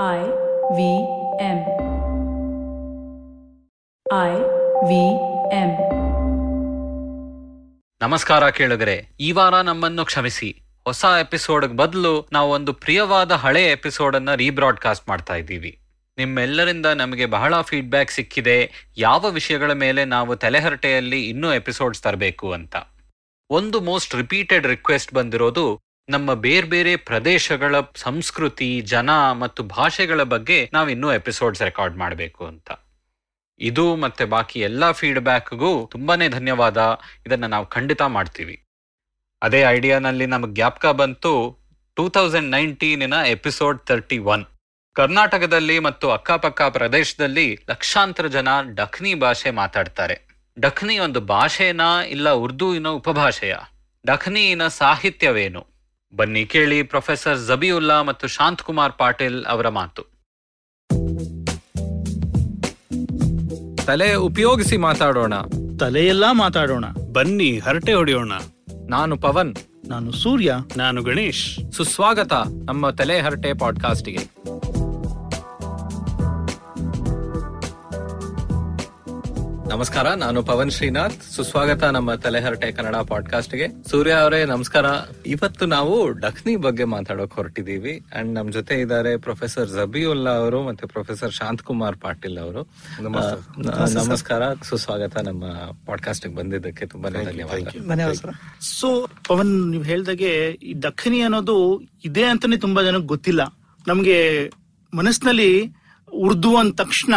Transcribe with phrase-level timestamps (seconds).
[0.00, 0.18] I
[0.74, 0.80] V
[1.40, 1.58] M.
[4.12, 4.32] I
[4.88, 4.92] V
[5.52, 5.72] M.
[8.00, 14.34] ನಮಸ್ಕಾರ ಕೇಳಿದ್ರೆ ಈ ವಾರ ನಮ್ಮನ್ನು ಕ್ಷಮಿಸಿ ಹೊಸ ಎಪಿಸೋಡ್ ಬದಲು ನಾವು ಒಂದು ಪ್ರಿಯವಾದ ಹಳೆ ಎಪಿಸೋಡ್ ಅನ್ನ
[14.34, 15.78] ರೀಬ್ರಾಡ್ಕಾಸ್ಟ್ ಮಾಡ್ತಾ ಇದ್ದೀವಿ
[16.18, 22.76] ನಿಮ್ಮೆಲ್ಲರಿಂದ ನಮಗೆ ಬಹಳ ಫೀಡ್ಬ್ಯಾಕ್ ಸಿಕ್ಕಿದೆ, ಯಾವ ವಿಷಯಗಳ ಮೇಲೆ ನಾವು ತಲೆಹರಟೆಯಲ್ಲಿ ಇನ್ನೂ ಎಪಿಸೋಡ್ಸ್ ತರಬೇಕು ಅಂತ
[23.50, 30.88] ಒಂದು ಮೋಸ್ಟ್ ರಿಪೀಟೆಡ್ ರಿಕ್ವೆಸ್ಟ್ ಬಂದಿರೋದು ನಮ್ಮ ಬೇರೆ ಬೇರೆ ಪ್ರದೇಶಗಳ ಸಂಸ್ಕೃತಿ, ಜನ ಮತ್ತು ಭಾಷೆಗಳ ಬಗ್ಗೆ ನಾವು
[30.88, 32.70] ಇನ್ನೂ ಎಪಿಸೋಡ್ಸ್ ರೆಕಾರ್ಡ್ ಮಾಡಬೇಕು ಅಂತ.
[33.60, 37.00] ಇದು ಮತ್ತೆ ಬಾಕಿ ಎಲ್ಲ ಫೀಡ್ಬ್ಯಾಕ್ಗೂ ತುಂಬಾನೇ ಧನ್ಯವಾದ.
[37.26, 38.64] ಇದನ್ನ ನಾವು ಖಂಡಿತ ಮಾಡ್ತೀವಿ.
[39.42, 41.58] ಅದೇ ಐಡಿಯಾನಲ್ಲಿ ನಮಗೆ ಜ್ಞಾಪಕ ಬಂತು
[41.96, 44.44] ಟೂ ತೌಸಂಡ್ ನೈನ್ಟೀನಿನ ಎಪಿಸೋಡ್ ತರ್ಟಿ ಒನ್
[44.92, 50.28] ಕರ್ನಾಟಕದಲ್ಲಿ ಮತ್ತು ಅಕ್ಕಪಕ್ಕ ಪ್ರದೇಶದಲ್ಲಿ ಲಕ್ಷಾಂತರ ಜನ ಡಖ್ನಿ ಭಾಷೆ ಮಾತಾಡ್ತಾರೆ.
[50.60, 53.56] ಡಖ್ನಿ ಒಂದು ಭಾಷೆನಾ ಇಲ್ಲ ಉರ್ದುವಿನ ಉಪಭಾಷೆಯ?
[54.06, 55.71] ಡಖ್ನಿಯಿನ ಸಾಹಿತ್ಯವೇನು?
[56.14, 60.02] ಬನ್ನಿ ಕೇಳಿ ಪ್ರೊಫೆಸರ್ ಜಬಿಯುಲ್ಲಾ ಮತ್ತು ಶಾಂತ್ ಕುಮಾರ್ ಪಾಟೀಲ್ ಅವರ ಮಾತು.
[63.86, 65.34] ತಲೆ ಉಪಯೋಗಿಸಿ ಮಾತಾಡೋಣ.
[65.80, 66.84] ತಲೆಯೆಲ್ಲಾ ಮಾತಾಡೋಣ.
[67.12, 68.32] ಬನ್ನಿ ಹರಟೆ ಹೊಡೆಯೋಣ.
[68.88, 69.54] ನಾನು ಪವನ್.
[69.88, 70.54] ನಾನು ಸೂರ್ಯ.
[70.76, 71.72] ನಾನು ಗಣೇಶ್.
[71.72, 72.32] ಸುಸ್ವಾಗತ
[72.64, 74.18] ನಮ್ಮ ತಲೆ ಹರಟೆ ಪಾಡ್ಕಾಸ್ಟ್ಗೆ.
[79.72, 81.22] ನಮಸ್ಕಾರ ನಾನು ಪವನ್ ಶ್ರೀನಾಥ್.
[81.32, 83.66] ಸುಸ್ವಾಗತ ನಮ್ಮ ತಲೆಹರಟೆ ಕನ್ನಡ ಪಾಡ್ಕಾಸ್ಟ್ಗೆ.
[83.90, 84.86] ಸೂರ್ಯ ಅವರೇ ನಮಸ್ಕಾರ.
[85.26, 91.32] ಇವತ್ತು ನಾವು ಡಖ್ನಿ ಬಗ್ಗೆ ಮಾತಾಡೋಕ್ ಹೊರಟಿದೀವಿ ಅಂಡ್ ನಮ್ ಜೊತೆ ಇದ್ದಾರೆ ಪ್ರೊಫೆಸರ್ ಜಬಿಯುಲ್ಲಾ ಅವರು ಮತ್ತೆ ಪ್ರೊಫೆಸರ್
[91.32, 92.62] ಶಾಂತ್ ಕುಮಾರ್ ಪಾಟೀಲ್ ಅವರು.
[94.04, 94.54] ನಮಸ್ಕಾರ.
[94.54, 95.44] ಸುಸ್ವಾಗತ ನಮ್ಮ
[95.86, 98.34] ಪಾಡ್ಕಾಸ್ಟ್ ಬಂದಿದ್ದಕ್ಕೆ ತುಂಬಾನೇ ಧನ್ಯವಾದ.
[98.60, 103.58] ಸೊ ಪವನ್ ನೀವು ಹೇಳ್ದಾಗೆ ಈ ದಖ್ನಿ ಅನ್ನೋದು ಇದೆ ಅಂತಾನೆ ತುಂಬಾ ಜನಕ್ಕೆ ಗೊತ್ತಿಲ್ಲ.
[103.88, 104.50] ನಮ್ಗೆ
[104.94, 105.72] ಮನಸ್ಸಿನಲ್ಲಿ
[106.12, 107.14] ಉರ್ದು ಅಂದ ತಕ್ಷಣ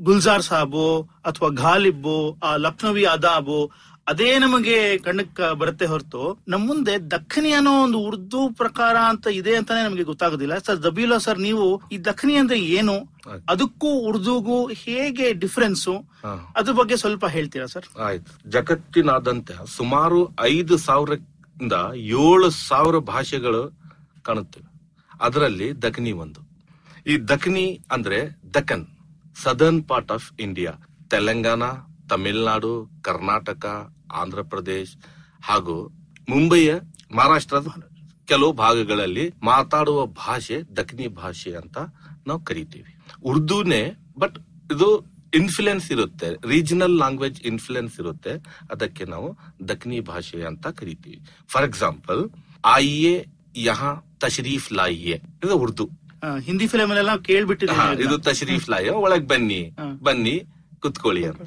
[0.00, 3.70] ಗುಲ್ಜಾರ್ ಸಾಬು ಅಥವಾ ಘಾಲಿಬ್ಬು ಆ ಲಕ್ನವಿ ಅದಾಬು
[4.06, 9.82] ಅದೇ ನಮಗೆ ಕಣ್ಣಕ್ ಬರುತ್ತೆ ಹೊರತು ನಮ್ಮ ಮುಂದೆ ದಕ್ಷಿಣಿ ಅನ್ನೋ ಒಂದು ಉರ್ದು ಪ್ರಕಾರ ಅಂತ ಇದೆ ಅಂತಾನೆ
[9.82, 10.58] ನಮಗೆ ಗೊತ್ತಾಗೋದಿಲ್ಲ.
[10.58, 12.94] ಸರ್ ಜಬೀಲಾ ಸರ್ ನೀವು ಈ ದಕ್ಷಿಣಿ ಅಂದ್ರೆ ಏನು?
[13.48, 15.88] ಅದಕ್ಕೂ ಉರ್ದುಗೂ ಹೇಗೆ ಡಿಫರೆನ್ಸ್?
[16.56, 17.86] ಅದ್ರ ಬಗ್ಗೆ ಸ್ವಲ್ಪ ಹೇಳ್ತೀರಾ ಸರ್?
[17.98, 18.50] ಆಯ್ತು.
[18.50, 23.78] ಜಗತ್ತಿನಾದಂತೆ ಸುಮಾರು ಐದು ಸಾವಿರದಿಂದ ಏಳು ಸಾವಿರ ಭಾಷೆಗಳು
[24.22, 24.66] ಕಾಣುತ್ತವೆ.
[25.20, 26.40] ಅದರಲ್ಲಿ ದಖನಿ ಒಂದು.
[27.06, 28.48] ಈ ದಖನಿ ಅಂದ್ರೆ
[29.42, 30.72] southern part of India
[31.10, 31.62] Telangana
[32.10, 34.96] Tamil Nadu Karnataka Andhra Pradesh
[35.42, 35.88] ಹಾಗೂ
[36.28, 36.74] ಮುಂಬೈಯ
[37.14, 37.66] ಮಹಾರಾಷ್ಟ್ರದ
[38.26, 41.78] ಕೆಲವು ಭಾಗಗಳಲ್ಲಿ ಮಾತಾಡುವ ಭಾಷೆ ದಕ್ಷಿಣಿ ಭಾಷೆ ಅಂತ
[42.26, 42.96] ನಾವು ಕರಿತೀವಿ.
[43.22, 44.38] ಉರ್ದುನೇ ಬಟ್
[44.74, 45.04] ಇದು
[45.34, 46.48] ಇನ್ಫ್ಲುಯೆನ್ಸ್ ಇರುತ್ತೆ.
[46.48, 48.30] ರೀಜನಲ್ ಲ್ಯಾಂಗ್ವೇಜ್ ಇನ್ಫ್ಲುಯೆನ್ಸ್ ಇರುತ್ತೆ.
[48.70, 49.38] ಅದಕ್ಕೆ ನಾವು
[49.68, 51.20] ದಖನಿ ಭಾಷೆ ಅಂತ ಕರಿತೀವಿ.
[51.48, 52.30] ಫಾರ್ ಎಕ್ಸಾಂಪಲ್
[52.64, 53.26] ಆಯಿಯೇ,
[53.56, 55.22] ಯಹಾ, ತಶರೀಫ್ ಲಾಯಿಯೇ.
[55.44, 56.07] ಇದು ಉರ್ದು.
[56.46, 58.88] ಹಿಂದಿ ಫಿಲಮ್ ಅಲ್ಲೆಲ್ಲ ಕೇಳ್ಬಿಟ್ಟಿದ್ದೀನಿ ಇದು ತಶ್ರೀಫ್ ಲಾಯ.
[59.04, 59.60] ಒಳಗ್ ಬನ್ನಿ
[60.02, 60.36] ಬನ್ನಿ
[60.82, 61.42] ಕುತ್ಕೊಳ್ಳಿ ಅಂತ.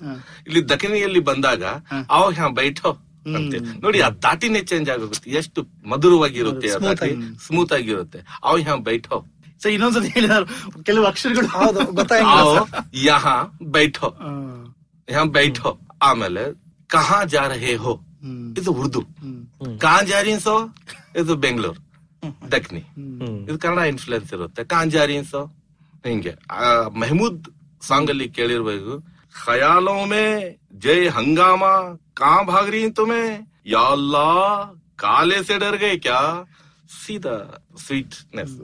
[0.47, 1.63] ಇಲ್ಲಿ ದಕ್ಷಿಣಿಯಲ್ಲಿ ಬಂದಾಗ
[2.09, 2.91] ಅವಾಗ ಹಾ ಬೈಠೋ
[3.37, 3.53] ಅಂತ.
[3.83, 5.31] ನೋಡಿ ಆ ದಾಟಿನೇ ಚೇಂಜ್ ಆಗೋಗುತ್ತೆ.
[5.31, 6.67] ಎಷ್ಟು ಮಧುರವಾಗಿರುತ್ತೆ
[7.47, 8.19] ಸ್ಮೂತ್ ಆಗಿರುತ್ತೆ.
[8.43, 9.17] ಅವಾಗ ಬೈಟ್ ಬೈಠೋ
[9.63, 10.43] ಸೊ ಇನ್ನೊಂದ್ಸತಿ ಹೇಳಿದಾರ
[10.83, 11.47] ಕೆಲವು ಅಕ್ಷರಗಳು.
[13.07, 13.35] ಯಹಾ
[13.75, 14.09] ಬೈಠೋ
[15.07, 15.71] ಯಹಾ ಬೈಠೋ
[16.01, 16.43] ಆಮೇಲೆ
[16.87, 17.75] ಕಹಾ ಜಾರ ಹೇ.
[17.75, 17.93] ಹೋ
[18.57, 19.01] ಇದು ಉರ್ದು.
[19.01, 20.55] ಕಾ ಕಹಾ ಜಾರಿನ್ಸೋ
[21.15, 21.90] ಇದು ಬೆಂಗಳೂರು.
[22.51, 22.81] ದಕ್ನಿ.
[23.49, 24.63] ಇದು ಕನ್ನಡ ಇನ್ಫ್ಲುಯೆನ್ಸ್ ಇರುತ್ತೆ.
[24.63, 25.45] ಕಹಾ ಜಾರೀನ್ ಸೋ
[26.05, 26.33] ಹಿಂಗೆ.
[26.51, 27.45] ಆ, ಮೆಹಮೂದ್
[27.81, 28.93] ಸಾಂಗ್ ಅಲ್ಲಿ ಕೇಳಿರ್ಬೇಕು
[29.45, 30.25] ಖಯಾಲೋ ಮೇ
[30.73, 31.63] ಜೈ ಹಂಗಾಮ
[32.13, 33.23] ಕಹಾ ಭಾಗ್ ರही ತುಮೆ
[33.65, 34.27] ಯಾ ಅಲ್ಲಾ
[34.95, 36.19] ಕಾಲೆ ಸೆ ಡರ್ ಗೈ ಕ್ಯಾ?
[37.05, 37.35] ಸೀದಾ
[37.77, 38.55] ಸ್ವೀಟ್ನೆಸ್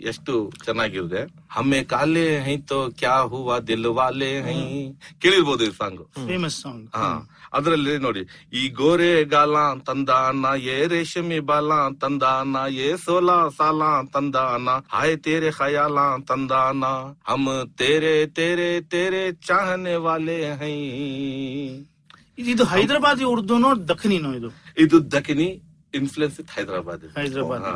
[0.00, 1.20] ಎಷ್ಟು ಚೆನ್ನಾಗಿದೆ.
[1.50, 4.58] ಹಮ್ಮೆ ಕಾಲೆ ಹೈ ತೋ ಕ್ಯಾ ಹೂವಾ ದಿಲ್ ವಾಲೆ ಹೈ?
[5.18, 7.33] ಕೇಳಿರ್ಬೋದು ಈ ಸಾಂಗ್ ಫೇಮಸ್ ಸಾಂಗ್ ಹಾ.
[7.54, 8.22] ಅದ್ರಲ್ಲಿ ನೋಡಿ
[8.52, 9.56] ಈ ಗೋರೆ ಗಾಲ
[9.86, 11.70] ತಂದಾನ ಏ ರೇಷಮಿ ಬಾಲ
[12.00, 13.82] ತಂದಾನ ಏ ಸೋಲಾ ಸಾಲ
[14.12, 16.84] ತಂದಾನ ಹಾಯ್ ತೇರೆ ಖಯಾಲ ಅನ್ನ
[17.28, 17.48] ಹಮ್
[17.78, 20.74] ತೇರೆ ತೇರೆ ತೇರೆ ಚಾಹನೆ ವಾಲೆ ಹೈ.
[22.44, 24.48] ಇದು ಹೈದರಾಬಾದ್ ಉರ್ದುನೋ ದಖನಿನೋ ಇದು?
[24.78, 25.48] ಇದು ದಖನಿ
[25.94, 27.08] ಇನ್ಫ್ಲುಯೆನ್ಸ್ ಹೈದರಾಬಾದಿ.
[27.16, 27.68] ಹೈದರಾಬಾದ್.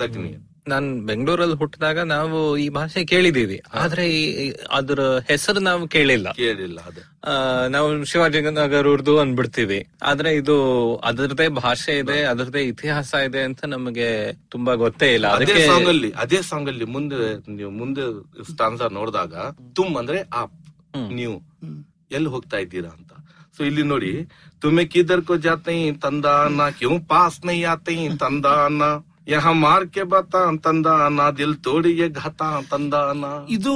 [0.00, 0.30] ದಖಿನಿ
[0.68, 6.32] ನಾನ್ ಬೆಂಗಳೂರಲ್ಲಿ ಹುಟ್ಟಿದಾಗ ನಾವು ಈ ಭಾಷೆ ಕೇಳಿದೀವಿ ಆದ್ರೆ ಈ- ಅದ್ರ ಹೆಸರು ನಾವು ಕೇಳಿಲ್ಲ.
[6.32, 7.00] ಕೇಳಿಲ್ಲ ಅದು.
[7.00, 10.56] ಶಿವಾಜಿ ನಾವು ಶಿವಾಜಿನಗರ ಉರ್ದು ಅಂದ್ಬಿಡ್ತೀವಿ ಆದ್ರೆ ಇದು
[10.96, 15.26] ಅದರದೇ ಭಾಷೆ ಇದೆ ಅದರದೇ ಇತಿಹಾಸ ಇದೆ ಅಂತ ನಮಗೆ ತುಂಬಾ ಗೊತ್ತೇ ಇಲ್ಲ.
[15.26, 18.22] ಅದೇ ಸಾಂಗ್ ಅಲ್ಲಿ ಅದೇ ಸಾಂಗ್ ಅಲ್ಲಿ ಮುಂದೆ ನೀವು ಮುಂದೆ
[18.52, 19.34] ಸ್ಟಾನ್ಸ ನೋಡಿದಾಗ
[19.74, 20.54] ತುಮ್ ಅಂದ್ರೆ ಆಪ್
[21.12, 21.42] ನೀವು.
[22.12, 23.12] ಎಲ್ಲಿ ಹೋಗ್ತಾ ಇದ್ದೀರಾ ಅಂತ.
[23.56, 24.28] ಸೊ ಇಲ್ಲಿ ನೋಡಿ
[24.60, 28.82] ತುಮೆ ಕಿದರ್ ಕೋ ಜಾತೆ ತಂದಾನ ಕ್ಯೂ ಪಾಸ್ ನೈ ತಂದಾ ತಂದಾನ.
[29.26, 30.00] ಯಹ ಮಾರ್ ಕೆ
[30.48, 32.42] ಅಂತಂದ ಅನ್ನ ದಿಲ್ ತೋಡಿಗೆ ಘಾತ
[33.10, 33.24] ಅನ್ನ.
[33.48, 33.72] ಇದು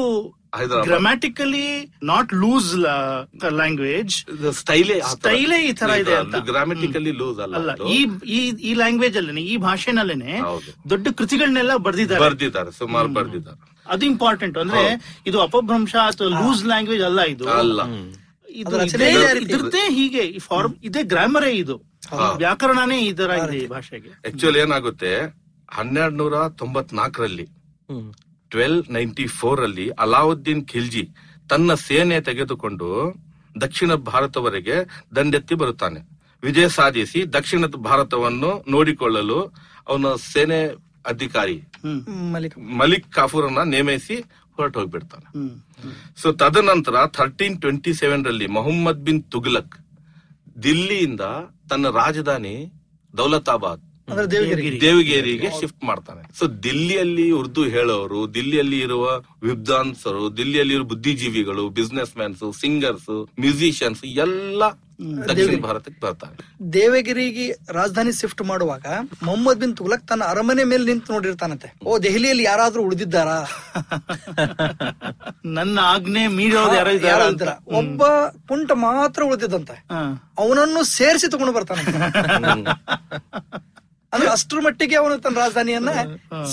[0.82, 1.66] ಗ್ರಾಮ್ಯಾಟಿಕಲಿ
[2.02, 4.14] ನಾಟ್ ಲೂಸ್ ಲ್ಯಾಂಗ್ವೇಜ್
[4.52, 6.36] ಸ್ಟೈಲೇ ಸ್ಟೈಲೇ ಈ ತರ ಇದೆ ಅಂತ.
[6.44, 7.98] ಗ್ರಾಮ್ಯಾಟಿಕಲಿ ಲೂಸ್ ಅಲ್ಲ ಅಲ್ಲ ಈ
[8.28, 10.32] ಈ ಈ ಲ್ಯಾಂಗ್ವೇಜ್ ಅಲ್ಲೇನೆ ಈ ಭಾಷೆನಲ್ಲೇನೆ
[10.90, 12.20] ದೊಡ್ಡ ಕೃತಿಗಳನ್ನೆಲ್ಲ ಬರ್ದಿದ್ದಾರೆ.
[12.20, 13.60] ಬರ್ದಿದ್ದಾರೆ ಸುಮಾರು ಬರ್ದಿದ್ದಾರೆ.
[13.86, 14.82] ಅದು ಇಂಪಾರ್ಟೆಂಟ್ ಅಂದ್ರೆ
[15.26, 17.48] ಇದು ಅಪಭ್ರಂಶ ಅಥವಾ ಲೂಸ್ ಲ್ಯಾಂಗ್ವೇಜ್ ಅಲ್ಲ ಇದು.
[17.48, 17.80] ಅಲ್ಲ.
[18.48, 21.76] ಇದು ಇದೇ- ಇದ್ರದ್ದೇ ಹೀಗೆ ಈ ಫಾರ್ಮ್ ಇದೇ ಗ್ರಾಮರೇ ಇದು.
[22.36, 24.10] ವ್ಯಾಕರಣನೇ ಈ ತರ ಇದೆ ಈ ಭಾಷೆಗೆ.
[24.28, 25.10] ಆಕ್ಚುಲಿ ಏನಾಗುತ್ತೆ
[25.76, 27.46] ಹನ್ನೆರಡ್ ನೂರ ತೊಂಬತ್ನಾಲ್ಕರಲ್ಲಿ.
[28.50, 31.04] ಟ್ವೆಲ್ ನೈಂಟಿ ಫೋರ್ ಅಲ್ಲಿ ಅಲಾವುದ್ದೀನ್ ಖಿಲ್ಜಿ
[31.50, 32.88] ತನ್ನ ಸೇನೆ ತೆಗೆದುಕೊಂಡು
[33.62, 34.76] ದಕ್ಷಿಣ ಭಾರತವರೆಗೆ
[35.16, 36.00] ದಂಡೆತ್ತಿ ಬರುತ್ತಾನೆ.
[36.42, 39.38] ವಿಜಯ ಸಾಧಿಸಿ ದಕ್ಷಿಣ ಭಾರತವನ್ನು ನೋಡಿಕೊಳ್ಳಲು
[39.88, 40.60] ಅವನ ಸೇನೆ
[41.12, 41.58] ಅಧಿಕಾರಿ
[42.34, 42.54] ಮಲಿಕ್.
[42.60, 44.16] ಕಾಫೂರ್ ಕಾಫೂರನ್ನ ನೇಮಿಸಿ
[44.56, 45.26] ಹೊರಟು ಹೋಗ್ಬಿಡ್ತಾನೆ.
[46.20, 49.76] ಸೊ ತದನಂತರ ಥರ್ಟೀನ್ ಟ್ವೆಂಟಿ ಸೆವೆನ್ ರಲ್ಲಿ ಮೊಹಮ್ಮದ್ ಬಿನ್ ತುಗ್ಲಕ್
[50.64, 51.24] ದಿಲ್ಲಿಯಿಂದ
[51.70, 52.56] ತನ್ನ ರಾಜಧಾನಿ
[53.14, 54.80] ದೌಲತಾಬಾದ್ ಅಂದ್ರೆ ದೇವಗಿರಿ.
[54.80, 56.38] ದೇವಗಿರಿಗೆ ಶಿಫ್ಟ್ ಮಾಡ್ತಾನೆ.
[56.38, 64.62] ಸೊ ದಿಲ್ಲಿಯಲ್ಲಿ ಉರ್ದು ಹೇಳೋರು ದಿಲ್ಲಿಯಲ್ಲಿ ಇರುವ ವಿದ್ವಾಂಸರು ದಿಲ್ಲಿಯಲ್ಲಿ ಇರುವ ಬುದ್ಧಿಜೀವಿಗಳು ಬಿಸ್ನೆಸ್ ಮ್ಯಾನ್ಸ್ ಸಿಂಗರ್ಸ್ ಮ್ಯೂಸಿಷಿಯನ್ಸ್ ಎಲ್ಲ
[65.28, 66.72] ದಕ್ಷಿಣ ಭಾರತಕ್ಕೆ ಬರ್ತಾರೆ.
[66.72, 68.86] ದೇವಗಿರಿಗೆ ರಾಜಧಾನಿ ಶಿಫ್ಟ್ ಮಾಡುವಾಗ
[69.22, 71.74] ಮೊಹಮ್ಮದ್ ಬಿನ್ ತುಗ್ಲಕ್ ತನ್ನ ಅರಮನೆ ಮೇಲೆ ನಿಂತು ನೋಡಿರ್ತಾನಂತೆ.
[71.84, 73.38] ಓ ದೆಹಲಿಯಲ್ಲಿ ಯಾರಾದ್ರೂ ಉಳಿದಿದ್ದಾರಾ?
[75.44, 76.22] ನನ್ನ ಆಜ್ಞೆ
[77.06, 77.26] ಯಾರೋ.
[77.66, 78.04] ಒಬ್ಬ
[78.48, 79.84] ಪುಂಟ ಮಾತ್ರ ಉಳಿದಿದ್ದಂತೆ.
[80.38, 81.82] ಅವನನ್ನು ಸೇರಿಸಿ ತಗೊಂಡು ಬರ್ತಾನೆ
[84.12, 85.90] ಅಂದ್ರೆ ಅಷ್ಟ್ರ ಮಟ್ಟಿಗೆ ಅವನು ತನ್ನ ರಾಜಧಾನಿಯನ್ನ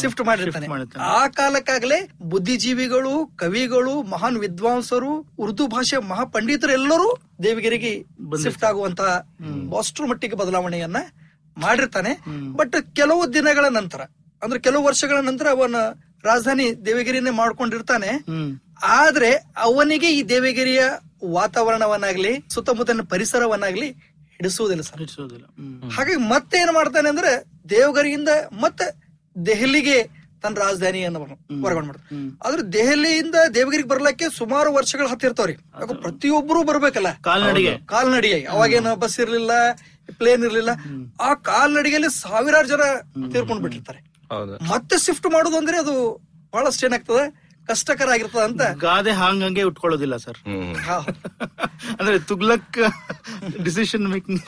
[0.01, 0.67] ಶಿಫ್ಟ್ ಮಾಡಿರ್ತಾನೆ.
[0.99, 7.07] ಆ ಕಾಲಕ್ಕಾಗಲೇ ಬುದ್ಧಿಜೀವಿಗಳು ಕವಿಗಳು ಮಹಾನ್ ವಿದ್ವಾಂಸರು ಉರ್ದು ಭಾಷೆ ಮಹಾಪಂಡಿತರು ಎಲ್ಲರೂ
[7.43, 7.91] ದೇವಗಿರಿಗೆ
[8.43, 9.25] ಶಿಫ್ಟ್ ಆಗುವಂತಹ
[9.79, 10.97] ಅಷ್ಟ್ರ ಮಟ್ಟಿಗೆ ಬದಲಾವಣೆಯನ್ನ
[11.57, 12.13] ಮಾಡಿರ್ತಾನೆ.
[12.53, 14.01] ಬಟ್ ಕೆಲವು ದಿನಗಳ ನಂತರ
[14.43, 15.75] ಅಂದ್ರೆ ಕೆಲವು ವರ್ಷಗಳ ನಂತರ ಅವನ
[16.23, 18.11] ರಾಜಧಾನಿ ದೇವಗಿರಿನೇ ಮಾಡ್ಕೊಂಡಿರ್ತಾನೆ.
[18.83, 20.81] ಆದ್ರೆ ಅವನಿಗೆ ಈ ದೇವಗಿರಿಯ
[21.25, 23.89] ವಾತಾವರಣವನ್ನಾಗ್ಲಿ ಸುತ್ತಮುತ್ತಲಿನ ಪರಿಸರವನ್ನಾಗ್ಲಿ
[24.37, 24.99] ಹಿಡಿಸುವುದಿಲ್ಲ ಸರ್.
[24.99, 25.45] ಹಿಡಿಸುವುದಿಲ್ಲ.
[25.89, 27.31] ಹಾಗಾಗಿ ಮತ್ತೆ ಏನ್ ಮಾಡ್ತಾನೆ ಅಂದ್ರೆ
[27.69, 28.29] ದೇವಗರಿಯಿಂದ
[28.61, 28.85] ಮತ್ತೆ
[29.45, 32.31] ದೆಹಲಿಗೆ ತನ್ನ ರಾಜಧಾನಿಯನ್ನು ವರ್ಗಾವಣೆ ಮಾಡ್ತಾನೆ ಹ್ಮ್.
[32.45, 37.13] ಆದ್ರೆ ದೆಹಲಿಯಿಂದ ದೇವಗಿರಿಗೆ ಬರ್ಲಿಕ್ಕೆ ಸುಮಾರು ವರ್ಷಗಳು ಹತ್ತಿರ್ತಾವ್ರಿ ಯಾಕೆ ಪ್ರತಿಯೊಬ್ಬರು ಬರ್ಬೇಕಲ್ಲ.
[37.21, 37.77] ಕಾಲ್ನಡಿಗೆ.
[37.85, 38.45] ಕಾಲ್ನಡಿಗೆ.
[38.45, 39.51] ಅವಾಗೇನು ಬಸ್ ಇರ್ಲಿಲ್ಲ
[40.17, 40.69] ಪ್ಲೇನ್ ಇರ್ಲಿಲ್ಲ.
[41.21, 42.83] ಆ ಕಾಲ್ನಡಿಗೆಯಲ್ಲಿ ಸಾವಿರಾರು ಜನ
[43.31, 43.99] ತೀರ್ಕೊಂಡ್ ಬಿಟ್ಟಿರ್ತಾರೆ.
[44.31, 44.71] ಹೌದು.
[44.71, 45.95] ಮತ್ತೆ ಶಿಫ್ಟ್ ಮಾಡೋದು ಅಂದ್ರೆ ಅದು
[46.53, 47.46] ಬಹಳಷ್ಟು ಏನಾಗ್ತದೆ?
[47.69, 50.39] ಕಷ್ಟಕರ ಆಗಿರ್ತದ ಅಂತ ಗಾದೆ ಹಾಂಗಂಗೆ ಉಟ್ಕೊಳ್ಳೋದಿಲ್ಲ ಸರ್.
[51.99, 52.77] ಅಂದ್ರೆ ತುಗ್ಲಕ್
[53.65, 54.41] ಡಿಸಿಷನ್ ಮೇಕಿಂಗ್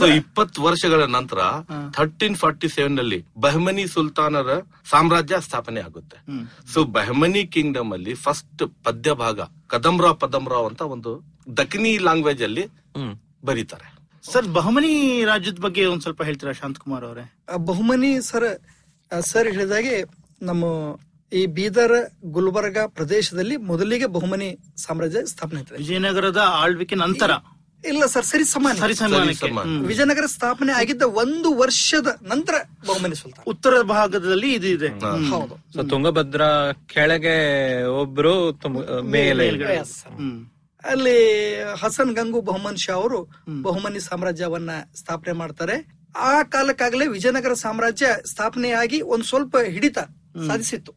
[0.00, 1.38] ಸೊ ಇಪ್ಪತ್ತು ವರ್ಷಗಳ ನಂತರ
[1.96, 4.50] ಥರ್ಟೀನ್ ಫಾರ್ಟಿ ಸೆವೆನ್ನಲ್ಲಿ ಬಹಮನಿ ಸುಲ್ತಾನರ
[4.92, 6.18] ಸಾಮ್ರಾಜ್ಯ ಸ್ಥಾಪನೆ ಆಗುತ್ತೆ.
[6.72, 9.38] ಸೊ ಬಹಮನಿ ಕಿಂಗ್ಡಮ್ ಅಲ್ಲಿ ಫಸ್ಟ್ ಪದ್ಯ ಭಾಗ
[9.74, 11.12] ಕದಂಬ್ರಾ ಪದಂಬ್ರಾವ್ ಅಂತ ಒಂದು
[11.60, 12.64] ದಕ್ಷಿಣಿ ಲ್ಯಾಂಗ್ವೇಜ್ ಅಲ್ಲಿ
[12.98, 13.14] ಹ್ಮ್.
[13.44, 13.86] ಬರೀತಾರೆ.
[14.24, 14.92] ಸರ್ ಬಹುಮನಿ
[15.30, 17.24] ರಾಜ್ಯದ ಬಗ್ಗೆ ಒಂದ್ ಸ್ವಲ್ಪ ಹೇಳ್ತೀರಾ ಶಾಂತಕುಮಾರ್ ಅವರೇ?
[17.52, 18.46] ಆ ಬಹುಮನಿ ಸರ್
[19.30, 19.96] ಸರ್ ಹೇಳಿದಾಗೆ
[20.42, 20.62] ನಮ್ಮ
[21.38, 21.98] ಈ ಬೀದರ್
[22.36, 24.48] ಗುಲ್ಬರ್ಗ ಪ್ರದೇಶದಲ್ಲಿ ಮೊದಲಿಗೆ ಬಹುಮನಿ
[24.84, 25.78] ಸಾಮ್ರಾಜ್ಯ ಸ್ಥಾಪನೆ ಆಯ್ತದೆ.
[25.82, 27.30] ವಿಜಯನಗರದ ಆಳ್ವಿಕೆ ನಂತರ.
[27.84, 28.76] ಇಲ್ಲ ಸರ್ ಸರಿ ಸಮಾನ.
[29.88, 32.54] ವಿಜಯನಗರ ಸ್ಥಾಪನೆ ಆಗಿದ್ದ ಒಂದು ವರ್ಷದ ನಂತರ
[32.86, 33.44] ಬಹುಮನಿ ಸುಲ್ತಾನ್.
[33.52, 34.90] ಉತ್ತರ ಭಾಗದಲ್ಲಿ ಇದು ಇದೆ.
[35.32, 35.56] ಹೌದು.
[35.92, 36.50] ತುಂಗಭದ್ರಾ
[36.94, 37.36] ಕೆಳಗೆ
[38.02, 38.34] ಒಬ್ರು
[39.16, 39.46] ಮೇಲೆ
[40.84, 41.18] ಅಲ್ಲಿ
[41.82, 43.18] ಹಸನ್ ಗಂಗು ಬಹುಮನ್ ಶಾ ಅವರು
[43.66, 45.76] ಬಹುಮನಿ ಸಾಮ್ರಾಜ್ಯವನ್ನ ಸ್ಥಾಪನೆ ಮಾಡ್ತಾರೆ.
[46.28, 49.98] ಆ ಕಾಲಕ್ಕಾಗಲೇ ವಿಜಯನಗರ ಸಾಮ್ರಾಜ್ಯ ಸ್ಥಾಪನೆಯಾಗಿ ಒಂದ್ ಸ್ವಲ್ಪ ಹಿಡಿತ
[50.48, 50.92] ಸಾಧಿಸಿತ್ತು.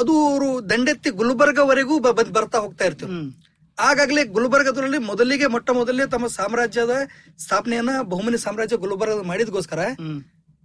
[0.00, 3.14] ಅದು ಅವರು ದಂಡೆತ್ತಿ ಗುಲ್ಬರ್ಗವರೆಗೂ ಬಂದ್ ಬರ್ತಾ ಹೋಗ್ತಾ ಇರ್ತಾರೆ
[3.78, 6.94] ಆಗಾಗಲೇ ಗುಲ್ಬರ್ಗದಲ್ಲಿ ಮೊದಲಿಗೆ ಮೊಟ್ಟ ಮೊದಲೇ ತಮ್ಮ ಸಾಮ್ರಾಜ್ಯದ
[7.44, 9.80] ಸ್ಥಾಪನೆಯನ್ನ ಬಹುಮನಿ ಸಾಮ್ರಾಜ್ಯ ಗುಲ್ಬರ್ಗ ಮಾಡಿದ್ಗೋಸ್ಕರ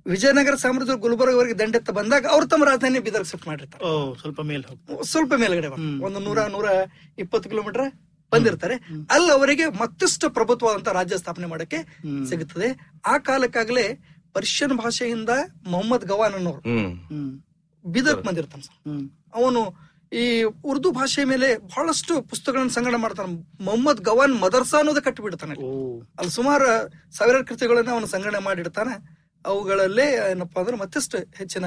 [0.06, 3.84] ವಿಜಯನಗರ ಸಾಮ್ರಾಜ್ಯ ಗುಲ್ಬರ್ಗವರೆಗೆ ದಂಡೆತ್ತ ಬಂದಾಗ ಅವ್ರು ತಮ್ಮ ರಾಜಧಾನಿ ಬೀದರ್ ಶಿಫ್ಟ್ ಮಾಡಿರ್ತಾರೆ.
[3.90, 4.64] ಓ ಸ್ವಲ್ಪ ಮೇಲ್
[5.12, 5.70] ಸ್ವಲ್ಪ ಮೇಲ್ಗಡೆ
[6.08, 6.66] ಒಂದು ನೂರ ನೂರ
[7.24, 7.86] ಇಪ್ಪತ್ತು ಕಿಲೋಮೀಟರ್
[8.32, 8.76] ಬಂದಿರ್ತಾರೆ.
[9.16, 11.80] ಅಲ್ಲಿ ಅವರಿಗೆ ಮತ್ತಷ್ಟು ಪ್ರಭುತ್ವದಂತ ರಾಜ್ಯ ಸ್ಥಾಪನೆ ಮಾಡಕ್ಕೆ
[12.32, 12.70] ಸಿಗುತ್ತದೆ.
[13.06, 13.86] ಆ ಕಾಲಕ್ಕಾಗಲೇ
[14.36, 15.32] ಪರ್ಷಿಯನ್ ಭಾಷೆಯಿಂದ
[15.74, 16.62] ಮೊಹಮ್ಮದ್ ಗವಾನ್ ಅನ್ನೋರು.
[17.86, 18.78] ಬೀದರ್ ಬಂದಿರ್ತಾನೆ ಸರ್.
[19.40, 19.62] ಅವನು
[20.12, 20.26] ಈ
[20.72, 23.32] ಉರ್ದು ಭಾಷೆ ಮೇಲೆ ಬಹಳಷ್ಟು ಪುಸ್ತಕಗಳನ್ನು ಸಂಗ್ರಹ ಮಾಡ್ತಾನೆ.
[23.68, 25.70] ಮೊಹಮ್ಮದ್ ಗವಾನ್ ಮದರ್ಸಾ ಅನ್ನೋದು ಕಟ್ಟಿಬಿಡ್ತಾನೆ ಅಲ್ಲಿ.
[26.38, 26.68] ಸುಮಾರು
[27.18, 28.94] ಸಾವಿರಾರು ಕೃತಿಗಳನ್ನ ಅವನು ಸಂಗ್ರಹಣೆ ಮಾಡಿರ್ತಾನೆ
[29.46, 31.66] ಅವುಗಳಲ್ಲೇ ಏನಪ್ಪಾ ಅಂದ್ರೆ ಮತ್ತಷ್ಟು ಹೆಚ್ಚಿನ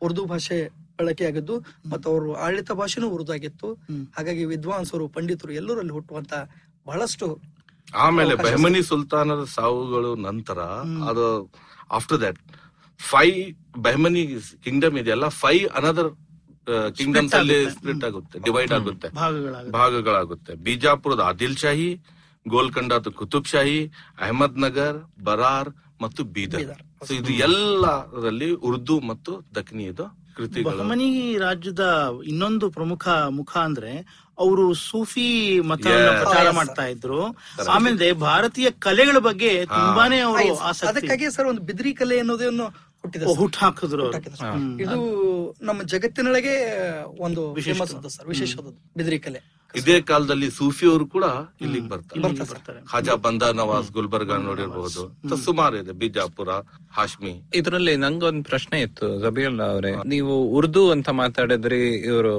[0.00, 0.58] ಉರ್ದು ಭಾಷೆ
[0.98, 1.54] ಬಳಕೆಯಾಗಿದ್ದು
[1.90, 3.68] ಮತ್ತು ಅವರು ಆಡಳಿತ ಭಾಷೆನೂ ಉರ್ದು ಆಗಿತ್ತು
[4.16, 6.32] ಹಾಗಾಗಿ ವಿದ್ವಾಂಸರು ಪಂಡಿತರು ಎಲ್ಲರೂ ಅಲ್ಲಿ ಹುಟ್ಟುವಂತ
[6.86, 7.26] ಬಹಳಷ್ಟು
[7.98, 10.60] ಆಮೇಲೆ ಬೆಹಮನಿ ಸುಲ್ತಾನರ ಸಾವುಗಳು ನಂತರ
[11.10, 11.24] ಅದು
[11.90, 12.40] after that
[13.10, 13.38] five
[13.86, 14.22] Bahmani
[14.64, 16.10] kingdom ಇದೆಯಲ್ಲ ಫೈವ್ ಅನದರ್
[16.98, 19.08] ಕಿಂಗ್ಡಮ್ಸ್ ಅಲ್ಲಿ ಸ್ಪ್ಲಿಟ್ ಆಗುತ್ತೆ ಡಿವೈಡ್ ಆಗುತ್ತೆ.
[19.20, 19.72] ಭಾಗಗಳಾಗುತ್ತೆ.
[19.78, 20.52] ಭಾಗಗಳಾಗುತ್ತೆ.
[20.66, 21.90] ಬಿಜಾಪುರದ ಆದಿಲ್ ಶಾಹಿ
[22.46, 23.78] ಗೋಲ್ಕಂಡದ ಕುತುಬ್ ಶಾಹಿ
[24.24, 25.70] ಅಹಮದ್ ನಗರ್ ಬರಾರ್
[26.04, 26.82] ಮತ್ತು ಬೀದರ್.
[27.06, 30.06] ಸೊ ಇದು ಎಲ್ಲರಲ್ಲಿ ಉರ್ದು ಮತ್ತು ದಕ್ಷಿಣಿಯದು
[30.36, 30.78] ಕೃತಿಗಳು.
[30.82, 31.08] ಬಹಮನಿ
[31.44, 31.84] ರಾಜ್ಯದ
[32.32, 33.04] ಇನ್ನೊಂದು ಪ್ರಮುಖ
[33.38, 33.92] ಮುಖ ಅಂದ್ರೆ
[34.38, 35.26] ಅವರು ಸೂಫಿ
[35.70, 37.18] ಮತವನ್ನ ಪ್ರಚಾರ ಮಾಡ್ತಾ ಇದ್ರು.
[37.74, 42.68] ಆಮೇಲೆ ಭಾರತೀಯ ಕಲೆಗಳ ಬಗ್ಗೆ ತುಂಬಾನೇ ಅವರು ಆಸಕ್ತಿ ಅದಕ್ಕಾಗಿ ಸರ್ ಒಂದು ಬಿದ್ರಿ ಕಲೆ ಅನ್ನೋದನ್ನು
[43.02, 43.24] ಹುಟ್ಟಿದೆ.
[43.34, 44.06] ಹುಟ್ಟು ಹಾಕಿದ್ರು.
[44.80, 44.98] ಇದು
[45.62, 46.54] ನಮ್ಮ ಜಗತ್ತಿನೊಳಗೆ
[47.20, 49.40] ಒಂದು ಫೇಮಸ್ ಸರ್ ವಿಶೇಷವಾದದ್ದು ಬಿದ್ರಿ ಕಲೆ
[49.76, 51.26] ಇದೇ ಕಾಲದಲ್ಲಿ ಸೂಫಿಯವರು ಕೂಡ
[51.60, 52.80] ಇಲ್ಲಿಗೆ ಬರ್ತಾರೆ.
[52.90, 55.02] ಖಾಜಾ ಬಂದ ನವಾಜ್ ಗುಲ್ಬರ್ಗ ನೋಡಿರಬಹುದು
[55.44, 56.50] ಸುಮಾರು ಇದೆ ಬಿಜಾಪುರ
[56.92, 57.32] ಹಾಶ್ಮಿ.
[57.54, 59.92] ಇದರಲ್ಲಿ ನಂಗೊಂದು ಪ್ರಶ್ನೆ ಇತ್ತು ಜಬಿಯುಲ್ಲಾ ಅವರೇ.
[60.06, 62.34] ನೀವು ಉರ್ದು ಅಂತ ಮಾತಾಡಿದ್ರಿ ಇವರು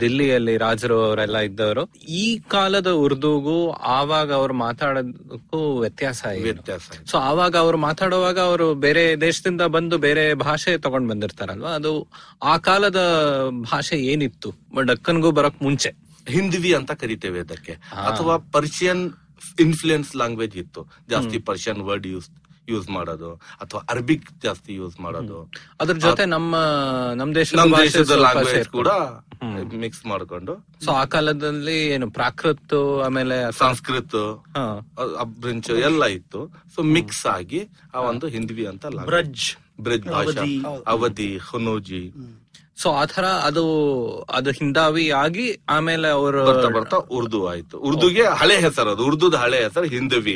[0.00, 1.84] ದಿಲ್ಲಿಯಲ್ಲಿ ರಾಜರು ಅವರೆಲ್ಲ ಇದ್ದವರು.
[2.22, 9.62] ಈ ಕಾಲದ ಉರ್ದುಗೂ ಆವಾಗ ಅವರು ಮಾತಾಡೋದಕ್ಕೂ ವ್ಯತ್ಯಾಸ ವ್ಯತ್ಯಾಸ ಸೊ ಆವಾಗ ಅವರು ಮಾತಾಡುವಾಗ ಅವರು ಬೇರೆ ದೇಶದಿಂದ
[9.76, 11.70] ಬಂದು ಬೇರೆ ಭಾಷೆ ತಗೊಂಡ್ ಬಂದಿರ್ತಾರಲ್ವಾ?
[11.70, 11.92] ಅದು
[12.42, 13.02] ಆ ಕಾಲದ
[13.70, 14.50] ಭಾಷೆ ಏನಿತ್ತು?
[14.82, 15.92] ಡಕ್ಕನ್ಗೂ ಬರಕ್ ಮುಂಚೆ.
[16.28, 17.72] ಹಿಂದಿವಿ ಅಂತ ಕರಿತೇವೆ ಅದಕ್ಕೆ.
[17.92, 19.12] ಅಥವಾ ಪರ್ಷಿಯನ್
[19.60, 20.90] ಇನ್ಫ್ಲುಯೆನ್ಸ್ ಲ್ಯಾಂಗ್ವೇಜ್ ಇತ್ತು.
[21.08, 22.30] ಜಾಸ್ತಿ ಪರ್ಷಿಯನ್ ವರ್ಡ್ ಯೂಸ್
[22.68, 23.34] ಯೂಸ್ ಮಾಡೋದು.
[23.34, 25.50] ಅಥವಾ ಅರಬಿಕ್ ಜಾಸ್ತಿ ಯೂಸ್ ಮಾಡೋದು.
[25.80, 26.56] ಅದ್ರ ಜೊತೆ ನಮ್ಮ
[27.14, 28.88] ನಮ್ಮ ಭಾಷೆ ದೇಶದ ಲ್ಯಾಂಗ್ವೇಜ್ ಕೂಡ
[29.74, 30.66] ಮಿಕ್ಸ್ ಮಾಡ್ಕೊಂಡು.
[30.84, 34.14] ಸೊ ಆ ಕಾಲದಲ್ಲಿ ಏನು ಪ್ರಾಕೃತ್ ಆಮೇಲೆ ಸಂಸ್ಕೃತ.
[35.18, 36.52] ಅಬ್ರಿಂಚ್ ಎಲ್ಲ ಇತ್ತು.
[36.74, 39.56] ಸೊ ಮಿಕ್ಸ್ ಆಗಿ ಆ ಒಂದು ಹಿಂದ್ವಿ ಅಂತ ಬ್ರಜ್.
[39.80, 40.62] ಬ್ರಜ್ ಭಾಷೆ.
[40.86, 41.36] ಅವಧಿ.
[41.36, 42.12] ಹುನೋಜಿ.
[42.78, 43.62] ಸೊ ಆತರ ಅದು
[44.30, 47.76] ಅದು ಹಿಂದಾವಿ ಆಗಿ ಆಮೇಲೆ ಅವರು ಬರ್ತಾ ಬರ್ತಾ ಉರ್ದು ಆಯ್ತು.
[47.80, 49.04] ಉರ್ದುಗೆ ಹಳೆ ಹೆಸರು ಅದು.
[49.04, 50.34] ಉರ್ದುದ ಹಳೆ ಹೆಸರು ಹಿಂದವಿ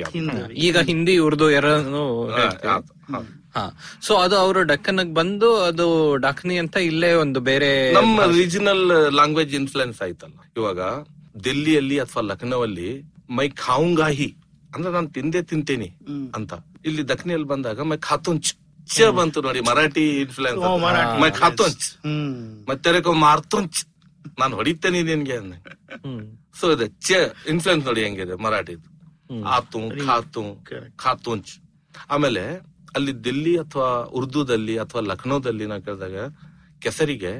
[0.60, 2.70] ಈಗ ಹಿಂದಿ ಉರ್ದು ಎರಡೂ ಹಾ, ಹೇಳ್ತೀವಿ.
[2.70, 3.28] ಹೌದು, ಹೌದು.
[3.54, 3.64] ಹಾ.
[4.02, 5.86] ಸೊ ಅದು ಅವರು ಡಕ್ಕನ್ ಬಂದು ಅದು
[6.18, 10.38] ಡಕ್ನಿ ಅಂತ ಇಲ್ಲೇ ಒಂದು ಬೇರೆ ನಮ್ಮ ರೀಜನಲ್ ಲ್ಯಾಂಗ್ವೇಜ್ ಇನ್ಫ್ಲುಯೆನ್ಸ್ ಆಯ್ತಲ್ಲ.
[10.56, 10.80] ಇವಾಗ
[11.44, 12.90] ದಿಲ್ಲಿಯಲ್ಲಿ ಅಥವಾ ಲಖನೌ ಅಲ್ಲಿ
[13.30, 14.30] ಮೈ ಖಾವುಂಗಾಹಿ
[14.70, 15.88] ಅಂದ್ರೆ ನಾನು ತಿಂದೇ ತಿಂತೇನಿ
[16.34, 16.52] ಅಂತ.
[16.84, 18.50] ಇಲ್ಲಿ ದಕ್ಷಿಣಿಯಲ್ಲಿ ಬಂದಾಗ ಮೈ ಖಾತುಂಚ್
[18.94, 21.20] ಚ ಬಂತು ನೋಡಿ ಮರಾಠಿ ಇನ್ಫ್ಲುಯೆನ್ಸ್.
[21.20, 21.86] ಮೈ ಖಾತುಂಚ್
[22.68, 23.86] ಮತ್ತೆ ಮಾರ್ತೊಂಚ್
[24.38, 25.58] ನಾನು ಹೊಡಿತೇನೆ ನಿನ್ಗೆ ಅಂದೆ.
[26.60, 26.88] ಸೊ ಇದೆ.
[26.88, 27.12] ಚ
[27.48, 28.88] ಇನ್ಫ್ಲುಯೆನ್ಸ್ ನೋಡಿ ಹೆಂಗಿದೆ ಮರಾಠಿದು.
[29.44, 30.64] ಆತು ಖಾತು.
[30.96, 31.52] ಖಾತುಂಚ್
[32.10, 32.42] ಆಮೇಲೆ
[32.96, 36.16] ಅಲ್ಲಿ ದಿಲ್ಲಿ ಅಥವಾ ಉರ್ದುದಲ್ಲಿ ಅಥವಾ ಲಖನೌದಲ್ಲಿ ನಾ ಕೇಳಿದಾಗ
[36.78, 37.32] ಕೆಸರಿಗೆ.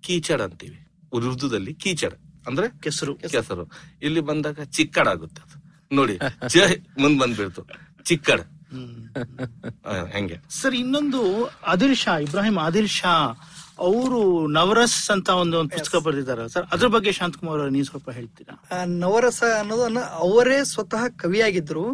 [0.00, 0.80] ಕೀಚಡ್ ಅಂತೀವಿ.
[1.12, 2.14] ಉರ್ದುದಲ್ಲಿ ಕೀಚಡ್.
[2.46, 3.14] ಅಂದ್ರೆ ಕೆಸರು.
[3.16, 3.70] ಕೆಸರು.
[4.02, 5.56] ಇಲ್ಲಿ ಬಂದಾಗ ಚಿಕ್ಕಡ ಆಗುತ್ತೆ ಅದು.
[5.94, 6.18] ನೋಡಿ
[6.48, 6.56] ಚ
[6.98, 7.62] ಮುಂದ್ ಬಂದ್ಬಿಡ್ತು.
[8.04, 8.42] ಚಿಕ್ಕಡ್.
[10.14, 10.36] ಹೆಂಗೆ.
[10.50, 11.20] ಸರ್ ಇನ್ನೊಂದು
[11.66, 13.14] ಆದಿಲ್ ಶಾ ಇಬ್ರಾಹಿಂ ಆದಿಲ್ ಶಾ
[13.78, 14.18] ಅವರು
[14.48, 16.66] ನವರಸ್ ಅಂತ ಒಂದು ಒಂದು ಪುಸ್ತಕ ಬರೆದಿದ್ದಾರೆ ಸರ್?
[16.72, 18.54] ಅದ್ರ ಬಗ್ಗೆ ಶಾಂತಕುಮಾರ್ ಅವರು ನೀವು ಸ್ವಲ್ಪ ಹೇಳ್ತೀರಾ?
[18.98, 21.84] ನವರಸ ಅನ್ನೋದನ್ನ ಅವರೇ ಸ್ವತಃ ಕವಿಯಾಗಿದ್ರು.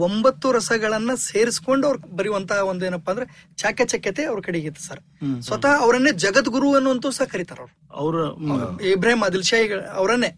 [0.00, 5.02] ಒಂಬತ್ತು ರಸಗಳನ್ನ ಸೇರಿಸ್ಕೊಂಡು ಅವ್ರು ಬರೆಯುವಂತಹ ಒಂದು ಏನಪ್ಪಾ ಅಂದ್ರೆ ಚಾಕಚಕ್ಯತೆ ಅವ್ರ ಕಡೆಗಿತ್ತು ಸರ್.
[5.42, 7.74] ಸ್ವತಃ ಅವರನ್ನೇ ಜಗದ್ಗುರು ಅನ್ನುವಂತೂ ಸಹ ಕರೀತಾರ ಅವ್ರು.
[7.94, 8.22] ಅವರು
[8.86, 10.30] ಇಬ್ರಾಹಿಂ ಅದಿಲ್ ಶಾಹಿ ಅವರನ್ನೇ.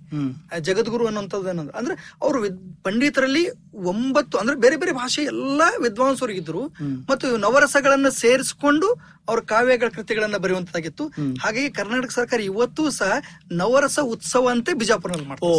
[0.61, 2.41] ಜಗದ್ಗುರು ಅನ್ನುವಂಥದ್ದು ಅಂದ್ರೆ ಅವರು
[2.83, 3.45] ಪಂಡಿತರಲ್ಲಿ
[3.93, 6.63] ಒಂಬತ್ತು ಅಂದ್ರೆ ಬೇರೆ ಬೇರೆ ಭಾಷೆ ಎಲ್ಲಾ ವಿದ್ವಾಂಸರಿಗಿದ್ರು.
[7.11, 8.89] ಮತ್ತು ನವರಸಗಳನ್ನ ಸೇರಿಸಿಕೊಂಡು
[9.29, 10.37] ಅವ್ರ ಕಾವ್ಯಗಳ ಕೃತಿಗಳನ್ನ
[10.81, 11.05] ಬರೆಯುವಂತದ್ದಾಗಿತ್ತು
[11.41, 13.13] ಹಾಗಾಗಿ ಕರ್ನಾಟಕ ಸರ್ಕಾರ ಇವತ್ತು ಸಹ
[13.53, 15.53] ನವರಸ ಉತ್ಸವ ಅಂತ ಬಿಜಾಪುರದಲ್ಲಿ ಮಾಡ್ತಾರೆ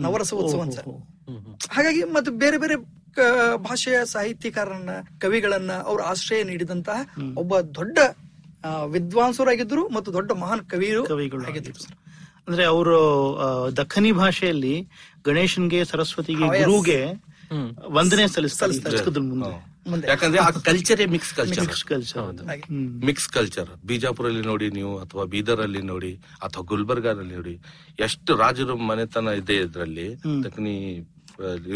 [0.00, 0.78] ನವರಸ ಉತ್ಸವ ಅಂತ.
[1.70, 2.76] ಹಾಗಾಗಿ ಮತ್ತೆ ಬೇರೆ ಬೇರೆ
[3.56, 6.98] ಭಾಷೆಯ ಸಾಹಿತ್ಯಕಾರರನ್ನ ಕವಿಗಳನ್ನ ಅವರು ಆಶ್ರಯ ನೀಡಿದಂತಹ
[7.36, 7.98] ಒಬ್ಬ ದೊಡ್ಡ
[8.86, 11.42] ವಿದ್ವಾಂಸರಾಗಿದ್ದರು ಮತ್ತು ದೊಡ್ಡ ಮಹಾನ್ ಕವಿಯರು ಕವಿಗಳು
[11.82, 11.96] ಸರ್.
[12.48, 12.96] ಅಂದ್ರೆ ಅವರು
[13.76, 14.88] ದಖನಿ ಭಾಷೆಯಲ್ಲಿ
[15.24, 17.00] ಗಣೇಶನ್ಗೆ ಸರಸ್ವತಿಗೆ ಗುರುಗೆ
[17.88, 18.72] ವಂದನೆ ಸಲ್ಲಿಸ್ತಾರೆ.
[19.20, 19.77] ಮುಂದೆ.
[20.10, 22.64] ಯಾಕಂದ್ರೆ ಆ ಕಲ್ಚರೇ ಮಿಕ್ಸ್ ಕಲ್ಚರ್ ಮಿಕ್ಸ್ ಕಲ್ಚರ್ ಹಾಗೆ.
[23.08, 27.54] ಮಿಕ್ಸ್ ಕಲ್ಚರ್ ಬಿಜಾಪುರಲ್ಲಿ ನೋಡಿ ನೀವು ಅಥವಾ ಬೀದರ್ ಅಲ್ಲಿ ನೋಡಿ ಅಥವಾ ಗುಲ್ಬರ್ಗಾದಲ್ಲಿ ನೋಡಿ
[27.98, 30.08] ಎಷ್ಟು ರಾಜರ ಮನೆತನ ಇದೆ ಇದ್ರಲ್ಲಿ
[30.46, 30.74] ದಕ್ಷಿಣಿ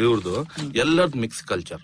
[0.01, 0.37] ಇವ್ರದ್ದು
[0.85, 1.83] ಎಲ್ಲರದ್ದು mix culture.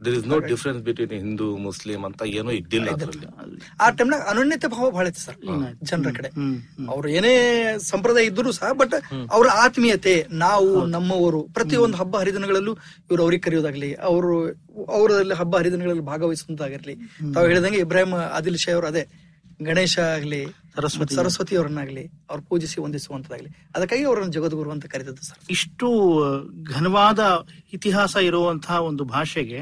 [0.00, 3.28] There is no difference between Hindu Muslim ಅಂತ ಏನೋ ಇದ್ದಿಲ್ಲ ಅದ್ರಲ್ಲಿ
[3.78, 5.38] ಆ ಟೈಮ್ನಾಗ ಅನನ್ಯತೆ ಭಾವ ಬಹಳ ಇತ್ತು ಸರ್.
[5.82, 6.30] ಜನರ ಕಡೆ.
[6.32, 7.32] ಅವ್ರ ಅವ್ರು ಏನೇ
[7.86, 8.94] ಸಂಪ್ರದಾಯ ಇದ್ರು ಸಹ ಬಟ್
[9.30, 12.72] ಅವ್ರ ಆತ್ಮೀಯತೆ ನಾವು ನಮ್ಮವರು ಪ್ರತಿಯೊಂದು ಹಬ್ಬ ಹರಿದಿನಗಳಲ್ಲೂ
[13.10, 14.32] ಇವ್ರು ಅವ್ರಿಗೆ ಕರೆಯೋದಾಗ್ಲಿ ಅವರು
[14.92, 16.94] ಅವರಲ್ಲಿ ಹಬ್ಬ ಹರಿದಿನಗಳಲ್ಲಿ ಭಾಗವಹಿಸುವಂತಾಗಿರ್ಲಿ.
[17.34, 19.04] ತಾವು ಹೇಳಿದಂಗೆ ಇಬ್ರಾಹಿಂ ಆದಿಲ್ ಶೇ ಅವರು ಅದೇ.
[19.60, 20.40] ಗಣೇಶ ಆಗ್ಲಿ
[20.76, 21.14] ಸರಸ್ವತಿ.
[21.14, 25.38] ಸರಸ್ವತಿ ಅವರನ್ನಾಗ್ಲಿ ಅವ್ರು ಪೂಜಿಸಿ ವಂದಿಸುವಂತದಾಗ್ಲಿ ಅದಕ್ಕಾಗಿ ಅವರನ್ನು ಜಗದ್ಗುರು ಅಂತ ಕರೆದದ್ದು ಸರ್.
[25.50, 25.88] ಇಷ್ಟು
[26.72, 27.20] ಘನವಾದ
[27.72, 29.60] ಇತಿಹಾಸ ಇರುವಂತಹ ಒಂದು ಭಾಷೆಗೆ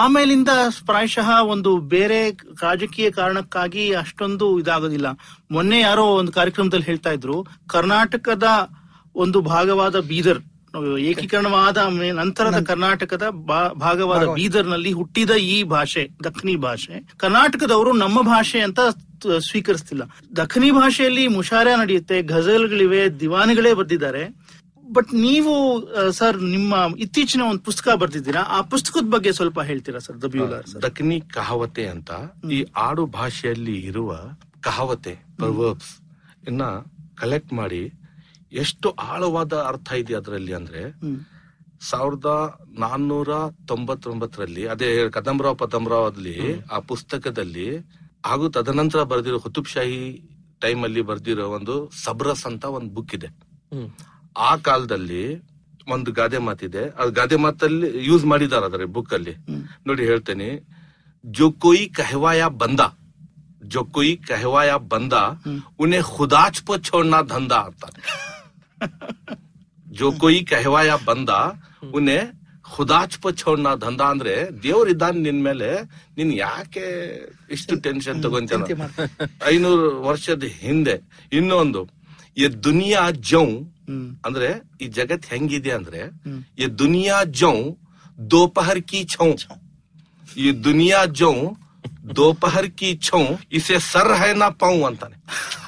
[0.00, 0.48] ಆಮೇಲಿಂದ
[0.86, 2.18] ಪ್ರಾಯಶಃ ಒಂದು ಬೇರೆ
[2.62, 5.06] ರಾಜಕೀಯ ಕಾರಣಕ್ಕಾಗಿ ಅಷ್ಟೊಂದು ಇದಾಗೋದಿಲ್ಲ.
[5.50, 7.38] ಮೊನ್ನೆ ಯಾರೋ ಒಂದು ಕಾರ್ಯಕ್ರಮದಲ್ಲಿ ಹೇಳ್ತಾ ಇದ್ರು
[7.68, 8.48] ಕರ್ನಾಟಕದ
[9.14, 10.42] ಒಂದು ಭಾಗವಾದ ಬೀದರ್
[10.98, 11.78] ಏಕೀಕರಣವಾದ
[12.12, 13.26] ನಂತರದ ಕರ್ನಾಟಕದ
[13.80, 16.94] ಭಾಗವಾದ ಬೀದರ್ನಲ್ಲಿ ಹುಟ್ಟಿದ ಈ ಭಾಷೆ ದಕ್ಷಿಣಿ ಭಾಷೆ.
[17.16, 18.80] ಕರ್ನಾಟಕದವರು ನಮ್ಮ ಭಾಷೆ ಅಂತ
[19.24, 20.02] ಸ್ವೀಕರಿಸ್ತಿಲ್ಲ.
[20.36, 24.24] ದಖನಿ ಭಾಷೆಯಲ್ಲಿ ಮುಷಾರ ನಡೆಯುತ್ತೆ ಘಜಲ್ಗಳಿವೆ ದಿವಾನಿಗಳೇ ಬರೆದಿದ್ದಾರೆ.
[24.92, 25.52] ಬಟ್ ನೀವು
[26.10, 31.86] ಸರ್ ನಿಮ್ಮ ಇತ್ತೀಚಿನ ಒಂದು ಪುಸ್ತಕ ಬರ್ತಿದ್ದೀರಾ ಆ ಪುಸ್ತಕದ ಬಗ್ಗೆ ಸ್ವಲ್ಪ ಹೇಳ್ತೀರಾ ಸರ್ ದಬ್ಯುಲಾರ್ ದಕ್ಷಿಣಿ ಕಹಾವತೆ
[31.86, 32.10] ಅಂತ
[32.52, 34.10] ಈ ಆಡು ಭಾಷೆಯಲ್ಲಿ ಇರುವ
[34.60, 35.92] ಕಹಾವತೆ ಪ್ರವರ್ಬ್ಸ್
[36.48, 36.62] ಇನ್ನ
[37.14, 37.92] ಕಲೆಕ್ಟ್ ಮಾಡಿ
[38.52, 40.82] ಎಷ್ಟು ಆಳವಾದ ಅರ್ಥ ಇದೆ ಅದರಲ್ಲಿ ಅಂದ್ರೆ.
[41.80, 43.28] ಸಾವಿರದ ನಾನ್ನೂರ
[43.66, 47.66] ತೊಂಬತ್ತೊಂಬತ್ತರಲ್ಲಿ ಅದೇ ಕದಂಬರಾವ್ ಪದಂಬರಾವ್ ಅಲ್ಲಿ ಆ ಪುಸ್ತಕದಲ್ಲಿ
[48.26, 50.00] ಹಾಗೂ ತದನಂತರ ಬರೆದಿರೋ ಹುತುಬ್ಶಾಹಿ
[50.60, 53.28] ಟೈಮ್ ಅಲ್ಲಿ ಬರ್ದಿರೋ ಒಂದು ಸಬ್ರಸ್ ಅಂತ ಒಂದು ಬುಕ್ ಇದೆ.
[54.38, 55.22] ಆ ಕಾಲದಲ್ಲಿ
[55.94, 59.34] ಒಂದು ಗಾದೆ ಮಾತಿದೆ ಆ ಗಾದೆ ಮಾತಲ್ಲಿ ಯೂಸ್ ಮಾಡಿದಾರೆ ಅದರ ಬುಕ್ ಅಲ್ಲಿ.
[59.86, 60.48] ನೋಡಿ ಹೇಳ್ತೇನೆ.
[61.24, 62.80] ಜೋ ಕೊಯಿ ಕಹವಾಯ ಬಂದ.
[63.64, 65.12] ಜೋ ಕೊಯಿ ಕಹವಾಯ ಬಂದ.
[65.78, 68.02] ಉನ್ಹೆ ಖುದಾಚ್ ಪೋ ಛೋಡ್ನಾ ದಂಧಾ ಅಂತಾರೆ
[69.92, 71.30] ಜೋಕೋಯಿ ಕಹವಾಯ ಬಂದ.
[71.94, 72.18] ಉನ್ಹೆ
[72.66, 74.32] ಖುದಾಚ್ ಚೌಣ್ಣ ದಂಧಾ ಅಂದ್ರೆ
[74.62, 75.68] ದೇವರಿದ್ದಾನೆ ನಿನ್ ಮೇಲೆ
[76.16, 76.86] ನಿನ್ ಯಾಕೆ
[77.50, 78.52] ಇಷ್ಟು ಟೆನ್ಷನ್ ತಗೊಂತ
[79.48, 80.96] ಐನೂರು ವರ್ಷದ ಹಿಂದೆ
[81.32, 81.82] ಇನ್ನೊಂದು
[82.36, 83.46] ಈ ದುನಿಯಾ ಜೌ
[84.24, 84.48] ಅಂದ್ರೆ
[84.80, 86.00] ಈ ಜಗತ್ ಹೆಂಗಿದೆ ಅಂದ್ರೆ
[86.58, 87.56] ಈ ದುನಿಯಾ ಜೌ
[88.30, 89.28] ದೋಪಹರ್ ಕಿ ಛೌ.
[90.36, 91.34] ಈ ದುನಿಯಾ ಜೌ
[92.16, 95.16] ದೋಪಹರ್ ಕಿ ಛೌ ಇಸೆ ಸರ್ ಹೈ ನಾ ಪೌ ಅಂತಾನೆ.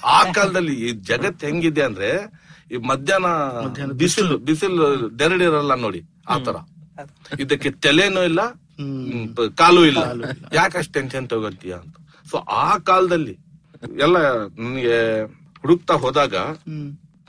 [0.09, 2.11] ಆ ಕಾಲದಲ್ಲಿ ಈ ಜಗತ್ ಹೆಂಗಿದೆ ಅಂದ್ರೆ
[2.71, 3.29] ಈ ಮಧ್ಯಾಹ್ನ
[4.01, 4.87] ಬಿಸಿಲು ಬಿಸಿಲು.
[5.21, 6.57] ದೆರಡಿರಲ್ಲ ನೋಡಿ ಆತರ
[7.41, 8.41] ಇದಕ್ಕೆ ತಲೆನೂ ಇಲ್ಲ
[8.79, 10.03] ಹ್ಮ್, ಕಾಲು ಇಲ್ಲ.
[10.53, 11.95] ಯಾಕಷ್ಟು ಟೆನ್ಷನ್ ತಗೋತೀಯ ಅಂತ.
[12.31, 13.35] ಸೊ ಆ ಕಾಲದಲ್ಲಿ
[14.01, 14.17] ಎಲ್ಲ
[14.59, 14.97] ನನಗೆ
[15.61, 16.35] ಹುಡುಕ್ತಾ ಹೋದಾಗ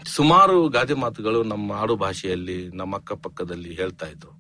[0.08, 4.32] ಸುಮಾರು ಗಾದೆ ಮಾತುಗಳು ನಮ್ಮ ಆಡು ಭಾಷೆಯಲ್ಲಿ ನಮ್ಮ ಅಕ್ಕಪಕ್ಕದಲ್ಲಿ ಹೇಳ್ತಾ ಇದ್ರು.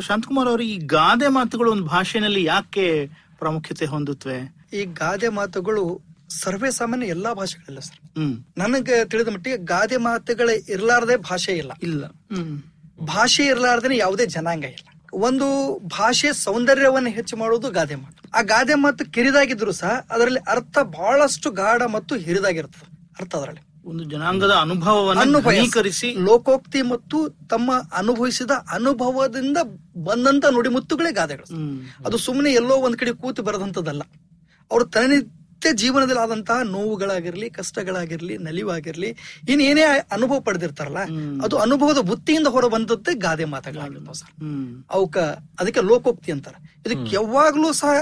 [0.00, 2.86] ಶಾಂತಕುಮಾರ್ ಅವರು ಈ ಗಾದೆ ಮಾತುಗಳು ಒಂದು ಭಾಷೆನಲ್ಲಿ ಯಾಕೆ
[3.38, 4.38] ಪ್ರಾಮುಖ್ಯತೆ ಹೊಂದುತ್ತವೆ
[4.72, 5.84] ಈ ಗಾದೆ ಮಾತುಗಳು
[6.34, 7.98] ಸರ್ವೇ ಸಾಮಾನ್ಯ ಎಲ್ಲಾ ಭಾಷೆಗಳಿಲ್ಲ ಸರ್.
[8.18, 8.34] ಹ್ಮ್.
[8.56, 11.72] ನನಗೆ ತಿಳಿದ ಮಟ್ಟಿಗೆ ಗಾದೆ ಮಾತುಗಳೇ ಇರಲಾರದೆ ಭಾಷೆ ಇಲ್ಲ.
[11.82, 12.04] ಇಲ್ಲ.
[12.32, 12.54] ಹ್ಮ್.
[13.04, 14.88] ಭಾಷೆ ಇರ್ಲಾರ್ದೇನೆ ಯಾವುದೇ ಜನಾಂಗ ಇಲ್ಲ.
[15.14, 18.30] ಒಂದು ಭಾಷೆ ಸೌಂದರ್ಯವನ್ನು ಹೆಚ್ಚು ಮಾಡುವುದು ಗಾದೆ ಮಾತು.
[18.38, 22.86] ಆ ಗಾದೆ ಮಾತು ಕಿರಿದಾಗಿದ್ರು ಸಹ ಅದರಲ್ಲಿ ಅರ್ಥ ಬಹಳಷ್ಟು ಗಾಢ ಮತ್ತು ಹಿರಿದಾಗಿರ್ತದೆ
[23.20, 23.62] ಅರ್ಥ ಅದರಲ್ಲಿ.
[23.84, 25.50] ಒಂದು ಜನಾಂಗದ ಅನುಭವವನ್ನು ಅನುಭವ
[26.18, 29.58] ಲೋಕೋಕ್ತಿ ಮತ್ತು ತಮ್ಮ ಅನುಭವಿಸಿದ ಅನುಭವದಿಂದ
[30.04, 31.48] ಬಂದಂತ ನುಡಿಮುತ್ತುಗಳೇ ಗಾದೆಗಳು.
[32.06, 34.02] ಅದು ಸುಮ್ಮನೆ ಎಲ್ಲೋ ಒಂದ್ ಕಡೆ ಕೂತು ಬರೆದಂತದಲ್ಲ
[34.70, 34.84] ಅವರು
[35.62, 39.10] ತನನಿತ್ಯ ಜೀವನದಲ್ಲಿ ಆದಂತಹ ನೋವುಗಳಾಗಿರ್ಲಿ ಕಷ್ಟಗಳಾಗಿರ್ಲಿ ನಲಿವಾಗಿರ್ಲಿ
[39.48, 41.00] ಇನ್ ಏನೇ ಅನುಭವ ಪಡೆದಿರ್ತಾರಲ್ಲ
[41.44, 44.32] ಅದು ಅನುಭವದ ಬುತ್ತಿಯಿಂದ ಹೊರ ಬಂದದ್ದೇ ಗಾದೆ ಮಾತುಗಳಾಗಿರ್ತಾವ ಸರ್.
[44.90, 45.18] ಅವಕ್ಕ
[45.60, 46.58] ಅದಕ್ಕೆ ಲೋಕೋಕ್ತಿ ಅಂತಾರೆ.
[46.86, 47.92] ಇದಕ್ಕೆ ಯಾವಾಗ್ಲೂ ಸಹ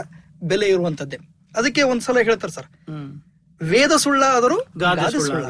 [0.42, 1.18] ಬೆಲೆ ಇರುವಂತದ್ದೇ.
[1.56, 2.68] ಅದಕ್ಕೆ ಒಂದ್ಸಲ ಹೇಳ್ತಾರೆ ಸರ್.
[3.60, 5.44] ವೇದ ಸುಳ್ಳಾದರೂ ಗಾದೆ ಗಾದೆ ಸುಳ್ಳ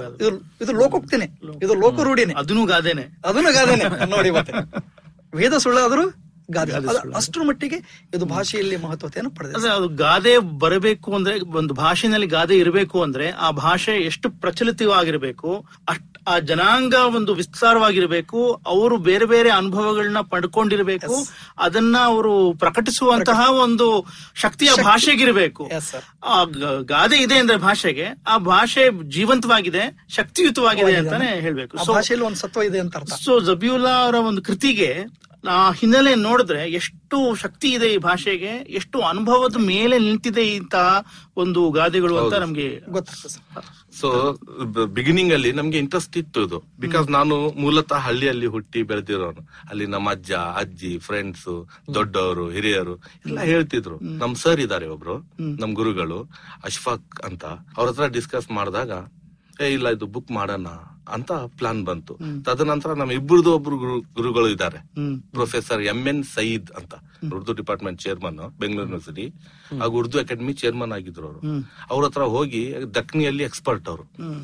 [0.62, 1.29] ಇದು ಲೋಕೋಕ್ತಿನೇ.
[1.62, 3.05] ಇದು ಲೋಕ ರೂಢಿನೇ ಅದನ್ನು ಗಾದೆನೆ.
[3.25, 3.87] ಅದನ್ನು ಗಾದೆನೆ.
[4.11, 4.52] ನೋಡಿ ಮತ್ತೆ.
[5.35, 6.05] ವೇದ ಸುಳ್ಳಾದರೂ
[6.50, 6.73] ಗಾದೆ.
[7.14, 7.78] ಅಷ್ಟರ ಮಟ್ಟಿಗೆ
[8.14, 9.57] ಇದು ಭಾಷೆಯಲ್ಲಿ ಮಹತ್ವತೆಯನ್ನು ಪಡೆದಿದೆ.
[9.57, 15.50] ಅಂದ್ರೆ ಅದು ಗಾದೆ ಬರಬೇಕು ಅಂದ್ರೆ ಒಂದು ಭಾಷೆನಲ್ಲಿ ಗಾದೆ ಇರಬೇಕು ಅಂದ್ರೆ ಆ ಭಾಷೆ ಎಷ್ಟು ಪ್ರಚಲಿತವಾಗಿರ್ಬೇಕು
[15.88, 21.14] ಅಷ್ಟ್ ಆ ಜನಾಂಗ ಒಂದು ವಿಸ್ತಾರವಾಗಿರ್ಬೇಕು ಅವರು ಬೇರೆ ಬೇರೆ ಅನುಭವಗಳನ್ನ ಪಡ್ಕೊಂಡಿರ್ಬೇಕು
[21.59, 23.87] ಅದನ್ನ ಅವರು ಪ್ರಕಟಿಸುವಂತಹ ಒಂದು
[24.35, 25.64] ಶಕ್ತಿಯ ಭಾಷೆಗಿರ್ಬೇಕು.
[26.25, 26.45] ಆ
[26.85, 31.75] ಗಾದೆ ಇದೆ ಅಂದ್ರೆ ಭಾಷೆಗೆ ಆ ಭಾಷೆ ಜೀವಂತವಾಗಿದೆ ಶಕ್ತಿಯುತವಾಗಿದೆ ಅಂತಾನೆ ಹೇಳ್ಬೇಕು.
[31.92, 34.90] ಭಾಷೆಯಲ್ಲಿ ಒಂದು ಸತ್ವ ಇದೆ ಅಂತ ಸೊ ಜಬಿಯುಲ್ಲಾ ಅವರ ಒಂದು ಕೃತಿಗೆ
[35.76, 41.06] ಹಿನ್ನೆಲೆ ನೋಡಿದ್ರೆ ಎಷ್ಟು ಶಕ್ತಿ ಇದೆ ಈ ಭಾಷೆಗೆ ಎಷ್ಟು ಅನುಭವದ ಮೇಲೆ ನಿಂತಿದೆ ಇಂತಹ
[41.37, 42.82] ಒಂದು ಗಾದೆಗಳು ಅಂತ ನಮ್ಗೆ
[44.00, 44.09] ಸೊ
[44.87, 46.59] ಬಿಗಿನಿಂಗ್ ಅಲ್ಲಿ ನಮ್ಗೆ ಇಂಟ್ರೆಸ್ಟ್ ಇತ್ತು ಇದು.
[46.78, 49.42] ಬಿಕಾಸ್ ನಾನು ಮೂಲತಃ ಹಳ್ಳಿಯಲ್ಲಿ ಹುಟ್ಟಿ ಬೆಳೆದಿರೋನು.
[49.70, 51.49] ಅಲ್ಲಿ ನಮ್ಮ ಅಜ್ಜ ಅಜ್ಜಿ ಫ್ರೆಂಡ್ಸ್
[51.94, 52.94] ದೊಡ್ಡವರು ಹಿರಿಯರು
[53.26, 53.99] ಎಲ್ಲ ಹೇಳ್ತಿದ್ರು.
[53.99, 56.30] ನಮ್ ಸರ್ ಇದಾರೆ ಒಬ್ರು ನಮ್ ಗುರುಗಳು
[56.64, 57.44] ಅಶ್ಫಾಕ್ ಅಂತ.
[57.76, 58.90] ಅವ್ರ ಹತ್ರ ಡಿಸ್ಕಸ್ ಮಾಡಿದಾಗ
[59.62, 60.68] ಏ ಇಲ್ಲ ಇದು ಬುಕ್ ಮಾಡೋಣ.
[61.09, 62.19] ಅಂತ ಪ್ಲಾನ್ ಬಂತು.
[62.42, 64.78] ತದನಂತರ ನಮ್ಮ ಇಬ್ಬರದು ಒಬ್ರು ಗುರು- ಗುರುಗಳು ಇದ್ದಾರೆ.
[65.30, 66.95] ಪ್ರೊಫೆಸರ್ ಎಂ ಎನ್ ಸಯೀದ್ ಅಂತ.
[67.35, 69.28] Urdu department chairman Bengaluru university
[69.80, 71.40] ಹಾಗೂ ಉರ್ದು ಅಕಾಡೆಮಿ ಚೇರ್ಮನ್ ಆಗಿದ್ರು ಅವರು.
[71.90, 74.02] ಅವ್ರ ಹತ್ರ ಹೋಗಿ ದಕ್ನಿಯಲ್ಲಿ ಎಕ್ಸ್ಪರ್ಟ್ ಅವರು.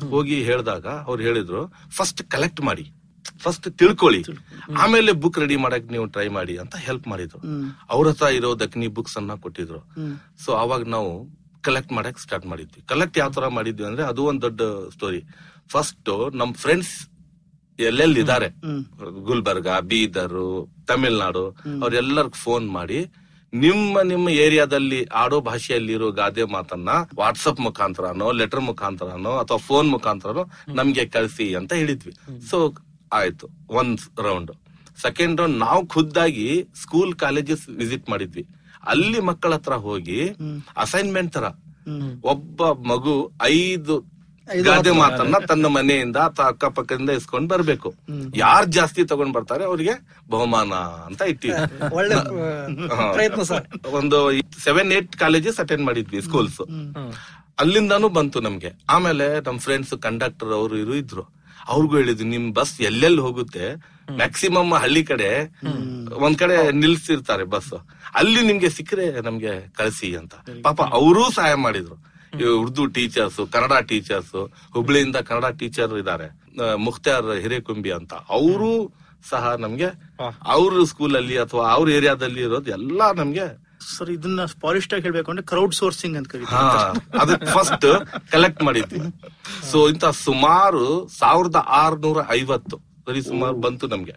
[0.09, 2.91] ಹೋಗಿ ಹೇಳಿದಾಗ ಅವ್ರು ಹೇಳಿದ್ರು ಫಸ್ಟ್ ಕಲೆಕ್ಟ್ ಮಾಡಿ.
[3.39, 4.23] ಫಸ್ಟ್ ತಿಳ್ಕೊಳ್ಳಿ.
[4.79, 7.39] ಆಮೇಲೆ ಬುಕ್ ರೆಡಿ ಮಾಡಕ್ ನೀವು ಟ್ರೈ ಮಾಡಿ ಅಂತ ಹೆಲ್ಪ್ ಮಾಡಿದ್ರು.
[7.89, 9.79] ಅವ್ರ ಹತ್ರ ಇರೋ ದಕ್ನಿ ಬುಕ್ಸ್ ಅನ್ನ ಕೊಟ್ಟಿದ್ರು.
[10.45, 11.29] ಸೊ ಅವಾಗ ನಾವು
[11.61, 12.83] ಕಲೆಕ್ಟ್ ಮಾಡಕ್ ಸ್ಟಾರ್ಟ್ ಮಾಡಿದ್ವಿ.
[12.87, 14.61] ಕಲೆಕ್ಟ್ ಯಾವ ತರ ಮಾಡಿದ್ವಿ ಅಂದ್ರೆ ಅದು ಒಂದ್ ದೊಡ್ಡ
[14.93, 15.23] ಸ್ಟೋರಿ
[15.71, 16.95] ಫಸ್ಟ್ ನಮ್ ಫ್ರೆಂಡ್ಸ್
[17.79, 18.49] ಎಲ್ಲೆಲ್ಲಿ ಇದಾರೆ
[19.21, 20.41] ಗುಲ್ಬರ್ಗ ಬೀದರ್
[20.87, 21.45] ತಮಿಳ್ನಾಡು
[21.83, 22.99] ಅವ್ರೆಲ್ಲರಿಗೂ ಫೋನ್ ಮಾಡಿ
[23.53, 31.05] ನಿಮ್ಮ ನಿಮ್ಮ ಏರಿಯಾದಲ್ಲಿ ಆಡೋ ಭಾಷೆಯಲ್ಲಿರೋ ಗಾದೆ ಮಾತನ್ನ ವಾಟ್ಸಪ್ ಮುಖಾಂತರನೋ ಲೆಟರ್ ಮುಖಾಂತರನೋ ಅಥವಾ ಫೋನ್ ಮುಖಾಂತರನೋ ನಮ್ಗೆ
[31.05, 32.13] ಕಳಿಸಿ ಅಂತ ಹೇಳಿದ್ವಿ.
[32.49, 32.57] ಸೊ
[33.13, 33.47] ಆಯ್ತು.
[33.69, 34.51] ಒಂದ್ ರೌಂಡ್
[35.01, 38.43] ಸೆಕೆಂಡ್ ರೌಂಡ್ ನಾವು ಖುದ್ದಾಗಿ ಸ್ಕೂಲ್ ಕಾಲೇಜಸ್ ವಿಸಿಟ್ ಮಾಡಿದ್ವಿ.
[38.85, 40.19] ಅಲ್ಲಿ ಮಕ್ಕಳ ಹತ್ರ ಹೋಗಿ
[40.77, 41.45] ಅಸೈನ್ಮೆಂಟ್ ತರ.
[42.23, 43.95] ಒಬ್ಬ ಮಗು ಐದು
[44.67, 47.89] ಗಾದೆ ಮಾತನ್ನ ತನ್ನ ಮನೆಯಿಂದ ಅಥವಾ ಅಕ್ಕಪಕ್ಕದಿಂದ ಇಸ್ಕೊಂಡ್ ಬರ್ಬೇಕು.
[48.43, 49.93] ಯಾರ್ ಜಾಸ್ತಿ ತಗೊಂಡ್ ಬರ್ತಾರೆ ಅವ್ರಿಗೆ
[50.33, 50.73] ಬಹುಮಾನ
[51.09, 51.53] ಅಂತ ಇಟ್ಟಿವಿ
[51.99, 52.17] ಒಳ್ಳೆ
[53.15, 53.65] ಪ್ರಯತ್ನ ಸರ್.
[53.99, 54.19] ಒಂದು
[54.65, 56.61] ಸೆವೆನ್ ಏಟ್ ಕಾಲೇಜಸ್ ಅಟೆಂಡ್ ಮಾಡಿದ್ವಿ ಸ್ಕೂಲ್ಸ್
[57.63, 58.71] ಅಲ್ಲಿಂದಾನು ಬಂತು ನಮ್ಗೆ.
[58.95, 61.25] ಆಮೇಲೆ ನಮ್ ಫ್ರೆಂಡ್ಸ್ ಕಂಡಕ್ಟರ್ ಅವರು ಇರು ಇದ್ರು.
[61.73, 63.65] ಅವ್ರಿಗೂ ಹೇಳಿದ್ವಿ ನಿಮ್ ಬಸ್ ಎಲ್ಲೆಲ್ಲಿ ಹೋಗುತ್ತೆ?
[64.19, 65.29] ಮ್ಯಾಕ್ಸಿಮಮ್ ಹಳ್ಳಿ ಕಡೆ
[66.25, 67.73] ಒಂದ್ ಕಡೆ ನಿಲ್ಸಿರ್ತಾರೆ ಬಸ್
[68.19, 70.33] ಅಲ್ಲಿ ನಿಮ್ಗೆ ಸಿಕ್ಕರೆ ನಮ್ಗೆ ಕಳಿಸಿ ಅಂತ.
[70.67, 71.97] ಪಾಪ ಅವರೂ ಸಹಾಯ ಮಾಡಿದ್ರು.
[72.61, 74.35] ಉರ್ದು ಟೀಚರ್ಸ್ ಕನ್ನಡ ಟೀಚರ್ಸ್
[74.73, 76.27] ಹುಬ್ಳಿಯಿಂದ ಕನ್ನಡ ಟೀಚರ್ ಇದ್ದಾರೆ
[76.77, 78.13] ಮುಖ್ತಾರ್ ಹಿರೇಕುಂಬಿ ಅಂತ.
[78.13, 78.71] ಅವರು
[79.29, 79.87] ಸಹ ನಮ್ಗೆ
[80.45, 83.45] ಅವ್ರ ಸ್ಕೂಲ್ ಅಲ್ಲಿ ಅಥವಾ ಅವ್ರ ಏರಿಯಾದಲ್ಲಿ ಇರೋದು ಎಲ್ಲಾ ನಮ್ಗೆ
[83.87, 86.35] ಸರ್ ಇದನ್ನ ಪಾಲಿಸ್ಟ್ ಆಗಿ ಹೇಳ್ಬೇಕು ಅಂದ್ರೆ ಕ್ರೌಡ್ ಸೋರ್ಸಿಂಗ್ ಅಂತ
[87.21, 87.87] ಅದಕ್ಕೆ ಫಸ್ಟ್
[88.31, 88.99] ಕಲೆಕ್ಟ್ ಮಾಡಿದ್ವಿ.
[89.71, 90.83] ಸೊ ಇಂತ ಸುಮಾರು
[91.19, 94.15] ಸಾವಿರದ ಆರ್ನೂರ ಐವತ್ತು ಸರಿ ಸುಮಾರು ಬಂತು ನಮ್ಗೆ.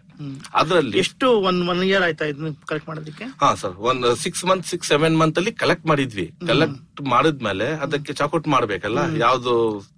[0.59, 3.25] ಅದ್ರಲ್ಲಿ ಎಷ್ಟು ಒನ್ ಒನ್ ಇಯರ್ ಆಯ್ತಾ ಇದನ್ನ ಕಲೆಕ್ಟ್ ಮಾಡೋದಕ್ಕೆ?
[3.41, 6.25] ಹಾ ಸರ್ ಒಂದ್ six month six seven month ಅಲ್ಲಿ ಕಲೆಕ್ಟ್ ಮಾಡಿದ್ವಿ.
[6.49, 9.53] ಕಲೆಕ್ಟ್ ಮಾಡಿದ್ಮೇಲೆ ಅದಕ್ಕೆ ಚಾಕೌಟ್ ಮಾಡ್ಬೇಕಲ್ಲ ಯಾವ್ದು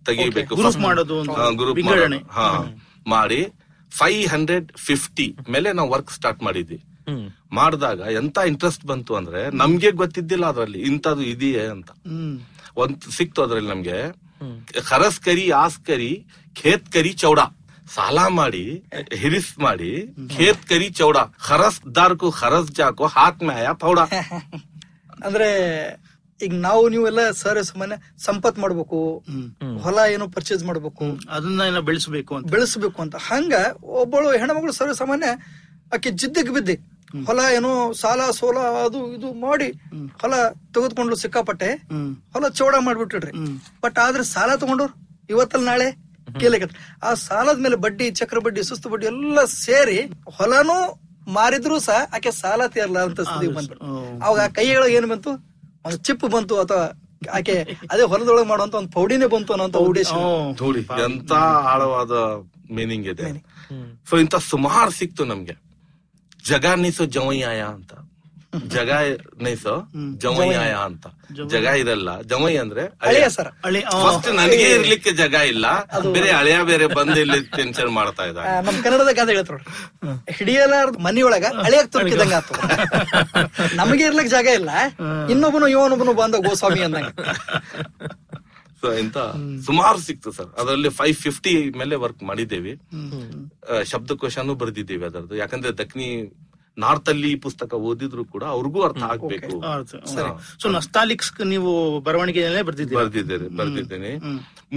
[0.10, 1.18] ತೆಗಿಬೇಕು ಗ್ರೂಪ್ ಮಾಡೋದು
[1.62, 1.82] ಗ್ರೂಪ್.
[2.38, 2.48] ಹಾ
[3.16, 3.42] ಮಾಡಿ
[3.92, 6.80] ಫೈವ್ ಹಂಡ್ರೆಡ್ ಫಿಫ್ಟಿ ಮೇಲೆ ನಾವು ವರ್ಕ್ ಸ್ಟಾರ್ಟ್ ಮಾಡಿದ್ವಿ.
[7.58, 11.90] ಮಾಡಿದಾಗ ಎಂತ ಇಂಟ್ರೆಸ್ಟ್ ಬಂತು ಅಂದ್ರೆ ನಮ್ಗೆ ಗೊತ್ತಿದ್ದಿಲ್ಲ ಅದ್ರಲ್ಲಿ ಇಂಥದ್ದು ಇದೆಯೇ ಅಂತ.
[12.84, 13.98] ಒಂದ್ ಸಿಕ್ತು ಅದ್ರಲ್ಲಿ ನಮ್ಗೆ.
[14.92, 16.14] ಖರಸ್ ಕರಿ ಆಸ್ ಕರಿ
[16.56, 17.40] ಖೇತ್ ಕರಿ ಚೌಡ.
[17.94, 18.64] ಸಾಲ ಮಾಡಿ
[19.22, 19.90] ಹಿರಿಸ್ ಮಾಡಿ
[20.34, 24.00] ಖೇತ್ ಕರಿ ಚೌಡ ಹರಸ್ ದಾರ್ಕು ಹರಸ್ ಜಾಕು ಹಾತ್ ಮ್ಯಾಯ ಪೌಡ.
[25.26, 25.50] ಅಂದ್ರೆ
[26.40, 29.00] ಈಗ ನಾವು ನೀವೆಲ್ಲ ಸರ್ ಸಾಮಾನ್ಯ ಸಂಪತ್ ಮಾಡ್ಬೇಕು
[29.84, 32.48] ಹೊಲ ಏನೋ ಪರ್ಚೇಸ್ ಮಾಡ್ಬೇಕು ಅದನ್ನ ಏನ ಬೆಳೆಸಬೇಕು ಅಂತ.
[32.54, 33.16] ಬೆಳೆಸಬೇಕು ಅಂತ.
[33.28, 33.54] ಹಂಗ
[34.02, 35.30] ಒಬ್ಬಳು ಹೆಣ್ಮಗಳು ಸರ್ವ ಸಾಮಾನ್ಯ
[35.92, 36.76] ಆಕೆ ಜಿದ್ದಿಗೆ ಬಿದ್ದಿ.
[37.28, 39.68] ಹೊಲ ಏನೋ ಸಾಲ ಸೋಲ ಅದು ಇದು ಮಾಡಿ
[40.22, 40.34] ಹೊಲ
[40.74, 41.70] ತೆಗೆದುಕೊಂಡ್ಲು ಸಿಕ್ಕಾಪಟ್ಟೆ
[42.34, 43.34] ಹೊಲ ಚೌಡ ಮಾಡ್ಬಿಟ್ಟಿಡ್ರಿ
[43.84, 44.88] ಬಟ್ ಆದ್ರೆ ಸಾಲ ತಗೊಂಡ್ರು
[45.30, 45.90] ಇವತ್ತಲ್ಲ ನಾಳೆ?
[46.40, 46.64] ಕೇಳಿಕ
[47.04, 50.00] ಆ ಸಾಲದ ಮೇಲೆ ಬಡ್ಡಿ ಚಕ್ರ ಬಡ್ಡಿ ಸುಸ್ತು ಬಡ್ಡಿ ಎಲ್ಲ ಸೇರಿ
[50.38, 50.78] ಹೊಲನೂ
[51.28, 53.86] ಮಾರಿದ್ರು ಸಹ ಆಕೆ ಸಾಲ ತೀರಲ್ಲ ಅಂತ ಸ್ಥಿತಿ ಬಂದ್ಬಿಟ್ಟು
[54.26, 55.32] ಅವಾಗ ಆ ಕೈಯೊಳಗೆ ಏನ್ ಬಂತು?
[55.86, 56.84] ಒಂದು ಚಿಪ್ ಬಂತು ಅಥವಾ
[57.34, 57.56] ಆಕೆ
[57.92, 60.12] ಅದೇ ಹೊಲದೊಳಗೆ ಮಾಡುವಂತ ಒಂದು ಪೌಡಿನೇ ಬಂತು ಅನ್ನೋ ಉದ್ದೇಶ.
[60.62, 61.34] ನೋಡಿ ಎಂತ
[61.74, 62.12] ಆಳವಾದ
[62.72, 63.44] ಮೀನಿಂಗ್ ಇದೆ.
[64.10, 65.56] ಸೊ ಇಂತ ಸುಮಾರು ಸಿಕ್ತು ನಮ್ಗೆ.
[66.46, 67.94] ಜಗಾನಿಸೋ ನೈಸೋ ಜವಯ್ಯಾಯ ಅಂತ.
[68.74, 68.92] ಜಗ
[69.42, 69.66] ನೈಸ
[70.18, 71.06] ಜಮಯ್ಯ ಅಂತ.
[71.54, 72.84] ಜಗ ಇರಲ್ಲ ಜಮಯ್ಯ ಅಂದ್ರೆ
[73.96, 75.66] ಫಸ್ಟ್ ನನಗೆ ಇರ್ಲಿಕ್ಕೆ ಜಗ ಇಲ್ಲ
[76.16, 79.60] ಬೇರೆ ಹಳೆಯ ಬೇರೆ ಬಂದು ಇಲ್ಲಿ ಟೆನ್ಷನ್ ಮಾಡ್ತಾ ಇದ್ದ ಇದ್ದಾರೆ ನಮ್ ಕನ್ನಡದ ಗಾದೆ ಹೇಳ್ತಾರ
[80.32, 82.54] ಹಿಡಿಯಲಾರ್ದ ಮನೆಯೊಳಗ ಹಳೆಯಾಗ ತುರ್ಕಿದಂಗ ಆತು.
[83.80, 84.72] ನಮಗೆ ಇರ್ಲಿಕ್ ಜಾಗ ಇಲ್ಲ
[85.30, 87.10] ಇನ್ನೊಬ್ಬನು ಇವನೊಬ್ಬನು ಬಂದ ಗೋಸ್ವಾಮಿ ಅಂದಂಗ.
[88.82, 89.18] ಸೊ ಇಂತ
[89.68, 90.50] ಸುಮಾರು ಸಿಕ್ತು ಸರ್.
[90.60, 92.74] ಅದರಲ್ಲಿ ಫೈವ್ ಫಿಫ್ಟಿ ಮೇಲೆ ವರ್ಕ್ ಮಾಡಿದ್ದೇವೆ.
[93.92, 95.36] ಶಬ್ದಕೋಶನೂ ಬರೆದಿದ್ದೇವೆ ಅದರದ್ದು.
[95.36, 96.10] ಯಾಕಂದ್ರೆ ದಕ್ಷಿಣಿ
[96.78, 99.56] ನಾರ್ತ್ ಅಲ್ಲಿ ಈ ಪುಸ್ತಕ ಓದಿದ್ರು ಕೂಡ ಅವ್ರಿಗೂ ಅರ್ಥ ಆಗ್ಬೇಕು.
[100.14, 100.30] ಸರಿ.
[100.62, 101.72] ಸೊ ನಸ್ತಾಲಿಕ್ಸ್ ನೀವು
[102.08, 103.02] ಬರವಣಿಗೆ ಬರ್ದಿದ್ದೀರಾ?
[103.04, 104.12] ಬರ್ದಿದ್ದೇನೆ ಬರ್ದಿದ್ದೇನೆ.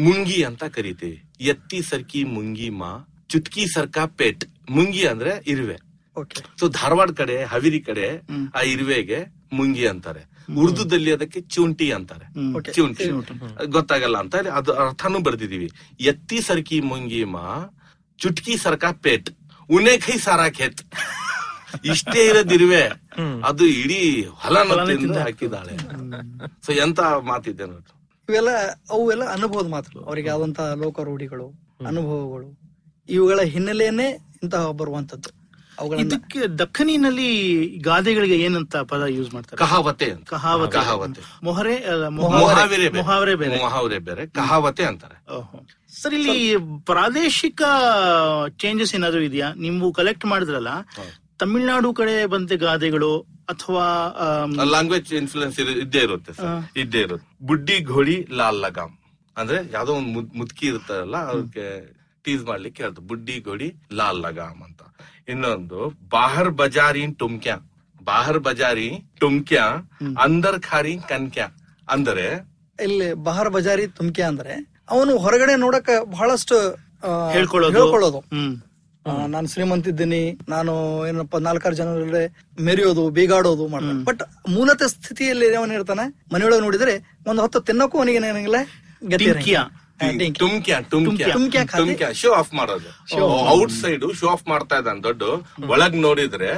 [0.07, 1.19] ಮುಂಗಿ ಅಂತ ಕರಿತೇವೆ
[1.53, 2.93] ಎತ್ತಿ ಸರ್ಕಿ ಮುಂಗಿ ಮಾ
[3.29, 4.45] ಚುಟ್ಕಿ ಸರ್ಕಾ ಪೇಟ್.
[4.77, 5.79] ಮುಂಗಿ ಅಂದ್ರೆ ಇರುವೆ.
[6.61, 8.07] ಸೊ ಧಾರವಾಡ ಕಡೆ ಹವಿರಿ ಕಡೆ
[8.59, 9.19] ಆ ಇರುವೆಗೆ
[9.53, 10.23] ಮುಂಗಿ ಅಂತಾರೆ.
[10.63, 12.27] ಉರ್ದುದಲ್ಲಿ ಅದಕ್ಕೆ ಚುಂಟಿ ಅಂತಾರೆ.
[12.77, 13.05] ಚೂಂಟಿ.
[13.77, 15.69] ಗೊತ್ತಾಗಲ್ಲ ಅಂತ ಅದು ಅರ್ಥನೂ ಬರ್ದಿದೀವಿ
[16.13, 17.45] ಎತ್ತಿ ಸರ್ಕಿ ಮುಂಗಿ ಮಾ
[18.19, 19.31] ಚುಟ್ಕಿ ಸರ್ಕಾ ಪೇಟ್.
[19.71, 20.83] ಉನೆ ಕೈ ಸಾರಾ ಖೇತ್.
[21.85, 22.83] ಇಷ್ಟೇ ಇರೋದಿರುವೆ
[23.45, 25.77] ಅದು ಇಡೀ ಹೊಲ ತಿಂದು ಹಾಕಿದಾಳೆ
[26.67, 27.63] ಸೊ ಎಂತ ಮಾತಿದ್ದೆ
[28.29, 28.51] ಇವೆಲ್ಲ
[28.91, 32.59] ಅವೆಲ್ಲ ಅನುಭವದ ಮಾತು ಅವರಿಗೆ ಆದಂತಹ ಲೋಕ ರೂಢಿಗಳು ಅನುಭವಗಳು.
[33.09, 35.47] ಇವುಗಳ ಹಿನ್ನೆಲೆಯನ್ನೇ ಇಂತಹ ಬರುವಂತದ್ದು
[35.99, 37.29] ಇದಕ್ಕೆ ದಕ್ಕನಿನಲ್ಲಿ
[37.83, 39.59] ಗಾದೆಗಳಿಗೆ ಏನಂತ ಪದ ಯೂಸ್ ಮಾಡ್ತಾರೆ?
[39.59, 40.29] ಕಹಾವತೆ ಅಂತ.
[40.29, 40.73] ಕಹಾವತೆ.
[40.73, 41.21] ಕಹಾವತೆ.
[41.43, 42.97] ಮೊಹರೆ ಮೊಹಾವರೆ ಬೇರೆ.
[42.97, 43.59] ಮೊಹಾವರೆ ಬೇರೆ.
[43.59, 44.27] ಮೊಹಾವರೆ ಬೇರೆ.
[44.27, 45.19] ಕಹಾವತೆ ಅಂತಾರೆ.
[46.03, 47.63] ಸರ್ ಇಲ್ಲಿ ಪ್ರಾದೇಶಿಕ
[48.59, 49.53] ಚೇಂಜಸ್ ಏನಾದ್ರು ಇದೆಯಾ?
[49.53, 50.69] ನೀವು ಕಲೆಕ್ಟ್ ಮಾಡಿದ್ರಲ್ಲ
[51.39, 54.17] ತಮಿಳ್ನಾಡು ಕಡೆ ಬಂದ ಗಾದೆಗಳು ಅಥವಾ
[54.65, 56.79] ಲ್ಯಾಂಗ್ವೇಜ್ ಇನ್ಫ್ಲುಯೆನ್ಸ್ ಇದ್ದೇ ಇರುತ್ತೆ ಸರ್.
[56.79, 57.47] ಇದ್ದೇ ಇರುತ್ತೆ.
[57.47, 58.97] ಬುಡ್ಡಿ ಘೋಳಿ ಲಾಲ್ ಲಗಾಮ್.
[59.37, 61.95] ಅಂದ್ರೆ ಯಾವ್ದೋ ಒಂದು ಮುದ್- ಮುದ್ಕಿ ಇರ್ತಾರಲ್ಲ ಅದಕ್ಕೆ
[62.25, 64.81] ಟೀಸ್ ಮಾಡ್ಲಿಕ್ಕೆ ಹೇಳ್ತು ಬುಡ್ಡಿ ಘೋಳಿ ಲಾಲ್ ಲಗಾಮ್ ಅಂತ.
[65.29, 67.57] ಇನ್ನೊಂದು ಬಾಹರ್ ಬಜಾರಿ ಟುಮ್ಕ್ಯಾ.
[68.05, 69.91] ಬಾಹರ್ ಬಜಾರಿ ಟುಮ್ಕ್ಯಾ
[70.23, 71.49] ಅಂದರ್ ಖಾರಿ ಕನ್ಕ್ಯಾ.
[71.91, 72.49] ಅಂದರೆ
[72.83, 76.71] ಇಲ್ಲಿ ಬಹಾರ್ ಬಜಾರಿ ತುಮ್ಕ್ಯಾ ಅಂದ್ರೆ ಅವನು ಹೊರಗಡೆ ನೋಡಕ ಬಹಳಷ್ಟು
[77.33, 78.19] ಹೇಳ್ಕೊಳ್ಳೋದು.
[79.35, 80.23] ನಾನು ಶ್ರೀಮಂತ ಇದ್ದೀನಿ.
[80.49, 80.73] ನಾನು
[81.09, 82.23] ಏನಪ್ಪ ನಾಲ್ಕಾರು ಜನರಲ್ಲಿ
[82.63, 86.05] ಮೆರೆಯೋದು ಬೀಗಾಡೋದು ಮಾಡ್ತಾನೆ ಬಟ್ ಮೂಲತ ಸ್ಥಿತಿಯಲ್ಲಿ ಅವನ ಇರ್ತಾನೆ?
[86.33, 86.95] ಮನೆಯೊಳಗೆ ನೋಡಿದ್ರೆ
[87.27, 88.57] ಒಂದು ಹೊತ್ತು ತಿನ್ನಕ್ಕೂ ಅವನಿಗೆ ಏನಾಗಿಲ್ಲ
[92.23, 92.89] ಶೋ ಆಫ್ ಮಾಡೋದು.
[93.59, 95.23] ಔಟ್ ಸೈಡ್ ಶೋ ಆಫ್ ಮಾಡ್ತಾ ಇದ್ದಾನೆ ದೊಡ್ಡ.
[95.75, 96.51] ಒಳಗ್ ನೋಡಿದ್ರೆ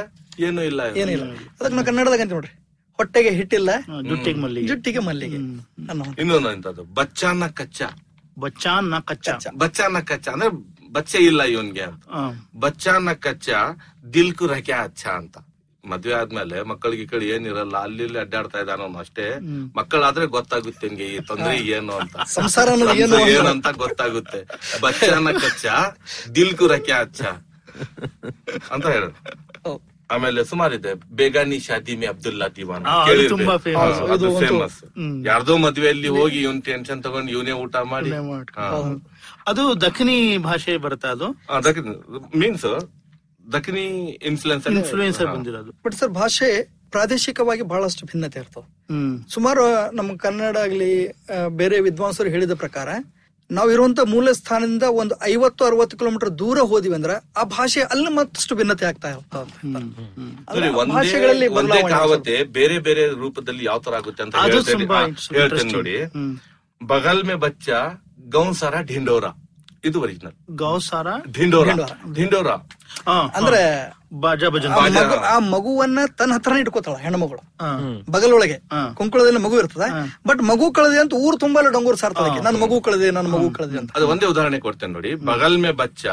[0.47, 1.25] ಏನು ಇಲ್ಲ ಏನಿಲ್ಲ
[1.61, 2.53] ಅದಕ್ಕೆ ನಾವು ಕನ್ನಡದಾಗ ಅಂತ ನೋಡ್ರಿ.
[2.99, 3.71] ಹೊಟ್ಟೆಗೆ ಹಿಟ್ಟಿಲ್ಲ
[4.09, 4.69] ಜುಟ್ಟಿಗೆ ಮಲ್ಲಿಗೆ.
[4.69, 5.39] ಜುಟ್ಟಿಗೆ ಮಲ್ಲಿಗೆ.
[6.23, 7.89] ಇನ್ನೊಂದು ಬಚ್ಚಾನ ಕಚ್ಚಾ.
[8.39, 9.35] ಬಚ್ಚಾನ ಕಚ್ಚಾ.
[9.57, 10.33] ಬಚ್ಚಾನ ಕಚ್ಚಾ.
[10.33, 10.49] ಅಂದ್ರೆ
[10.89, 11.87] ಬಚ್ಚೆ ಇಲ್ಲ ಇವನ್ಗೆ.
[12.57, 13.61] ಬಚ್ಚಾನ ಕಚ್ಚಾ
[14.15, 15.37] ದಿಲ್ ಕು ರಕ್ಯಾ ಅಚ್ಚಾ ಅಂತ.
[15.85, 19.27] ಮದ್ವೆ ಆದ್ಮೇಲೆ ಮಕ್ಕಳಿಗೆ ಈ ಕಡೆ ಏನಿರಲ್ಲ ಅಲ್ಲಿ ಇಲ್ಲಿ ಅಡ್ಡಾಡ್ತಾ ಇದ್ದಾನ ಅಷ್ಟೇ.
[19.77, 22.17] ಮಕ್ಕಳಾದ್ರೆ ಗೊತ್ತಾಗುತ್ತೆ ನಿಮ್ಗೆ ಈ ತೊಂದ್ರೆ ಏನು ಅಂತ.
[22.29, 22.69] ಸಂಸಾರ
[23.35, 23.69] ಏನು ಅಂತ.
[23.79, 24.41] ಗೊತ್ತಾಗುತ್ತೆ.
[24.83, 25.77] ಬಚ್ಚಾನ ಕಚ್ಚಾ
[26.35, 27.33] ದಿಲ್ ಕು ರಖ್ಯಾ ಅಚ್ಚಾ.
[28.73, 29.07] ಅಂತ ಹೇಳ.
[30.11, 32.85] ಆಮೇಲೆ ಸುಮಾರಿದೆ ಬೇಗಾನಿ ಶಾದಿ ಮೇ ಅಬ್ದುಲ್ಲಾ ದಿವಾನ್
[34.15, 34.79] ಅದು ಫೇಮಸ್
[35.27, 38.11] ಯಾರ್ದೋ ಮದ್ವೆಯಲ್ಲಿ ಹೋಗಿ ಇವನ್ ಟೆನ್ಷನ್ ತಗೊಂಡು ಇವನೇ ಊಟ ಮಾಡಿ.
[38.59, 38.69] ಹಾ.
[39.49, 41.29] ಅದು ದಖನಿ ಭಾಷೆ ಬರುತ್ತಾ ಅದು?
[42.37, 42.65] ಮೀನ್ಸ್
[43.53, 43.87] ದಖನಿ
[44.23, 45.71] ಇನ್ಫ್ಲೂಯೆನ್ಸ್ ಇನ್ಫ್ಲೂಯೆನ್ಸ್ ಬಂದಿರೋದು.
[45.85, 46.49] ಬಟ್ ಸರ್ ಭಾಷೆ
[46.91, 48.67] ಪ್ರಾದೇಶಿಕವಾಗಿ ಬಹಳಷ್ಟು ಭಿನ್ನತೆ ಇರ್ತದೆ.
[49.31, 50.91] ಸುಮಾರು ನಮ್ಮ ಕನ್ನಡ ಆಗ್ಲಿ
[51.49, 52.89] ಬೇರೆ ವಿದ್ವಾಂಸರು ಹೇಳಿದ ಪ್ರಕಾರ
[53.51, 58.55] ನಾವು ಇರುವಂತ ಮೂಲ ಸ್ಥಾನದಿಂದ ಒಂದು ಐವತ್ತು ಅರವತ್ತು ಕಿಲೋಮೀಟರ್ ದೂರ ಹೋದಿವಿ ಅಂದ್ರೆ ಆ ಭಾಷೆ ಅಲ್ಲಿ ಮತ್ತಷ್ಟು
[58.55, 61.49] ಭಿನ್ನತೆ ಆಗ್ತಾ ಇರ್ತದೆ ಭಾಷೆಗಳಲ್ಲಿ
[62.53, 64.35] ಬೇರೆ ಬೇರೆ ರೂಪದಲ್ಲಿ ಯಾವ ತರ ಆಗುತ್ತೆ ಅಂತ.
[65.33, 65.73] ಹೇಳ್ತೇನೆ.
[65.73, 65.97] ನೋಡಿ.
[66.87, 67.69] ಬಗಲ್ ಮೇ ಬಚ್ಚ
[68.29, 69.25] ಗೌನ್ ಸಾರ ಢಿಂಡೋರ.
[69.85, 71.69] ಇದು ಒರಿಜಿನಲ್ ಗೌಸಾರ ಢಿಂಡೋರ.
[72.15, 72.47] ಢಿಂಡೋರ.
[73.07, 74.73] ಆ, ಅಂದ್ರೆ ಬಾಜಾ ಭಜನ್.
[75.13, 77.43] ಆ ಮಗುವನ್ನ ತನ್ನ ಹತ್ರನೇ ಇಟ್ಕೋತಾಳ ಹೆಣ್ಮಗಳು
[78.11, 78.61] ಬಗಲೊಳಗೆ.
[78.95, 80.19] ಕುಂಕುಳದಲ್ಲಿ ಮಗು ಇರ್ತದೆ.
[80.27, 83.93] ಬಟ್ ಮಗು ಕಳೆದೆ ಅಂತ ಊರು ತುಂಬಾ ಡೊಂಗೂರ್ ಸಾರ್ತದಕ್ಕೆ ನನ್ನ ಮಗು ಕಳೆದೆ ನನ್ನ ಮಗು ಕಳೆದೆ ಅಂತ.
[83.97, 85.15] ಅದು ಒಂದೇ ಉದಾಹರಣೆ ಕೊಡ್ತೇನೆ ನೋಡಿ.
[85.15, 86.07] ಬಗಲ್ ಮೇ ಬಚ್ಚ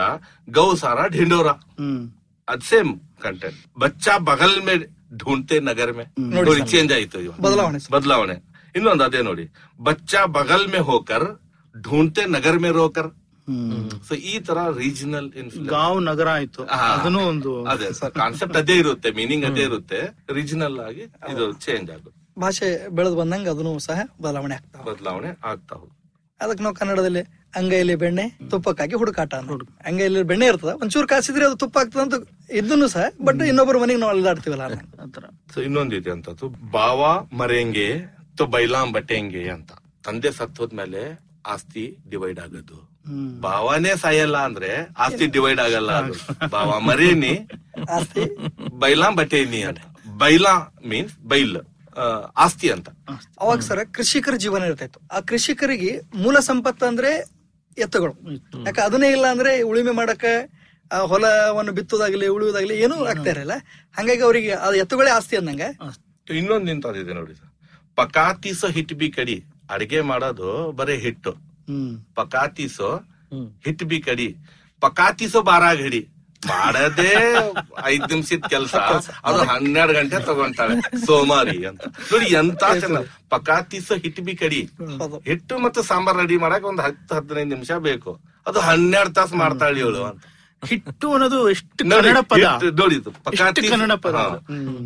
[0.50, 1.48] ಗೌಸಾರ ಢಿಂಡೋರ.
[1.48, 2.12] ಹ್ಮ್.
[2.50, 4.76] ಅದ್ ಸೇಮ್ ಕಂಟೆಂಟ್ ಬಚ್ಚ ಬಗಲ್ ಮೇ
[5.18, 6.04] ಢೂಂಡ್ತೆ ನಗರ್ ಮೇ.
[6.20, 8.34] ನೋಡಿ ಚೇಂಜ್ ಆಯ್ತು ಬದಲಾವಣೆ ಬದಲಾವಣೆ.
[8.76, 9.50] ಇನ್ನೊಂದು ಅದೇ ನೋಡಿ.
[9.84, 11.45] ಬಚ್ಚ ಬಗಲ್ ಮೇ ಹೋಕರ್
[11.76, 13.10] ಢೂಂढते ನಗರ ಮೇ ರೋಕರ್
[13.48, 19.10] ಹ್ಮ್ ಸೊ ಈ ತರ ರೀಜನಲ್ ಗಾವ್ ಗಾಂವ್ ನಗರ ಆಯ್ತು ಅದನ್ನು ಒಂದು ಅದೇ ಕಾನ್ಸೆಪ್ಟ್ ಅದೇ ಇರುತ್ತೆ
[19.12, 20.00] ಮೀನಿಂಗ್ ಅದೇ ಇರುತ್ತೆ
[20.34, 26.02] ರೀಜನಲ್ ಆಗಿ ಇದು ಚೇಂಜ್ ಆಗುತ್ತೆ ಭಾಷೆ ಬೆಳೆದು ಬಂದಂಗ ಅದನ್ನು ಸಹ ಬದಲಾವಣೆ ಆಗ್ತಾವ ಬದಲಾವಣೆ ಆಗ್ತಾ ಹೋಗುತ್ತೆ
[26.40, 27.24] ಅದಕ್ಕೆ ನಾವು ಕನ್ನಡದಲ್ಲಿ
[27.56, 29.34] ಅಂಗೈಲಿ ಬೆಣ್ಣೆ ತುಪ್ಪಕ್ಕಾಗಿ ಹುಡುಕಾಟ
[29.86, 32.16] ಅಂಗೈಲಿ ಬೆಣ್ಣೆ ಇರ್ತದ ಒಂಚೂರು ಕಾಸಿದ್ರೆ ಅದು ತುಪ್ಪ ಆಗ್ತದ ಅಂತ
[32.52, 34.66] ಇದನ್ನು ಸಹ ಬಟ್ ಇನ್ನೊಬ್ಬರ ಮನೆಗೆ ನಾವು ಅಲ್ಲದಾಡ್ತೀವಲ್ಲ
[35.54, 37.88] ಸೊ ಇನ್ನೊಂದಿದೆ ಅಂತ ಬಾವಾ ಮರೆಂಗೆ
[38.38, 39.72] ತೊ ಬೈಲಾಂ ಬಟ್ಟೆಂಗೆ ಅಂತ.
[40.04, 41.04] ತಂದೆ ಸತ್ ಹೋದ್ಮೇಲೆ
[41.46, 42.96] ಆಸ್ತಿ ಡಿವೈಡ್ ಆಗೋದು.
[43.42, 46.48] ಭಾವನೆ ಸಾಯಲ್ಲ ಅಂದ್ರೆ ಆಸ್ತಿ ಡಿವೈಡ್ ಆಗಲ್ಲ ಅದು.
[46.50, 47.48] ಭಾವ ಮರೇನಿ.
[47.92, 48.38] ಆಸ್ತಿ.
[48.80, 49.78] ಬೈಲಾ ಬಟೇನಿ ಅಂತ.
[50.18, 51.58] ಬೈಲಾ ಮೀನ್ಸ್ ಬೈಲ್.
[51.98, 52.02] ಆ,
[52.38, 52.90] ಆಸ್ತಿ ಅಂತ.
[53.40, 57.30] ಅವಾಗ ಸರ ಕೃಷಿಕರ ಜೀವನ ಇರ್ತಾಯಿತ್ತು ಆ ಕೃಷಿಕರಿಗೆ ಮೂಲ ಸಂಪತ್ತು ಅಂದ್ರೆ
[57.78, 58.14] ಎತ್ತುಗಳು.
[58.66, 60.26] ಯಾಕೆ ಅದನ್ನೇ ಇಲ್ಲ ಅಂದ್ರೆ ಉಳುಮೆ ಮಾಡಕ
[60.94, 63.52] ಹೊಲವನ್ನು ಬಿತ್ತೋದಾಗ್ಲಿ ಉಳಿಯೋದಾಗ್ಲಿ ಏನೂ ಆಗ್ತಾ ಇರಲ್ಲ.
[63.98, 65.62] ಹಂಗಾಗಿ ಅವರಿಗೆ ಆ ಎತ್ತುಗಳೇ ಆಸ್ತಿ ಅಂದಂಗ.
[66.34, 67.50] ಇನ್ನೊಂದ್ ನಿಂತಿದೆ ನೋಡಿ ಸರ್.
[67.96, 69.46] ಪಕಾತಿಸ ಹಿಟ್ ಬಿ ಕಡಿ.
[69.74, 70.50] ಅಡಿಗೆ ಮಾಡೋದು
[70.80, 71.32] ಬರೀ ಹಿಟ್ಟು.
[72.18, 72.90] ಪಕಾತಿಸೋ
[73.66, 74.28] ಹಿಟ್ ಬಿ ಕಡಿ.
[74.84, 76.02] ಪಕಾತಿಸೋ ಬಾರಾ ಗಡಿ
[76.42, 77.14] ಮಾಡದೇ
[77.92, 78.76] ಐದ್ ನಿಮಿಷದ ಕೆಲಸ.
[79.28, 80.76] ಅದು ಹನ್ನೆರಡು ಗಂಟೆ ತಗೊಂತಾಳೆ.
[81.06, 81.82] ಸೋಮಾರಿ ಅಂತ.
[82.12, 83.00] ನೋಡಿ ಎಂತ ಚೆನ್ನ
[83.34, 84.62] ಪಕಾತಿಸ ಹಿಟ್ಟು ಬಿ ಕಡಿ.
[85.30, 88.14] ಹಿಟ್ಟು ಮತ್ತು ಸಾಂಬಾರ್ ರೆಡಿ ಮಾಡಕ್ ಒಂದ್ ಹತ್ತು ಹದಿನೈದು ನಿಮಿಷ ಬೇಕು.
[88.50, 90.24] ಅದು ಹನ್ನೆರಡು ತಾಸು ಮಾಡ್ತಾಳೆ ಇವಳು ಅಂತ.
[90.64, 92.46] ಹಿಟ್ಟು ಅನ್ನೋದು ಎಷ್ಟು ನೋಡಿ, ಕನ್ನಡ ಪದ?
[92.82, 94.16] ನೋಡಿದ್ದು ಪಕಾತಿ ಕನ್ನಡ ಪದ.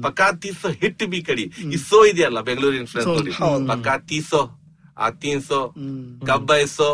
[0.06, 1.46] ಪಕಾತಿಸೋ ಹಿಟ್ಟು ಬಿ ಕಡಿ.
[1.74, 3.34] ಈ ಸೋ ಇದೆಯಲ್ಲ ಬೆಂಗಳೂರಿನ ನೋಡಿ.
[3.72, 4.42] ಪಕಾತಿಸೋ
[5.00, 5.60] ಆತೀನ್ಸೋ
[6.28, 6.90] ಕಬ್ಬೈಸೋ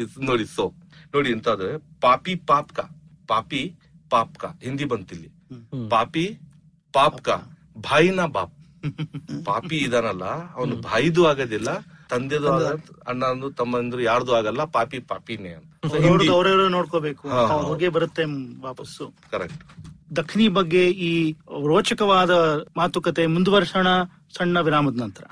[0.00, 0.66] ಇದ್ ನೋಡಿ ಸೋ
[1.14, 1.68] ನೋಡಿ ಇಂತದ್ದು
[2.00, 2.78] ಪಾಪಿ ಪಾಪ್ಕ
[3.28, 3.62] ಪಾಪಿ
[4.10, 5.28] ಪಾಪ್ಕ ಹಿಂದಿ ಬಂತಿಲ್ಲಿ.
[5.90, 6.24] ಪಾಪಿ
[6.94, 7.28] ಪಾಪ್ಕ
[7.84, 8.56] ಭಾಯಿನ ಬಾಪ್.
[9.46, 11.70] ಪಾಪಿ ಇದಾನಲ್ಲ ಅವನು ಭಾಯಿದು ಆಗೋದಿಲ್ಲ
[12.10, 12.48] ತಂದೆದು
[13.06, 15.68] ಅಣ್ಣಂದು ತಮ್ಮಂದ್ರು ಯಾರ್ದು ಆಗಲ್ಲ ಪಾಪಿ ಪಾಪಿನೇ ಅಂತ.
[16.30, 17.24] ಅವರವರು ನೋಡ್ಕೋಬೇಕು.
[17.62, 18.24] ಹೋಗೇ ಬರುತ್ತೆ
[18.60, 19.06] ವಾಪಸ್ಸು.
[19.30, 19.62] ಕರೆಕ್ಟ್
[20.12, 21.12] ದಕ್ಷಿಣಿ ಬಗ್ಗೆ ಈ
[21.66, 22.32] ರೋಚಕವಾದ
[22.76, 23.88] ಮಾತುಕತೆ ಮುಂದುವರ್ಸೋಣ
[24.36, 25.24] ಸಣ್ಣ ವಿರಾಮದ ನಂತರ.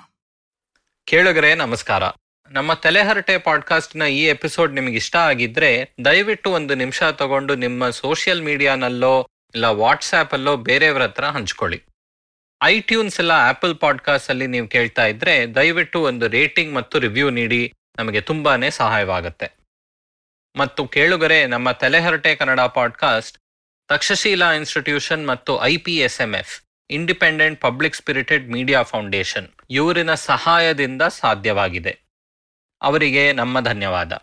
[1.04, 2.02] ಕೇಳುಗರೆ, ನಮಸ್ಕಾರ.
[2.50, 9.28] ನಮ್ಮ ತಲೆಹರಟೆ ಪಾಡ್ಕಾಸ್ಟ್ನ ಈ ಎಪಿಸೋಡ್ ನಿಮ್ಗೆ ಇಷ್ಟ ಆಗಿದ್ರೆ ದಯವಿಟ್ಟು ಒಂದು ನಿಮಿಷ ತಗೊಂಡು ನಿಮ್ಮ ಸೋಷಿಯಲ್ ಮೀಡಿಯಾನಲ್ಲೋ
[9.54, 11.82] ಇಲ್ಲ ವಾಟ್ಸ್ಆ್ಯಪ್ ಅಲ್ಲೋ ಬೇರೆಯವ್ರ ಹತ್ರ ಹಂಚ್ಕೊಳ್ಳಿ.
[12.62, 18.20] ಐಟ್ಯೂನ್ಸ್ ಎಲ್ಲ ಆಪಲ್ ಪಾಡ್ಕಾಸ್ಟ್ ಅಲ್ಲಿ ನೀವು ಕೇಳ್ತಾ ಇದ್ರೆ ದಯವಿಟ್ಟು ಒಂದು ರೇಟಿಂಗ್ ಮತ್ತು ರಿವ್ಯೂ ನೀಡಿ, ನಮಗೆ
[18.20, 19.52] ತುಂಬಾನೇ ಸಹಾಯವಾಗುತ್ತೆ.
[20.56, 23.38] ಮತ್ತು ಕೇಳುಗರೆ, ನಮ್ಮ ತಲೆಹರಟೆ ಕನ್ನಡ ಪಾಡ್ಕಾಸ್ಟ್
[23.88, 29.48] ತಕ್ಷಶೀಲಾ ಇನ್ಸ್ಟಿಟ್ಯೂಷನ್ ಮತ್ತು I P S M F, independent public spirited media foundation.
[29.69, 31.93] ಇವರಿನ ಸಹಾಯದಿಂದ ಸಾಧ್ಯವಾಗಿದೆ
[32.81, 34.13] ಅವರಿಗೆ ನಮ್ಮ ಧನ್ಯವಾದ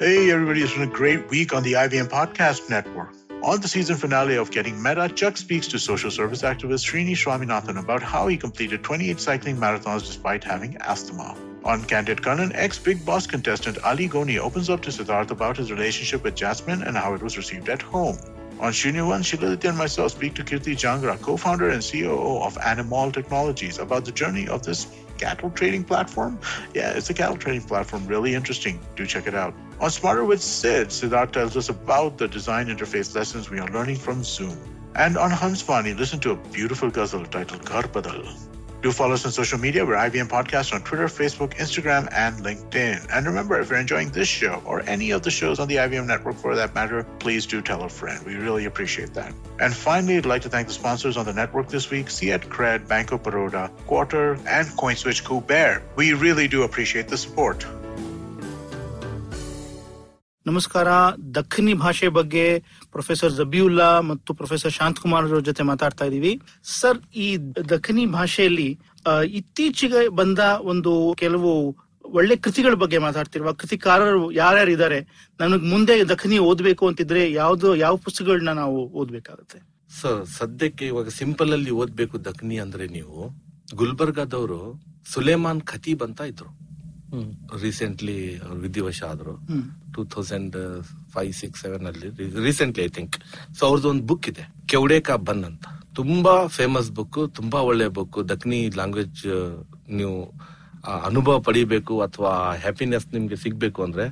[0.00, 3.12] Hey, everybody, it's been a great week on the IVM Podcast Network.
[3.42, 7.78] On the season finale of Getting Meta, Chuck speaks to social service activist Srini Swaminathan
[7.78, 11.28] about how he completed 28 cycling marathons despite having asthma.
[11.64, 15.70] On Candid Kanan, ex Big Boss contestant Ali Goni opens up to Siddharth about his
[15.70, 18.18] relationship with Jasmine and how it was received at home.
[18.59, 23.77] On Shrinu1, Shiladitya and myself speak to Kirti Jangra, co-founder and COO of Animal Technologies,
[23.77, 24.85] about the journey of this
[25.17, 26.37] cattle trading platform.
[26.73, 28.05] Yeah, it's a cattle trading platform.
[28.05, 28.81] Really interesting.
[28.97, 29.53] Do check it out.
[29.79, 33.95] On Smarter with Sid, Siddharth tells us about the design interface lessons we are learning
[33.95, 34.57] from Zoom.
[34.93, 38.48] And on Hansvani, listen to a beautiful ghazal titled Ghar Badal.
[38.81, 39.85] Do follow us on social media.
[39.85, 43.07] We're IVM Podcast on Twitter, Facebook, Instagram, and LinkedIn.
[43.11, 46.07] And remember, if you're enjoying this show or any of the shows on the IBM
[46.07, 48.25] network for that matter, please do tell a friend.
[48.25, 49.33] We really appreciate that.
[49.59, 52.87] And finally, I'd like to thank the sponsors on the network this week Fiat Cred,
[52.87, 55.81] Banco Baroda, Quarter, and CoinSwitch Kuber.
[55.97, 57.65] We really do appreciate the support.
[60.49, 60.89] ನಮಸ್ಕಾರ.
[61.37, 62.43] ದಕ್ಷಿಣಿ ಭಾಷೆ ಬಗ್ಗೆ
[62.93, 66.31] professor Jabiulla ಮತ್ತು professor Shanthakumar Kumar ಜೊತೆ ಮಾತಾಡ್ತಾ ಇದ್ದೀವಿ
[66.77, 67.27] sir, ಈ
[67.73, 68.69] ದಕ್ಷಿಣಿ ಭಾಷೆಯಲ್ಲಿ
[69.39, 70.39] ಇತ್ತೀಚೆಗೆ ಬಂದ
[70.71, 71.51] ಒಂದು ಕೆಲವು
[72.05, 74.99] ಒಳ್ಳೆ ಕೃತಿಗಳ ಬಗ್ಗೆ ಮಾತಾಡ್ತಿರುವ ಕೃತಿಕಾರರು ಯಾರ್ಯಾರು ಇದ್ದಾರೆ
[75.39, 79.59] ನನಗೆ ಮುಂದೆ ದಕ್ಷಿಣಿ ಓದ್ಬೇಕು ಅಂತಿದ್ರೆ ಯಾವ್ದು, ಯಾವ ಪುಸ್ತಕಗಳನ್ನ ನಾವು ಓದ್ಬೇಕಾಗುತ್ತೆ?
[79.99, 83.19] ಸರ್, ಸದ್ಯಕ್ಕೆ ಇವಾಗ ಸಿಂಪಲ್ ಅಲ್ಲಿ ಓದ್ಬೇಕು ದಖನಿ ಅಂದ್ರೆ ನೀವು.
[83.81, 84.61] ಗುಲ್ಬರ್ಗಾದವರು
[85.13, 86.49] ಸುಲೇಮಾನ್ ಖತೀಬ್ ಅಂತ ಇದ್ರು.
[87.61, 88.17] ರೀಸೆಂಟ್ಲಿ
[88.57, 89.33] ವಿಧಿವಶ ಆದ್ರು
[89.95, 90.55] two thousand
[91.13, 92.09] five six seven ಅಲ್ಲಿ
[92.43, 93.15] ರೀಸೆಂಟ್ಲಿ ಐ ಥಿಂಕ್
[93.57, 98.19] ಸೊ ಅವ್ರದ್ದು ಒಂದು ಬುಕ್ ಇದೆ ಕೆವಡೆ ಕಾ ಬನ್ ಅಂತ ತುಂಬಾ ಫೇಮಸ್ ಬುಕ್ ತುಂಬಾ ಒಳ್ಳೆ ಬುಕ್
[98.29, 99.21] ದಕ್ನಿ ಲ್ಯಾಂಗ್ವೇಜ್
[99.91, 100.15] ನೀವು
[101.03, 104.05] ಅನುಭವ ಪಡಿಬೇಕು ಅಥವಾ ಹ್ಯಾಪಿನೆಸ್ ನಿಮ್ಗೆ ಸಿಗ್ಬೇಕು ಅಂದ್ರೆ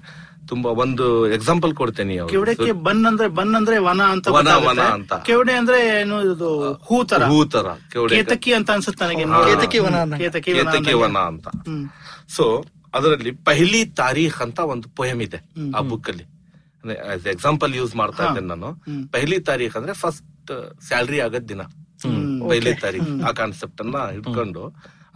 [0.47, 2.31] ತುಂಬಾ ಒಂದು ಎಕ್ಸಾಂಪಲ್ ಕೊಡ್ತೇನೆ ಅವ್ರು.
[2.33, 4.49] ಕೆವಡೆಕ್ಕೆ ಬನ್ ಅಂದ್ರೆ ಬನ್ ಅಂದ್ರೆ ವನ ಅಂತ ವನ.
[4.67, 5.13] ವನ ಅಂತ.
[5.25, 6.49] ಕೆವಡೆ ಅಂದ್ರೆ ಏನು ಇದು
[6.85, 9.25] ಹೂ ತರ ಹೂ ತರ ಕೆವಡೆ ಕೇತಕಿ ಅಂತ ಅನ್ಸುತ್ತೆ ನನಗೆ.
[9.49, 9.95] ಕೇತಕಿ ವನ.
[10.17, 10.53] ಕೇತಕಿ
[10.95, 11.47] ವನ ಅಂತ.
[12.27, 12.45] ಸೊ
[12.97, 15.39] ಅದರಲ್ಲಿ ಪಹಲಿ ತಾರೀಖ್ ಅಂತ ಒಂದು ಪೊಯಮ್ ಇದೆ
[15.75, 16.25] ಆ ಬುಕ್ ಅಲ್ಲಿ.
[17.29, 18.23] ಎಕ್ಸಾಂಪಲ್ ಯೂಸ್ ಮಾಡ್ತಾ.
[18.27, 18.69] ಇದ್ದೇನೆ ನಾನು.
[19.11, 20.51] ಪೆಹಲಿ ತಾರೀಖ್ ಅಂದ್ರೆ ಫಸ್ಟ್
[20.87, 21.61] ಸ್ಯಾಲ್ರಿ ಆಗದ್ ದಿನ.
[22.49, 24.63] ಪಹಲಿ ತಾರೀಖ್ ಆ ಕಾನ್ಸೆಪ್ಟ್ ಅನ್ನ ಇಟ್ಕೊಂಡು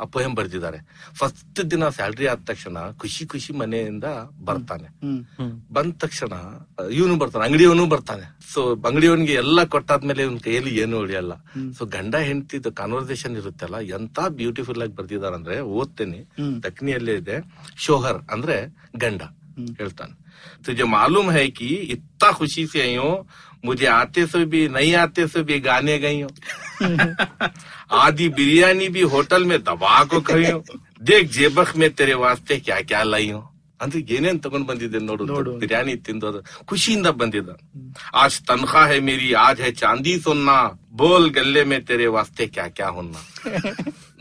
[0.01, 0.79] ಆ ಪೊಯಮ್ ಬರ್ದಿದ್ದಾರೆ.
[1.13, 4.03] ಫಸ್ಟ್ ದಿನ ಸ್ಯಾಲ್ರಿ ಆದ ತಕ್ಷಣ ಖುಷಿ ಖುಷಿ ಮನೆಯಿಂದ
[4.45, 4.87] ಬರ್ತಾನೆ.
[5.73, 6.33] ಬಂದ ತಕ್ಷಣ
[6.91, 8.25] ಇವನು ಬರ್ತಾನೆ ಅಂಗಡಿಯವನು ಬರ್ತಾನೆ.
[8.53, 11.33] ಸೊ ಅಂಗಡಿಯವನಿಗೆ ಎಲ್ಲ ಕೊಟ್ಟಾದ್ಮೇಲೆ ಇವನ್ ಕೈಯಲ್ಲಿ ಏನು ಉಳಿಯಲ್ಲ.
[11.77, 16.21] ಸೊ ಗಂಡ ಹೆಂಡತಿದು ಕಾನ್ವರ್ಸೇಷನ್ ಇರುತ್ತಲ್ಲ ಎಂತ ಬ್ಯೂಟಿಫುಲ್ ಆಗಿ ಬರ್ದಿದಾರಂದ್ರೆ ಓದ್ತೇನೆ.
[16.63, 17.37] ದಕ್ನಿಯಲ್ಲೇ ಇದೆ
[17.77, 18.57] ಶೋಹರ್ ಅಂದ್ರೆ
[18.95, 19.21] ಗಂಡ
[19.77, 20.20] ಹೇಳ್ತಾನೆ.
[20.64, 23.14] तुझे मालूम है कि इतना खुशी से आई हूँ
[23.64, 26.30] मुझे आते से भी नहीं आते से भी गाने गई हूँ
[27.96, 30.62] आधी बिरयानी भी होटल में दबा को खाई हूँ
[31.02, 33.44] देख जेबक में तेरे वास्ते क्या क्या लाई हूँ
[33.80, 35.50] ಅಂದ್ರೆ ಏನೇನ್ ತಗೊಂಡ್ ಬಂದಿದ್ದೆ ನೋಡು ನೋಡು.
[35.62, 36.38] ಬಿರಿಯಾನಿ ತಿಂದೋದು
[36.70, 37.50] ಖುಷಿಯಿಂದ ಬಂದಿದ್ದ
[38.20, 40.50] ಆಜ್ ತನ್ಖಾ ಹೈ ಮೇರಿ ಆಜ್ ಹೈ ಚಾಂದಿ ಸುನ್ನ
[41.00, 43.16] ಬೋಲ್ ಗಲ್ಲೆ ಮೇ ತೆರೆ ವಾಸ್ತೆ ಕ್ಯಾ ಕ್ಯಾ ಹುನ್ನ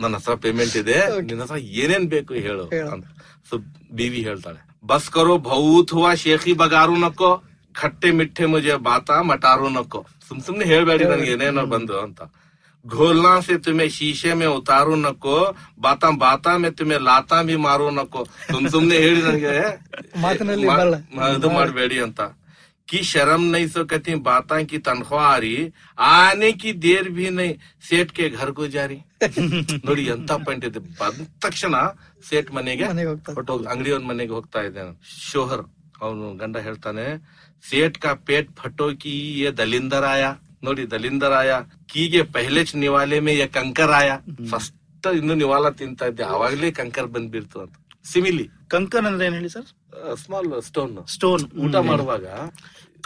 [0.02, 0.98] ನನ್ನ ಹತ್ರ ಪೇಮೆಂಟ್ ಇದೆ
[1.30, 3.06] ನಿನ್ನ ಹತ್ರ ಏನೇನ್ ಬೇಕು ಹೇಳು ಅಂತ
[3.50, 3.58] ಸೊ
[4.00, 7.32] ಬೀವಿ ಹೇಳ್ತಾಳೆ ಬಸ್ ಕರೋ ಭೌತ್ ಹುವಾ ಶೇಖಿ ಬಗಾರು ನಕ್ಕೋ
[7.76, 12.22] ಖಟ್ಟೆ ಮಿಠೆ ಮುಜೆ ಬಾತಾ ಮಟಾರು ನಕ್ಕೋ ಸುಮ್ ಸುಮ್ನೆ ಹೇಳ್ಬೇಡಿ ನನ್ಗೆ ಏನೇನೋ ಬಂದು ಅಂತ
[12.86, 15.36] घोलना से तुम्हें शीशे में उतारू नको
[15.80, 19.54] बाता बाता में तुम्हें लाता भी मारू नको ಸುಮ್ ಸುಮ್ನೆ ಹೇಳಿ ನನಗೆ
[20.22, 20.98] ಮಾತಿನಲ್ಲಿ ಮಾ- ಬರಲ್ಲ.
[21.15, 22.20] ಮಾ- ಇದು ಮಾಡಬೇಡಿ ಅಂತ
[22.88, 25.62] कि शर्म नहीं सो कहती बाता की तनख्वाह आ रही
[26.10, 28.98] आने की देर भी नहीं ಸೇಠ್ ಕೆ ಘರ್ ಗುಜಾರಿ
[29.85, 30.79] ನೋಡಿ ಎಂತ ಪಾಯಿಂಟ್ ಇದೆ.
[31.01, 31.75] ಬಂದ ತಕ್ಷಣ
[32.29, 32.87] ಸೇಟ್ ಮನೆಗೆ.
[33.35, 34.85] ಹೊರ್ಟೋಗ್ ಅಂಗಡಿಯವನ್ ಮನೆಗೆ ಹೋಗ್ತಾ ಇದ್ದೆ
[35.31, 35.65] ಶೋಹರ್
[36.03, 37.05] ಅವನು ಗಂಡ ಹೇಳ್ತಾನೆ
[37.65, 40.25] ಸೇಟ್ ಕಾ ಪೇಟ್ ಫಟೋಕಿ ಯೇ ದಲಿಂದರಾಯ.
[40.63, 41.51] ನೋಡಿ ದಲಿಂದರಾಯ
[41.87, 44.11] ಕೀಗೆ ಪೆಹ್ಲೆಚ್ ನಿವಾಲೆ ಮೇ ಯ ಕಂಕರಾಯ.
[44.51, 44.77] ಫಸ್ಟ್
[45.17, 46.23] ಇನ್ನು ನಿವಾಲ ತಿಂತಾ ಇದ್ದೆ.
[46.25, 47.77] ಅವಾಗ್ಲೇ ಕಂಕರ್ ಬಂದ್ಬಿಡ್ತು ಅಂತ.
[48.05, 48.47] ಸಿಮಿಲಿ.
[48.69, 49.69] ಕಂಕನ್ ಅಂದ್ರೆ ಏನ್ ಹೇಳಿ ಸರ್?
[50.25, 52.27] ಸ್ಮಾಲ್ ಸ್ಟೋನ್ ಸ್ಟೋನ್ ಊಟ ಮಾಡುವಾಗ.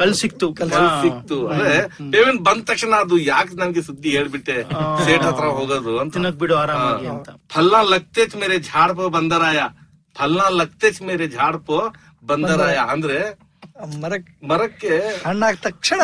[0.00, 0.46] ಕಲ್ ಸಿಕ್ತು.
[0.54, 0.70] ಕಲ್
[1.02, 1.36] ಸಿಕ್ತು.
[1.48, 1.72] ಅಂದ್ರೆ
[2.12, 4.56] ಪೇಮೆಂಟ್ ಬಂದ ತಕ್ಷಣ ಅದು ಯಾಕೆ ನನ್ಗೆ ಸುದ್ದಿ ಹೇಳ್ಬಿಟ್ಟೆ?
[5.04, 6.12] ಸೇಟ್ ಹತ್ರ ಹೋಗೋದು ಅಂತ.
[6.14, 7.28] ತಿನ್ನಕ್ ಬಿಡು ಆರಾಮಾಗಿ ಅಂತ.
[7.54, 9.60] ಫಲ್ಲ ಲಕ್ತೇಚ್ ಮೇರೆ ಝಾಡ್ಪೋ ಬಂದರಾಯ.
[10.18, 11.78] ಫಲ್ಲ ಲಕ್ತೇಚ್ ಮೇರೆ ಝಾಡ್ಪೋ
[12.26, 12.76] ಬಂದರಾಯ.
[12.76, 13.18] ಅಂದ್ರೆ
[13.96, 14.90] ಮರಕ್ ಮರಕ್ಕೆ
[15.24, 16.02] ಹಣ್ಣಾಗ ತಕ್ಷಣ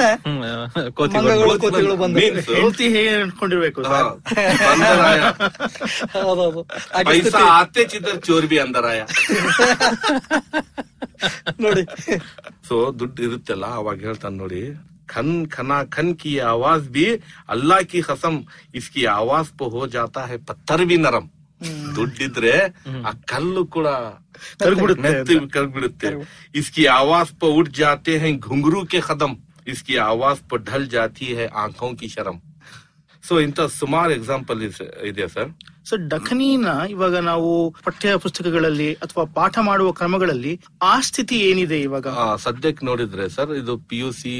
[0.96, 4.08] ಕೋತಿ ಮಂಗಗಳು ಕೋತಿಗಳು ಬಂದು Means, ಹೆಂಡತಿ ಹೇಗೆ ಅನ್ಕೊಂಡಿರ್ಬೇಕು ಹಾ, ಸರ್
[4.64, 5.20] ಬಂದರಾಯ.
[6.16, 6.62] ಹೌದೌದು.
[6.94, 7.44] ಹಾಗೆ ಪೈಸಾ ಸ್ಥಿತಿ.
[7.54, 9.00] ಆತೆ ಚಿದ್ರ ಚೋರ್ ಬಿ ಅಂದರಾಯ.
[11.64, 11.84] ನೋಡಿ.
[12.68, 14.62] ಸೊ ದುಡ್ಡು ಇರುತ್ತಲ್ಲ ಅವಾಗ ಹೇಳ್ತಾನೆ ನೋಡಿ
[15.12, 17.06] ಖನ್ ಖನಾ ಖನ್ ಕಿ ಆವಾಜ್ ಬಿ
[17.48, 18.36] ಅಲ್ಲಾ ಕಿ ಹಸಂ
[18.74, 21.26] ಇಸ್ಕಿ ಆವಾಜ್ ಪೋ ಹೋ ಜಾತಾ ಹೈ ಪತ್ತರ್ ಬಿ ನರಂ.
[21.96, 22.52] ದುಡ್ಡಿದ್ರೆ
[23.06, 23.88] ಆ ಕಲ್ಲು ಕೂಡ
[24.60, 26.10] ಕರ್ಗ್ಬಿಡುತ್ತೆ ಮೆತ್ತಿ ಕರ್ಗ್ಬಿಡುತ್ತೆ.
[26.54, 29.34] ಇಸ್ಕಿ ಆವಾಜ್ ಪ ಉಟ್ ಜಾತೆ ಹೈ ಘುಂಗ್ರು ಕೆ ಕದಂ
[29.66, 32.36] ಇಸ್ಕಿ ಆವಾಜ್ ಪ ಢಲ್ ಜಾತಿ ಹೈ ಆಂಖೋं की ಶರಂ
[33.24, 34.60] ಸೊ ಇಂತ ಸುಮಾರು ಎಕ್ಸಾಂಪಲ್
[35.08, 35.50] ಇದೆ ಸರ್?
[35.84, 37.50] ಸೊ ಡಖನಿನ ಇವಾಗ ನಾವು
[37.84, 40.52] ಪಠ್ಯ ಪುಸ್ತಕಗಳಲ್ಲಿ ಅಥವಾ ಪಾಠ ಮಾಡುವ ಕ್ರಮಗಳಲ್ಲಿ
[40.82, 42.06] ಆ ಸ್ಥಿತಿ ಏನಿದೆ ಇವಾಗ?
[42.38, 44.32] ಸದ್ಯಕ್ಕೆ ನೋಡಿದ್ರೆ ಸರ್ ಇದು P U C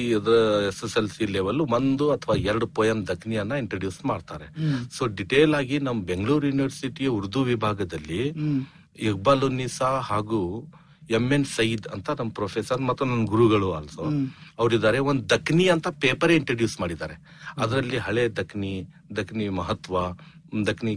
[0.68, 4.48] S S L C level ಒಂದು ಅಥವಾ ಎರಡು ಪೋಯಂ ದಖನಿಯನ್ನ ಇಂಟ್ರೊಡ್ಯೂಸ್ ಮಾಡ್ತಾರೆ.
[4.90, 8.60] ಸೊ ಡಿಟೇಲ್ ಆಗಿ ನಮ್ ಬೆಂಗಳೂರು ಯೂನಿವರ್ಸಿಟಿಯ ಉರ್ದು ವಿಭಾಗದಲ್ಲಿ ಹ್ಮ್.
[9.04, 10.40] ಇಕ್ಬಾಲ್ ಉನ್ನಿಸಾ ಹಾಗೂ
[11.18, 14.02] ಎಂ ಎನ್ ಸಯೀದ್ ಅಂತ ನಮ್ಮ ಪ್ರೊಫೆಸರ್ ಮತ್ತು ನನ್ನ ಗುರುಗಳು ಆಲ್ಸೋ
[14.60, 14.98] ಅವರಿದ್ದಾರೆ.
[15.10, 17.16] ಒಂದು ದಕ್ನಿ ಅಂತ ಪೇಪರ್ ಇಂಟ್ರೊಡ್ಯೂಸ್ ಮಾಡಿದ್ದಾರೆ.
[17.62, 18.72] ಅದರಲ್ಲಿ ಹಳೆ ದಕ್ನಿ
[19.20, 19.96] ದಕ್ನಿ ಮಹತ್ವ
[20.68, 20.92] ದಕ್ನಿ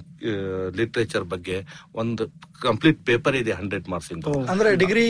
[0.77, 1.57] ಲಿಟ್ರೇಚರ್ ಬಗ್ಗೆ
[2.01, 2.23] ಒಂದು
[2.67, 4.23] ಕಂಪ್ಲೀಟ್ ಪೇಪರ್ ಇದೆ ಹಂಡ್ರೆಡ್ ಮಾರ್ಕ್ಸ್ ಇಂದ.
[4.53, 5.05] ಅಂದ್ರೆ ಡಿಗ್ರಿ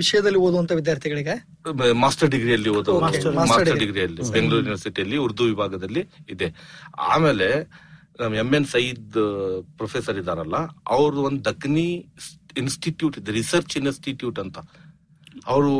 [0.00, 1.34] ವಿಷಯದಲ್ಲಿ ಓದುವಂತ ವಿದ್ಯಾರ್ಥಿಗಳಿಗೆ?
[2.04, 3.82] ಮಾಸ್ಟರ್ ಡಿಗ್ರಿಯಲ್ಲಿ ಓದೋ Master ಮಾಸ್ಟರ್ degree.
[3.84, 6.04] ಡಿಗ್ರಿಯಲ್ಲಿ ಬೆಂಗಳೂರು ಯೂನಿವರ್ಸಿಟಿಯಲ್ಲಿ ಉರ್ದು ವಿಭಾಗದಲ್ಲಿ
[6.36, 6.48] ಇದೆ.
[7.14, 7.48] ಆಮೇಲೆ
[8.20, 9.18] ನಮ್ ಎಂ ಎನ್ ಸಯೀದ್
[9.80, 10.56] ಪ್ರೊಫೆಸರ್ ಇದಾರಲ್ಲ
[10.94, 11.88] ಅವ್ರದ್ದು ಒಂದು ದಕ್ನಿ
[12.62, 14.58] ಇನ್ಸ್ಟಿಟ್ಯೂಟ್ ಇದೆ ರಿಸರ್ಚ್ ಇನ್ಸ್ಟಿಟ್ಯೂಟ್ ಅಂತ
[15.52, 15.72] ಅವರು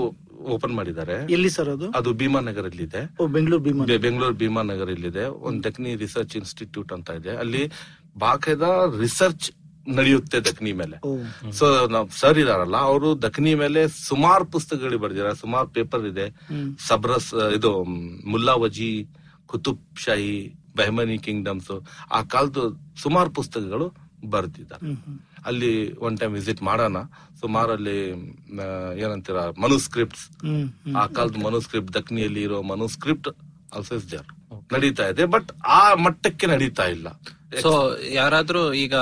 [0.55, 1.15] ಓಪನ್ ಮಾಡಿದ್ದಾರೆ.
[1.37, 1.87] ಎಲ್ಲಿ ಸರ್ ಅದು?
[1.99, 7.33] ಅದು ಭೀಮಾನಗರಲ್ಲಿ ಇದೆ ಓ ಬೆಂಗಳೂರು ಭೀಮಾ ಬೆಂಗಳೂರು ಭೀಮಾನಗರಲ್ಲಿದೆ ಒಂದು ದಕ್ನಿ ರಿಸರ್ಚ್ ಇನ್ಸ್ಟಿಟ್ಯೂಟ್ ಅಂತ ಇದೆ.
[7.43, 7.63] ಅಲ್ಲಿ
[8.19, 8.67] ಬಾಕೆದ
[9.01, 9.49] ರಿಸರ್ಚ್
[9.99, 10.97] ನಡೆಯುತ್ತೆ ದಕ್ನಿ ಮೇಲೆ.
[11.59, 15.37] ಸೊ ನಾವ್ ಸರ್ ಇದಾರಲ್ಲ ಅವರು ದಕ್ನಿ ಮೇಲೆ ಸುಮಾರು ಪುಸ್ತಕಗಳು ಬರೆದಿದ್ದಾರೆ.
[15.45, 16.27] ಸುಮಾರು ಪೇಪರ್ ಇದೆ.
[16.89, 17.71] ಸಬ್ರಸ್ ಇದು
[18.33, 18.91] ಮುಲ್ಲಾ ವಜಿ
[19.53, 20.35] ಕುತುಬ್ ಶಾಹಿ
[20.77, 21.71] ಬೆಹಮನಿ ಕಿಂಗ್ಡಮ್ಸ್
[22.13, 22.59] ಆ ಕಾಲದ
[23.03, 23.87] ಸುಮಾರು ಪುಸ್ತಕಗಳು
[24.31, 24.87] ಬರೆದಿದ್ದಾರೆ.
[25.51, 25.73] ಅಲ್ಲಿ
[26.07, 26.99] ಒನ್ ಟೈಮ್ ವಿಸಿಟ್ ಮಾಡೋಣ.
[27.41, 27.99] ಸುಮಾರು ಅಲ್ಲಿ
[29.03, 30.25] ಏನಂತೀರಾ ಮನುಸ್ಕ್ರಿಪ್ಟ್ಸ್
[31.01, 33.29] ಆ ಕಾಲದ ಮನುಸ್ಕ್ರಿಪ್ಟ್ ದಕ್ನಿಯಲ್ಲಿ ಇರೋ ಮನುಸ್ಕ್ರಿಪ್ಟ್
[33.77, 34.29] ಆಲ್ಸೋ ಇಸ್ ದೇರ್
[34.75, 37.09] ನಡೀತಾ ಇದೆ ಬಟ್ ಆ ಮಟ್ಟಕ್ಕೆ ನಡೀತಾ ಇಲ್ಲ.
[37.63, 37.71] ಸೊ
[38.17, 38.97] ಯಾರಾದ್ರೂ ಈಗ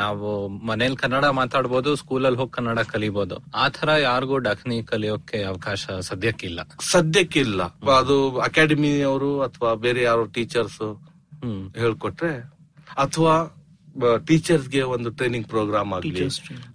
[0.00, 0.26] ನಾವು
[0.70, 6.60] ಮನೇಲಿ ಕನ್ನಡ ಮಾತಾಡ್ಬೋದು ಸ್ಕೂಲಲ್ಲಿ ಹೋಗಿ ಕನ್ನಡ ಕಲಿಬಹುದು ಆ ತರ ಯಾರಿಗೂ ಡಕ್ನಿ ಕಲಿಯೋಕೆ ಅವಕಾಶ ಸದ್ಯಕ್ಕಿಲ್ಲ.
[6.92, 7.62] ಸದ್ಯಕ್ಕಿಲ್ಲ.
[8.00, 8.16] ಅದು
[8.48, 10.82] ಅಕಾಡೆಮಿ ಅವರು ಅಥವಾ ಬೇರೆ ಯಾರು ಟೀಚರ್ಸ್
[11.82, 12.32] ಹೇಳ್ಕೊಟ್ರೆ
[13.04, 13.36] ಅಥವಾ
[14.26, 16.24] ಟೀಚರ್ಸ್ಗೆ ಒಂದು ಟ್ರೈನಿಂಗ್ ಪ್ರೋಗ್ರಾಮ್ ಆಗ್ಲಿ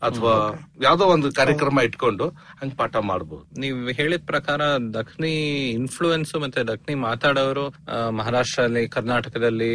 [0.03, 0.33] ಅಥವಾ
[0.81, 2.27] ಯಾವ್ದೋ ಒಂದು ಕಾರ್ಯಕ್ರಮ ಇಟ್ಕೊಂಡು
[2.61, 4.61] ಹಂಗ್ ಪಾಠ ಮಾಡಬಹುದು ನೀವು ಹೇಳಿದ ಪ್ರಕಾರ
[4.93, 5.33] ದಕ್ಷಿಣಿ
[5.73, 9.71] ಇನ್ಫ್ಲೂಯೆನ್ಸ್ ಮತ್ತೆ ದಕ್ಷಿಣಿ ಮಾತಾಡೋರು ಆ, ಮಹಾರಾಷ್ಟ್ರಲ್ಲಿ ಕರ್ನಾಟಕದಲ್ಲಿ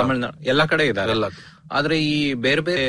[0.00, 0.38] ತಮಿಳ್ನಾಡು.
[0.44, 1.12] ಎಲ್ಲಾ ಕಡೆ ಇದ್ದಾರೆ.
[1.72, 2.84] ಆದ್ರೆ ಈ ಬೇರೆ ಬೇರೆ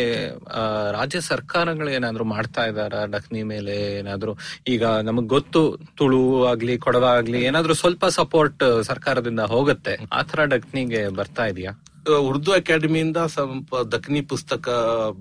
[0.91, 4.33] ರಾಜ್ಯ ಸರ್ಕಾರಗಳು ಏನಾದ್ರು ಮಾಡ್ತಾ ಇದಾರ ಡಕ್ನಿ ಮೇಲೆ ಏನಾದ್ರು?
[4.67, 5.61] ಈಗ ನಮಗ್ ಗೊತ್ತು
[5.95, 9.95] ತುಳು ಆಗ್ಲಿ ಕೊಡವ ಆಗ್ಲಿ ಏನಾದ್ರು ಸ್ವಲ್ಪ ಸಪೋರ್ಟ್ ಸರ್ಕಾರದಿಂದ ಹೋಗುತ್ತೆ.
[10.13, 11.73] ಆತರ ಡಕ್ನಿಗೆ ಬರ್ತಾ ಇದೆಯಾ?
[12.09, 14.69] ಉರ್ದು ಅಕಾಡೆಮಿಯಿಂದ ಸ್ವಲ್ಪ ದಕ್ನಿ ಪುಸ್ತಕ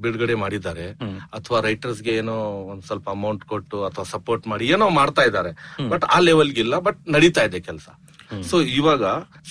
[0.00, 0.90] ಬಿಡುಗಡೆ ಮಾಡಿದ್ದಾರೆ.
[1.22, 2.34] ಅಥವಾ ರೈಟರ್ಸ್ಗೆ ಏನೋ
[2.72, 5.52] ಒಂದ್ ಸ್ವಲ್ಪ ಅಮೌಂಟ್ ಕೊಟ್ಟು ಅಥವಾ ಸಪೋರ್ಟ್ ಮಾಡಿ ಏನೋ ಮಾಡ್ತಾ ಇದ್ದಾರೆ.
[5.88, 7.88] ಬಟ್ ಆ ಲೆವೆಲ್ಗೆ ಇಲ್ಲ ಬಟ್ ನಡೀತಾ ಇದೆ ಕೆಲಸ.
[8.50, 9.04] ಸೊ ಇವಾಗ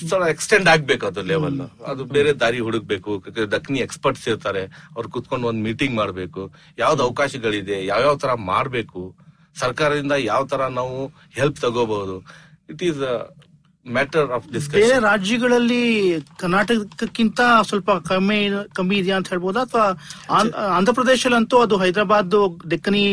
[0.07, 3.23] ಸ್ವಲ್ಪ ಎಕ್ಸ್ಟೆಂಡ್ ಆಗ್ಬೇಕು ಅದು ಲೆವೆಲ್ ಅದು ಬೇರೆ ದಾರಿ ಹುಡುಕ್ಬೇಕು.
[3.51, 4.63] ದಕ್ನಿ ಎಕ್ಸ್ಪರ್ಟ್ಸ್ ಇರ್ತಾರೆ.
[4.95, 6.53] ಅವ್ರು ಕುತ್ಕೊಂಡು ಒಂದ್ ಮೀಟಿಂಗ್ ಮಾಡ್ಬೇಕು.
[6.77, 9.15] ಯಾವ್ದು ಅವಕಾಶಗಳಿದೆ ಯಾವ್ಯಾವ ತರ ಮಾಡ್ಬೇಕು.
[9.55, 12.15] ಸರ್ಕಾರದಿಂದ ಯಾವ ತರ ನಾವು ಹೆಲ್ಪ್ ತಗೋಬಹುದು.
[12.69, 13.01] ಇಟ್ ಈಸ್
[13.85, 14.45] ಮ್ಯಾಟರ್ ಆಫ್
[14.75, 15.81] ಬೇರೆ ರಾಜ್ಯಗಳಲ್ಲಿ
[16.41, 18.37] ಕರ್ನಾಟಕಕ್ಕಿಂತ ಸ್ವಲ್ಪ ಕಮ್ಮಿ
[18.77, 19.61] ಕಮ್ಮಿ ಇದೆಯಾ ಅಂತ ಹೇಳ್ಬೋದಾ?
[19.67, 19.85] ಅಥವಾ
[20.77, 22.37] ಆಂಧ್ರ ಪ್ರದೇಶಲ್ಲಂತೂ ಅದು ಹೈದರಾಬಾದ್
[22.71, 23.03] ಡೆಕ್ಕನಿ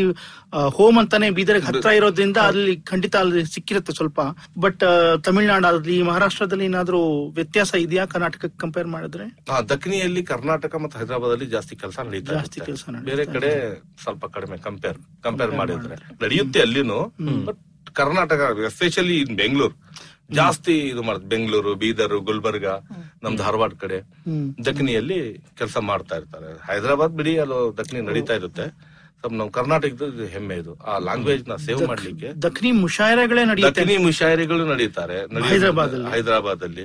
[0.76, 4.18] ಹೋಮ್ ಅಂತಾನೆ ಬೀದರ್ ಹತ್ರ ಇರೋದ್ರಿಂದ ಅಲ್ಲಿ ಖಂಡಿತ ಅಲ್ಲಿ ಸಿಕ್ಕಿರುತ್ತೆ ಸ್ವಲ್ಪ.
[4.64, 4.84] ಬಟ್
[5.26, 7.00] ತಮಿಳುನಾಡಲ್ಲಿ ಮಹಾರಾಷ್ಟ್ರದಲ್ಲಿ ಏನಾದ್ರೂ
[7.38, 9.26] ವ್ಯತ್ಯಾಸ ಇದೆಯಾ ಕರ್ನಾಟಕಕ್ಕೆ ಕಂಪೇರ್ ಮಾಡಿದ್ರೆ?
[9.28, 13.50] ದಕ್ಕನಿಯಲ್ಲಿ ದಕ್ಷಿಣಿಯಲ್ಲಿ ಕರ್ನಾಟಕ ಮತ್ತು ಹೈದರಾಬಾದ್ ಅಲ್ಲಿ ಜಾಸ್ತಿ ಕೆಲಸ ನಡೀತಾ ಜಾಸ್ತಿ ಕೆಲಸ ಬೇರೆ ಕಡೆ
[14.04, 15.96] ಸ್ವಲ್ಪ ಕಡಿಮೆ ಕಂಪೇರ್ ಕಂಪೇರ್ ಮಾಡಿದ್ರೆ.
[16.24, 16.98] ನಡೆಯುತ್ತೆ ಅಲ್ಲಿನೂ
[17.48, 17.60] but
[18.00, 19.74] Karnataka especially in Bengaluru
[20.40, 21.30] ಜಾಸ್ತಿ ಇದು ಮಾಡ್ತಾರೆ.
[21.34, 22.66] ಬೆಂಗಳೂರು ಬೀದರ್ ಗುಲ್ಬರ್ಗ
[23.24, 24.00] ನಮ್ ಧಾರವಾಡ ಕಡೆ.
[24.68, 25.20] ದಕ್ಷಿಣಿಯಲ್ಲಿ
[25.58, 26.52] ಕೆಲಸ ಮಾಡ್ತಾ ಇರ್ತಾರೆ.
[26.70, 28.66] ಹೈದರಾಬಾದ್ ಬಿಡಿ ಅಲ್ಲೋ ದಕ್ಷಿಣ ನಡೀತಾ ಇರುತ್ತೆ.
[29.38, 30.72] ನಮ್ ಕರ್ನಾಟಕದ ಹೆಮ್ಮೆ ಇದು.
[30.90, 32.28] ಆ ಲ್ಯಾಂಗ್ವೇಜ್ನ ಸೇವ್ ಮಾಡ್ಲಿಕ್ಕೆ.
[32.46, 35.18] ದಕ್ಷಿಣಿ ಮುಷಾಯರೆಗಳೇ ದಕ್ಷಿಣಿ ಮುಷಾಯರೆಗಳು ನಡೀತಾರೆ.
[36.14, 36.84] ಹೈದರಾಬಾದ್ ಅಲ್ಲಿ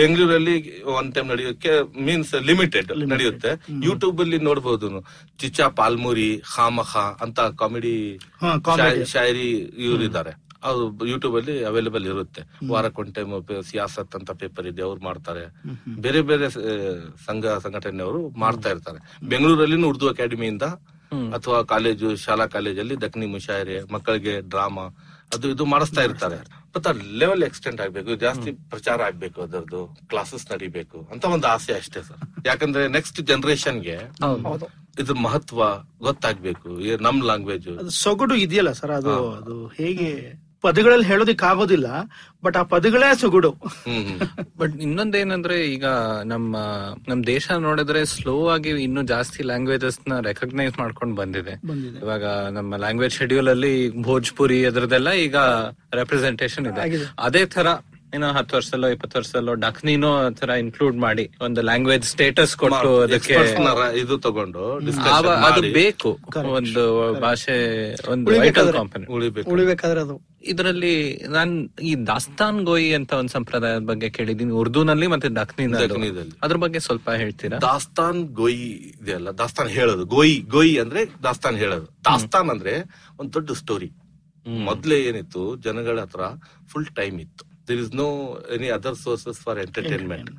[0.00, 0.56] ಬೆಂಗಳೂರಲ್ಲಿ
[0.96, 1.74] ಒನ್ ಟೈಮ್ ನಡೆಯೋಕೆ
[2.06, 3.52] ಮೀನ್ಸ್ ಲಿಮಿಟೆಡ್ ನಡೆಯುತ್ತೆ.
[3.88, 4.90] ಯೂಟ್ಯೂಬ್ ಅಲ್ಲಿ ನೋಡಬಹುದು
[5.42, 7.96] ಚಿಚ್ಚಾ ಪಾಲ್ಮುರಿ ಖಾಮಖಾ ಅಂತ ಕಾಮಿಡಿ.
[9.14, 9.48] ಶಾಯರಿ
[9.88, 10.34] ಇವ್ರಿದ್ದಾರೆ.
[10.68, 12.42] ಅದು ಯೂಟ್ಯೂಬ್ ಅಲ್ಲಿ ಅವೈಲೇಬಲ್ ಇರುತ್ತೆ.
[12.72, 13.32] ವಾರಕ್ಕೊಂದು ಟೈಮ್
[13.70, 15.44] ಸಿಯಾಸತ್ ಅಂತ ಪೇಪರ್ ಇದೆ ಅವ್ರು ಮಾಡ್ತಾರೆ.
[16.04, 16.48] ಬೇರೆ ಬೇರೆ
[17.28, 19.00] ಸಂಘ ಸಂಘಟನೆಯವರು ಮಾಡ್ತಾ ಇರ್ತಾರೆ.
[19.32, 20.66] ಬೆಂಗಳೂರಲ್ಲಿ ಉರ್ದು ಅಕಾಡೆಮಿಯಿಂದ
[21.36, 24.84] ಅಥವಾ ಕಾಲೇಜು ಶಾಲಾ ಕಾಲೇಜಲ್ಲಿ ದಕ್ಷಿಣ ಮುಷಾಯರೆ ಮಕ್ಕಳಿಗೆ ಡ್ರಾಮಾ
[25.34, 26.38] ಅದು ಇದು ಮಾಡಿಸ್ತಾ ಇರ್ತಾರೆ.
[26.74, 32.02] ಬಟ್ ಆ ಲೆವೆಲ್ ಎಕ್ಸ್ಟೆಂಡ್ ಆಗ್ಬೇಕು ಜಾಸ್ತಿ ಪ್ರಚಾರ ಆಗ್ಬೇಕು ಅದರದ್ದು ಕ್ಲಾಸಸ್ ನಡಿಬೇಕು ಅಂತ ಒಂದು ಆಸೆ ಅಷ್ಟೇ
[32.08, 32.22] ಸರ್.
[32.50, 33.96] ಯಾಕಂದ್ರೆ ನೆಕ್ಸ್ಟ್ ಜನರೇಷನ್ಗೆ
[34.48, 34.66] ಹೌದು.
[35.02, 35.62] ಇದ್ರ ಮಹತ್ವ
[36.08, 40.10] ಗೊತ್ತಾಗ್ಬೇಕು ಈ ನಮ್ ಲ್ಯಾಂಗ್ವೇಜ್ ಅದು ಸೊಗಡು ಇದೆಯಲ್ಲ ಸರ್ ಅದು ಅದು ಹೇಗೆ
[40.66, 41.88] ಪದಗಳಲ್ಲಿ ಹೇಳೋದಿಕ್ ಆಗೋದಿಲ್ಲ
[42.44, 43.50] ಬಟ್ ಆ ಪದಗಳೇ ಸುಗುಡು.
[44.58, 45.86] ಬಟ್ ಇನ್ನೊಂದೇನಂದ್ರೆ ಈಗ
[46.24, 46.52] ನಮ್ಮ
[47.08, 51.54] ನಮ್ ದೇಶ ನೋಡಿದ್ರೆ ಸ್ಲೋ ಆಗಿ ಇನ್ನು ಜಾಸ್ತಿ ಲ್ಯಾಂಗ್ವೇಜಸ್ನ ರೆಕಗ್ನೈಸ್ ಮಾಡ್ಕೊಂಡು ಬಂದಿದೆ.
[52.02, 55.36] ಇವಾಗ ನಮ್ಮ ಲ್ಯಾಂಗ್ವೇಜ್ ಶೆಡ್ಯೂಲ್ ಅಲ್ಲಿ ಭೋಜ್ಪುರಿ ಅದರದೆಲ್ಲ ಈಗ
[55.94, 56.84] ರೆಪ್ರೆಸೆಂಟೇಶನ್ ಇದೆ.
[57.20, 57.66] ಅದೇ ತರ
[58.16, 63.34] ಏನೋ ಹತ್ತು ವರ್ಷದಲ್ಲೋ ಇಪ್ಪತ್ತು ವರ್ಷದಲ್ಲೋ ಡಕ್ನಿನೋ ಆ ತರ ಇನ್ಕ್ಲೂಡ್ ಮಾಡಿ ಒಂದು ಲ್ಯಾಂಗ್ವೇಜ್ ಸ್ಟೇಟಸ್ ಕೊಟ್ಟು ಅದಕ್ಕೆ
[64.02, 64.64] ಇದು ತಗೊಂಡು
[65.48, 66.10] ಅದು ಬೇಕು.
[66.58, 66.84] ಒಂದು
[67.20, 67.56] ಭಾಷೆ
[68.08, 68.76] ಒಂದು ವೈಟಲ್ ಉಳಿಬೇಕಾದ್ರೆ.
[68.78, 69.48] ಕಾಂಪನಿ ಉಳಿಬೇಕು.
[69.50, 70.16] ಉಳಿಬೇಕಾದ್ರೆ ಅದು.
[70.52, 70.92] ಇದರಲ್ಲಿ
[71.28, 76.36] ನಾನ್ ಈ ದಾಸ್ತಾನ್ ಗೋಯಿ ಅಂತ ಒಂದ್ ಸಂಪ್ರದಾಯದ ಬಗ್ಗೆ ಕೇಳಿದೀನಿ ಉರ್ದುನಲ್ಲಿ ಮತ್ತೆ ದಖ್ನಿನಲ್ಲಿ.
[76.42, 77.58] ಅದ್ರ ಬಗ್ಗೆ ಸ್ವಲ್ಪ ಹೇಳ್ತೀರಾ?
[77.58, 78.68] ದಾಸ್ತಾನ್ ಗೋಯಿ
[79.00, 80.04] ಇದೆಯಲ್ಲ ದಾಸ್ತಾನ್ ಹೇಳೋದು.
[80.04, 81.86] ಗೋಯಿ ಗೋಯಿ ಅಂದ್ರೆ ದಾಸ್ತಾನ್ ಹೇಳೋದು.
[82.04, 82.74] ದಾಸ್ತಾನ್ ಅಂದ್ರೆ
[83.20, 83.90] ಒಂದ್ ದೊಡ್ಡ ಸ್ಟೋರಿ
[84.70, 86.22] ಮೊದ್ಲೇ ಏನಿತ್ತು ಜನಗಳ ಹತ್ರ
[86.72, 87.44] ಫುಲ್ ಟೈಮ್ ಇತ್ತು.
[87.68, 88.08] There is no
[88.54, 90.30] any other sources for entertainment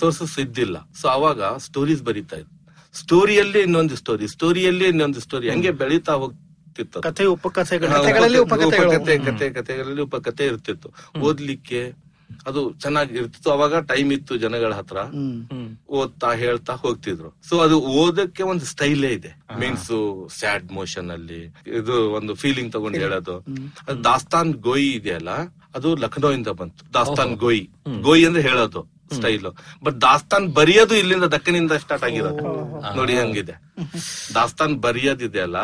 [0.00, 0.76] sources ಇದ್ದಿಲ್ಲ.
[1.00, 2.52] ಸೊ ಅವಾಗ ಸ್ಟೋರೀಸ್ ಬರೀತಾ ಇದ್ರು.
[2.94, 6.43] ಸ್ಟೋರಿಯಲ್ಲಿ ಇನ್ನೊಂದು ಸ್ಟೋರಿ ಸ್ಟೋರಿಯಲ್ಲಿ ಇನ್ನೊಂದು ಸ್ಟೋರಿ ಹಂಗೆ ಬೆಳೀತಾ ಹೋಗ್ತಿತ್ತು
[6.82, 7.00] ಅದು.
[7.00, 9.36] ಕಥೆ ಉಪಕಥೆಗಳಲ್ಲಿ ಉಪಕಥೆ- ಉಪಕಥೆಗಳು.
[9.38, 10.88] ಕಥೆ ಕಥೆಗಳಲ್ಲಿ ಉಪಕಥೆ ಇರ್ತಿತ್ತು.
[11.20, 12.04] ಓದ್ಲಿಕ್ಕೆ
[12.46, 13.50] ಅದು ಚೆನ್ನಾಗಿ ಇರ್ತಿತ್ತು.
[13.50, 14.96] ಅವಾಗ ಟೈಮ್ ಇತ್ತು ಜನಗಳ ಹತ್ರ.
[15.88, 17.36] ಓದ್ತಾ ಹೇಳ್ತಾ ಹೋಗ್ತಿದ್ರು.
[17.48, 19.28] ಸೊ ಅದು ಓದಕ್ಕೆ ಒಂದು ಸ್ಟೈಲೇ ಇದೆ.
[19.60, 23.36] ಮೀನ್ಸ್ ಸ್ಯಾಡ್ ಮೋಷನ್ ಅಲ್ಲಿ ಇದು ಒಂದು ಫೀಲಿಂಗ್ ತಗೊಂಡು ಹೇಳೋದು.
[23.88, 25.30] ಅದು ದಾಸ್ತಾನ್ ಗೋಯಿ ಇದೆಯಲ್ಲ
[25.74, 26.94] ಅದು ಲಖನೌ ಇಂದ ಬಂತು.
[26.94, 27.70] ದಾಸ್ತಾನ್ ಗೋಯಿ.
[28.02, 28.93] ಗೋಯಿ ಅಂದ್ರೆ ಹೇಳೋದು.
[29.12, 29.46] ಸ್ಟೈಲ್.
[29.84, 32.96] ಬಟ್ ದಾಸ್ತಾನ್ ಬರೆಯೋದು ಇಲ್ಲಿಂದ ದಕ್ಕನಿಂದ ಸ್ಟಾರ್ಟ್ ಆಗಿರೋದು.
[32.96, 33.52] ನೋಡಿ ಹಂಗಿದೆ.
[34.34, 35.56] ದಾಸ್ತಾನ್ ಬರೆಯೋದಿದೆಯಲ್ಲ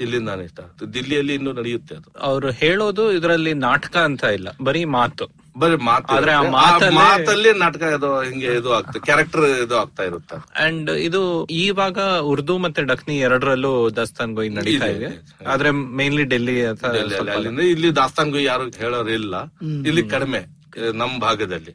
[0.00, 2.18] ಇಲ್ಲಿಂದಾನೆ ಸ್ಟಾರ್ಟ್ ದಿಲ್ಲಿಯಲ್ಲಿ ಇನ್ನೂ ನಡೆಯುತ್ತೆ ಅದು.
[2.20, 5.46] ಅವ್ರು ಹೇಳೋದು ಇದರಲ್ಲಿ ನಾಟಕ ಅಂತ ಇಲ್ಲ ಬರೀ ಮಾತು.
[5.58, 6.42] ಬರೀ ಮಾತು ಆದ್ರೆ ಆ.
[6.42, 12.82] ಮಾತಲ್ಲೇ- ನಾಟಕ ಇದು ಹಿಂಗೆ ಇದು ಆಗ್ತದೆ ಕ್ಯಾರೆಕ್ಟರ್ ಇದು ಆಗ್ತಾ ಇರುತ್ತೆ ಅಂಡ್ ಇದು ಇವಾಗ ಉರ್ದು ಮತ್ತೆ
[12.82, 15.22] ಡಕ್ನಿ ಎರಡರಲ್ಲೂ ದಾಸ್ತಾನ್ ಗೋಯಿ ನಡೀತಾ ಇದೆ.
[15.46, 19.44] ಆದ್ರೆ ಮೇನ್ಲಿ ಡೆಲ್ಲಿ ಇಲ್ಲಿ ದಾಸ್ತಾನ್ ಸ್ವಲ್ಪ- ಅಲ್ಲಿಂದ ಇಲ್ಲಿ ದಾಸ್ತಾನ್ಗೂ ಯಾರು ಹೇಳೋರು ಇಲ್ಲ.
[19.86, 20.44] ಇಲ್ಲಿ ಕಡಿಮೆ
[20.92, 21.74] ನಮ್ ಭಾಗದಲ್ಲಿ.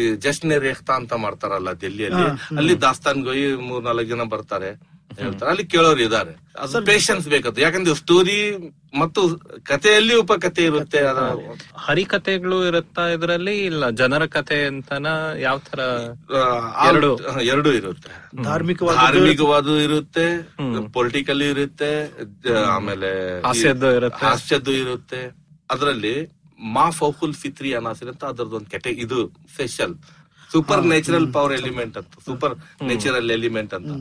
[0.00, 2.26] ಈ ಜಶ್ನೆ ರೇಖ್ತಾ ಅಂತ ಮಾಡ್ತಾರಲ್ಲ ದಿಲ್ಲಿಯಲ್ಲಿ
[2.60, 4.70] ಅಲ್ಲಿ ದಾಸ್ತಾನ್ ಗೋಯಿ ಮೂರ್ ನಾಲ್ಕು ಜನ ಬರ್ತಾರೆ
[5.20, 5.48] ಹೇಳ್ತಾರೆ.
[5.52, 6.32] ಅಲ್ಲಿ ಕೇಳೋರು ಇದಾರೆ
[6.62, 8.36] ಅದು ಪೇಶನ್ಸ್ ಬೇಕದು ಯಾಕಂದ್ರೆ ಸ್ಟೋರಿ
[9.00, 9.20] ಮತ್ತು
[9.70, 11.00] ಕಥೆಯಲ್ಲಿ ಉಪಕಥೆ ಇರುತ್ತೆ.
[11.08, 11.44] ಹರಿ
[11.86, 13.54] ಹರಿಕಥೆಗಳು ಇರುತ್ತಾ ಇದರಲ್ಲಿ?
[13.70, 15.06] ಇಲ್ಲ ಜನರ ಕಥೆ ಅಂತನ
[15.46, 15.80] ಯಾವ ತರ
[16.88, 17.10] ಎರಡು.
[17.52, 18.12] ಎರಡು ಇರುತ್ತೆ.
[18.48, 20.26] ಧಾರ್ಮಿಕವಾದ ಧಾರ್ಮಿಕವಾದ ಇರುತ್ತೆ
[20.96, 21.92] ಪೊಲಿಟಿಕಲ್ ಇರುತ್ತೆ
[22.76, 23.10] ಆಮೇಲೆ
[23.48, 24.24] ಹಾಸ್ಯದ್ದು ಇರುತ್ತೆ.
[24.26, 25.22] ಹಾಸ್ಯದ್ದು ಇರುತ್ತೆ.
[25.70, 26.14] ಅದರಲ್ಲಿ
[26.62, 29.94] ಮಾ ಫೌಫುಲ್ ಫಿತ್ರಿ ಅನಾಸಿರ್ ಅಂತ ಅದ್ರದ್ದು ಒಂದು ಕೆಟೆ ಇದು special
[30.52, 32.08] supernatural power element ಅಂತ.
[32.24, 33.92] ಸೂಪರ್ ನ್ಯಾಚುರಲ್ ಎಲಿಮೆಂಟ್ ಅಂತ.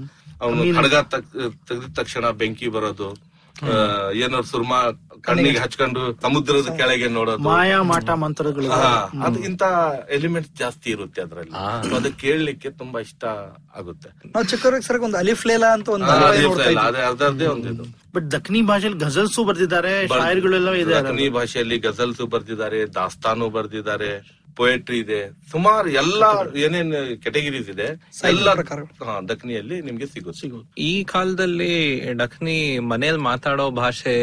[0.41, 3.30] ಅವನು ಹಡಗ ತೆಗೆದ ತಕ್ಷಣ ಬೆಂಕಿ ಬರೋದು.
[3.64, 3.74] ಆ,
[4.18, 4.78] ಏನಾದ್ರು ಸುರ್ಮಾ
[5.22, 7.43] ಕಣ್ಣಿಗೆ ಹಚ್ಕೊಂಡು ಸಮುದ್ರದ ಕೆಳಗೆ ನೋಡೋದು.
[7.47, 8.70] ಮಾಯಾ ಮಾಟ ಮಂತ್ರಗಳು
[9.26, 9.64] ಅದು ಇಂತ
[10.10, 11.54] ಎಲಿಮೆಂಟ್ಸ್ ಜಾಸ್ತಿ ಇರುತ್ತೆ ಅದ್ರಲ್ಲಿ.
[11.95, 13.24] ಅದು ಕೇಳಲಿಕ್ಕೆ ತುಂಬಾ ಇಷ್ಟ
[13.76, 14.10] ಆಗುತ್ತೆ.
[14.34, 16.88] ನಾವು ಚಿಕ್ಕವ್ರಿಗೆ ಸರ್ ಒಂದು ಅಲಿಫ್ ಲೇಲಾ ಅಂತ ಒಂದು ಅದೇ ನೋಡ್ತಾ ಇಲ್ಲ, ಇದ್ವಿ.
[16.89, 17.86] ಅದೇ ಅದರದ್ದೇ ಒಂದು ಇದು.
[18.16, 24.12] ಬಟ್ ದಕ್ಷಿಣಿ ಭಾಷೆಯಲ್ಲಿ ಗಜಲ್ಸು ಬರ್ದಿದ್ದಾರೆ ಶಾಯರ್ಗಳೆಲ್ಲ ಇದೆ ದಕ್ಷಿಣಿ ಭಾಷೆಯಲ್ಲಿ ಗಜಲ್ಸು ಬರ್ದಿದ್ದಾರೆ ದಾಸ್ತಾನು ಬರ್ದಿದ್ದಾರೆ.
[24.58, 25.20] ಪೊಯೆಟ್ರಿ ಇದೆ.
[25.52, 27.88] ಸುಮಾರು ಎಲ್ಲಾ ಏನೇನ್ ಕೆಟಗರೀಸ್ ಇದೆ
[28.24, 28.47] ಎಲ್ಲ
[29.02, 30.49] ಹಾ, ದಖನಿಯಲ್ಲಿ ನಿಮ್ಗೆ ಸಿಗುತ್ತೆ
[30.82, 31.70] ಈ ಕಾಲದಲ್ಲಿ
[32.14, 34.16] ಡಕ್ನಿ ಮನೇಲಿ ಮಾತಾಡೋ ಭಾಷೆ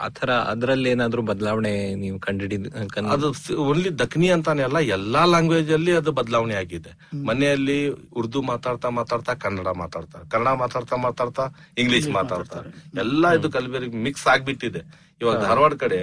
[0.00, 2.68] ಆತರ ಅದ್ರಲ್ಲಿ ಏನಾದ್ರೂ ಬದಲಾವಣೆ ನೀವು ಕಂಡಿಡಿದ್
[3.08, 3.28] ಅದು
[3.64, 6.92] ಓನ್ಲಿ ದಕ್ನಿ ಅಂತಾನೆ ಅಲ್ಲ ಎಲ್ಲಾ ಲ್ಯಾಂಗ್ವೇಜ್ ಅಲ್ಲಿ ಅದು ಬದಲಾವಣೆ ಆಗಿದೆ.
[7.24, 7.78] ಮನೆಯಲ್ಲಿ
[8.12, 10.24] ಉರ್ದು ಮಾತಾಡ್ತಾ ಮಾತಾಡ್ತಾ ಕನ್ನಡ ಮಾತಾಡ್ತಾರೆ.
[10.30, 11.46] ಕನ್ನಡ ಮಾತಾಡ್ತಾ ಮಾತಾಡ್ತಾ
[11.78, 12.68] ಇಂಗ್ಲಿಷ್ ಮಾತಾಡ್ತಾರೆ.
[12.98, 14.82] ಎಲ್ಲಾ ಇದು ಕಲಬೆರಗಿ ಮಿಕ್ಸ್ ಆಗ್ಬಿಟ್ಟಿದೆ.
[15.20, 16.00] ಇವಾಗ ಧಾರವಾಡ ಕಡೆ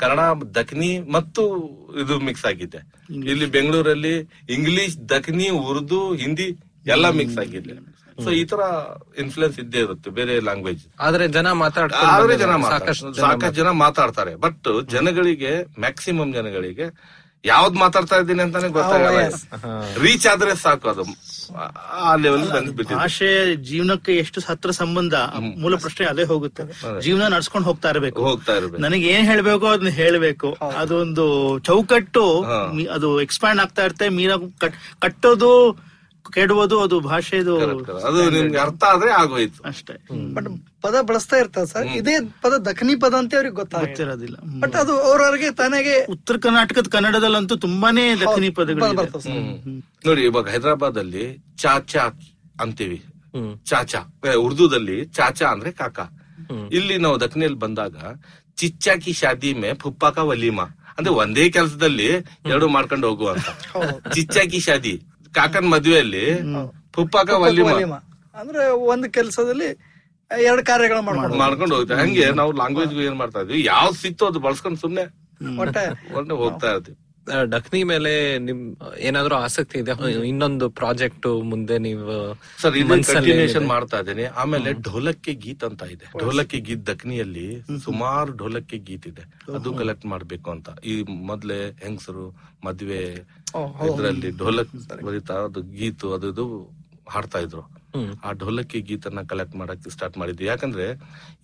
[0.00, 0.20] ಕನ್ನಡ
[0.58, 1.42] ದಖನಿ ಮತ್ತು
[2.02, 2.80] ಇದು ಮಿಕ್ಸ್ ಆಗಿದೆ
[3.30, 4.14] ಇಲ್ಲಿ ಬೆಂಗಳೂರಲ್ಲಿ
[4.56, 6.48] ಇಂಗ್ಲಿಷ್ ದಖನಿ ಉರ್ದು ಹಿಂದಿ
[6.86, 7.74] ಎಲ್ಲ ಮಿಕ್ಸ್ ಆಗಿದೆ
[8.18, 8.62] ಸೊ ಈ ತರ
[9.22, 12.08] ಇನ್ಫ್ಲುಯೆನ್ಸ್ ಇದ್ದೇ ಇರುತ್ತೆ ಬೇರೆ ಲ್ಯಾಂಗ್ವೇಜ್ ಆದ್ರೆ ಜನ ಮಾತಾಡ್ತಾರೆ.
[13.22, 14.32] ಸಾಕಷ್ಟು ಜನ ಮಾತಾಡ್ತಾರೆ.
[14.36, 16.86] ಬಟ್ ಜನಗಳಿಗೆ ಮ್ಯಾಕ್ಸಿಮಮ್ ಜನಗಳಿಗೆ
[17.44, 19.18] ಯಾವ್ದ್ ಮಾತಾಡ್ತಾ ಇದ್ದೀನಿ ಅಂತಾನೆ ಗೊತ್ತಾಗಲ್ಲ
[20.02, 21.02] ರೀಚ್ ಆದ್ರೆ ಸಾಕು ಅದು.
[21.92, 22.42] ಆ- ಲೆವೆಲ್
[22.94, 25.14] ಭಾಷೆ ಜೀವನಕ್ಕೆ ಎಷ್ಟು ಹತ್ರ ಸಂಬಂಧ
[25.58, 26.62] ಮೂಲ ಪ್ರಶ್ನೆ ಅದೇ ಹೋಗುತ್ತೆ.
[27.00, 28.22] ಜೀವನ ನಡ್ಸ್ಕೊಂಡು ಹೋಗ್ತಾ ಇರ್ಬೇಕು.
[28.22, 28.82] ಹೋಗ್ತಾ ಇರ್ಬೇಕು.
[28.82, 30.56] ನನಗೆ ಏನ್ ಹೇಳ್ಬೇಕು ಅದನ್ನ ಹೇಳ್ಬೇಕು.
[30.76, 32.42] ಅದೊಂದು ಚೌಕಟ್ಟು
[32.92, 34.08] ಅದು ಎಕ್ಸ್ಪ್ಯಾಂಡ್ ಆಗ್ತಾ ಇರುತ್ತೆ.
[34.08, 35.78] ಮೀನ ಕಟ್- ಕಟ್ಟೋದು
[36.34, 37.54] ಕೆಡುವುದು ಅದು ಭಾಷೆದು
[38.08, 39.60] ಅದು ನಿಮ್ಗೆ ಅರ್ಥ ಆದ್ರೆ ಆಗೋಯ್ತು.
[39.68, 39.94] ಅಷ್ಟೇ.
[40.34, 40.48] ಬಟ್
[40.82, 41.86] ಪದ ಬಳಸ್ತಾ ಇರ್ತಾರೆ ಸರ್.
[41.96, 48.16] ಇದೇ ಪದ ದಖನಿ ಪದ ಅಂತ ಅವ್ರಿಗೆ ಗೊತ್ತಾಗ್ತಿರೋದಿಲ್ಲ ಬಟ್ ಅದು ಅವ್ರವ್ರಿಗೆ ತನಗೆ ಉತ್ತರ ಕರ್ನಾಟಕದ ಕನ್ನಡದಲ್ಲಂತೂ ತುಂಬಾನೇ
[48.16, 49.20] ದಖನಿ ಪದಗಳು
[50.06, 51.24] ನೋಡಿ ಇವಾಗ ಹೈದರಾಬಾದ್ ಅಲ್ಲಿ
[51.58, 52.04] ಚಾಚಾ
[52.60, 52.98] ಅಂತೀವಿ.
[53.64, 54.00] ಚಾಚಾ
[54.38, 56.06] ಉರ್ದುದಲ್ಲಿ ಚಾಚಾ ಅಂದ್ರೆ ಕಾಕಾ.
[56.72, 57.96] ಇಲ್ಲಿ ನಾವು ದಕ್ಷಿಣಲ್ಲಿ ಬಂದಾಗ
[58.56, 60.66] ಚಿಚ್ಚಾಕಿ ಶಾದಿ ಮೇ ಪುಪ್ಪಾಕ ವಲೀಮಾ.
[60.98, 62.08] ಅಂದ್ರೆ ಒಂದೇ ಕೆಲಸದಲ್ಲಿ
[62.46, 63.48] ಎರಡು ಮಾಡ್ಕೊಂಡು ಹೋಗುವಂತ
[64.14, 64.94] ಚಿಚ್ಚಾಕಿ ಶಾದಿ.
[65.34, 66.24] ಕಾಕನ್ ಮದುವೆಯಲ್ಲಿ
[66.96, 67.94] ಪುಪ್ಪಾಕ ವಲಿಮ.
[68.40, 68.62] ಅಂದ್ರೆ
[68.92, 69.68] ಒಂದು ಕೆಲಸದಲ್ಲಿ
[70.30, 72.00] ಎರಡು ಕಾರ್ಯಗಳು ಮಾಡ್ಕೊಂಡು ಮಾಡ್ಕೊಂಡು ಹೋಗ್ತಾರೆ.
[72.02, 73.60] ಹಂಗೆ ನಾವು ಲ್ಯಾಂಗ್ವೇಜ್ ಏನ್ ಮಾಡ್ತಾ ಇದ್ವಿ?
[73.72, 75.04] ಯಾವ್ದು ಸಿಕ್ತು ಅದು ಬಳಸ್ಕೊಂಡು ಸುಮ್ನೆ
[75.62, 75.82] ಒಟ್ಟೆ
[76.42, 76.98] ಹೋಗ್ತಾ ಇರ್ತೀವಿ
[77.54, 79.92] ಡಕ್ನಿ ಮೇಲೆ ನಿಮ್ ಏನಾದ್ರೂ ಆಸಕ್ತಿ ಇದೆ?
[80.28, 82.74] ಇನ್ನೊಂದು ಪ್ರಾಜೆಕ್ಟ್ ಮುಂದೆ ನೀವು ಸರ್
[83.12, 84.24] ಕಂಟಿನ್ಯೂಷನ್ ಮಾಡ್ತಾ ಇದ್ದೀನಿ.
[84.24, 86.06] ಆಮೇಲೆ ಢೋಲಕ್ಕೆ ಗೀತ್ ಅಂತ ಇದೆ.
[86.20, 89.24] ಢೋಲಕ್ಕೆ ಗೀತ್ ದಕ್ನಿಯಲ್ಲಿ ಸುಮಾರು ಢೋಲಕ್ಕೆ ಗೀತ್ ಇದೆ.
[89.54, 90.68] ಅದು ಕಲೆಕ್ಟ್ ಮಾಡ್ಬೇಕು ಅಂತ.
[90.84, 92.26] ಈ ಮೊದ್ಲೇ ಹೆಂಗಸರು
[92.64, 93.02] ಮದ್ವೆ.
[93.88, 94.74] ಇದ್ರಲ್ಲಿ ಢೋಲಕ್
[95.08, 96.46] ಬರೀತಾ ಅದು ಗೀತು ಅದು ಇದು
[97.08, 97.62] ಹಾಡ್ತಾ ಇದ್ರು.
[98.24, 100.46] ಆ ಢೋಲಕ್ಕಿ ಗೀತನ್ನ ಕಲೆಕ್ಟ್ ಮಾಡಕ್ ಸ್ಟಾರ್ಟ್ ಮಾಡಿದ್ವಿ.
[100.46, 100.86] ಯಾಕಂದ್ರೆ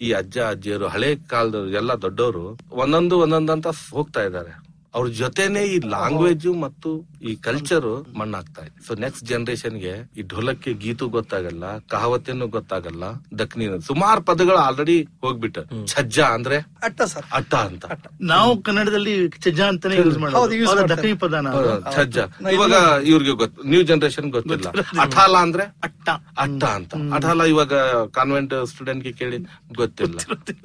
[0.01, 4.55] ಈ ಅಜ್ಜ ಅಜ್ಜಿಯರು ಹಳೆ ಕಾಲದವ್ರು ಎಲ್ಲ ದೊಡ್ಡವರು ಒಂದೊಂದು ಒಂದೊಂದಂತ ಅಂತ ಹೋಗ್ತಾ ಇದ್ದಾರೆ.
[4.97, 6.91] ಅವ್ರ ಜೊತೆನೆ ಈ ಲ್ಯಾಂಗ್ವೇಜ್ ಮತ್ತು
[7.23, 7.87] ಈ ಕಲ್ಚರ್
[8.19, 8.87] ಮಣ್ಣಾಗ್ತಾ ಇದೆ.
[8.87, 13.05] ಸೊ ನೆಕ್ಸ್ಟ್ ಜನರೇಷನ್ಗೆ ಈ ಢೋಲಕ್ಕೆ ಗೀತು ಗೊತ್ತಾಗಲ್ಲ ಕಹಾವತಿನೂ ಗೊತ್ತಾಗಲ್ಲ
[13.39, 15.59] ದಕ್ನಿ ಸುಮಾರು ಪದಗಳು ಆಲ್ರೆಡಿ ಹೋಗ್ಬಿಟ್ಟ.
[15.87, 17.27] ಛಜ್ಜ ಅಂದ್ರೆ ಅಟ್ಟ ಸರ್.
[17.33, 17.85] ಅಟ್ಟ ಅಂತ.
[18.21, 20.89] ನಾವು ಕನ್ನಡದಲ್ಲಿ ಛಜ್ಜ ಅಂತಾನೆ ಯೂಸ್ ಮಾಡೋದು.
[20.95, 21.53] ದಕ್ಷಿಣ ಪದನ
[21.97, 22.19] ಛಜ್ಜ.
[22.53, 22.75] ಇವಾಗ
[23.05, 24.69] ಇವ್ರಿಗೆ ಗೊತ್ತು ನ್ಯೂ ಜನರೇಷನ್ ಗೊತ್ತಿಲ್ಲ.
[25.01, 26.09] ಅಠಾಲ ಅಂದ್ರೆ ಅಟ್ಟ.
[26.39, 26.95] ಅಟ್ಟ ಅಂತ.
[27.15, 27.75] ಅಠಾಲ ಇವಾಗ
[28.19, 29.39] ಕಾನ್ವೆಂಟ್ ಸ್ಟೂಡೆಂಟ್ಗೆ ಕೇಳಿ
[29.77, 30.19] ಗೊತ್ತಿಲ್ಲ.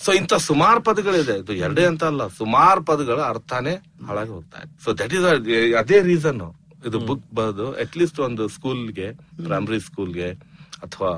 [0.05, 1.37] ಸೊ ಇಂತ ಸುಮಾರು ಪದಗಳಿದೆ.
[1.43, 2.27] ಇದು ಎರಡೇ ಅಂತ ಅಲ್ಲ.
[2.27, 3.73] ಸುಮಾರು ಪದಗಳ ಅರ್ಥನೇ
[4.29, 5.25] ಹೋಗ್ತಾ ಇದೆ ಸೊ ದಟ್ ಇಸ್
[5.81, 6.41] ಅದೇ ರೀಸನ್
[6.87, 9.07] ಇದು ಬುಕ್ ಬರೆದು ಅಟ್ ಲೀಸ್ಟ್ ಒಂದು ಸ್ಕೂಲ್ಗೆ
[9.47, 10.29] ಪ್ರೈಮರಿ ಸ್ಕೂಲ್ಗೆ
[10.85, 11.11] ಅಥವಾ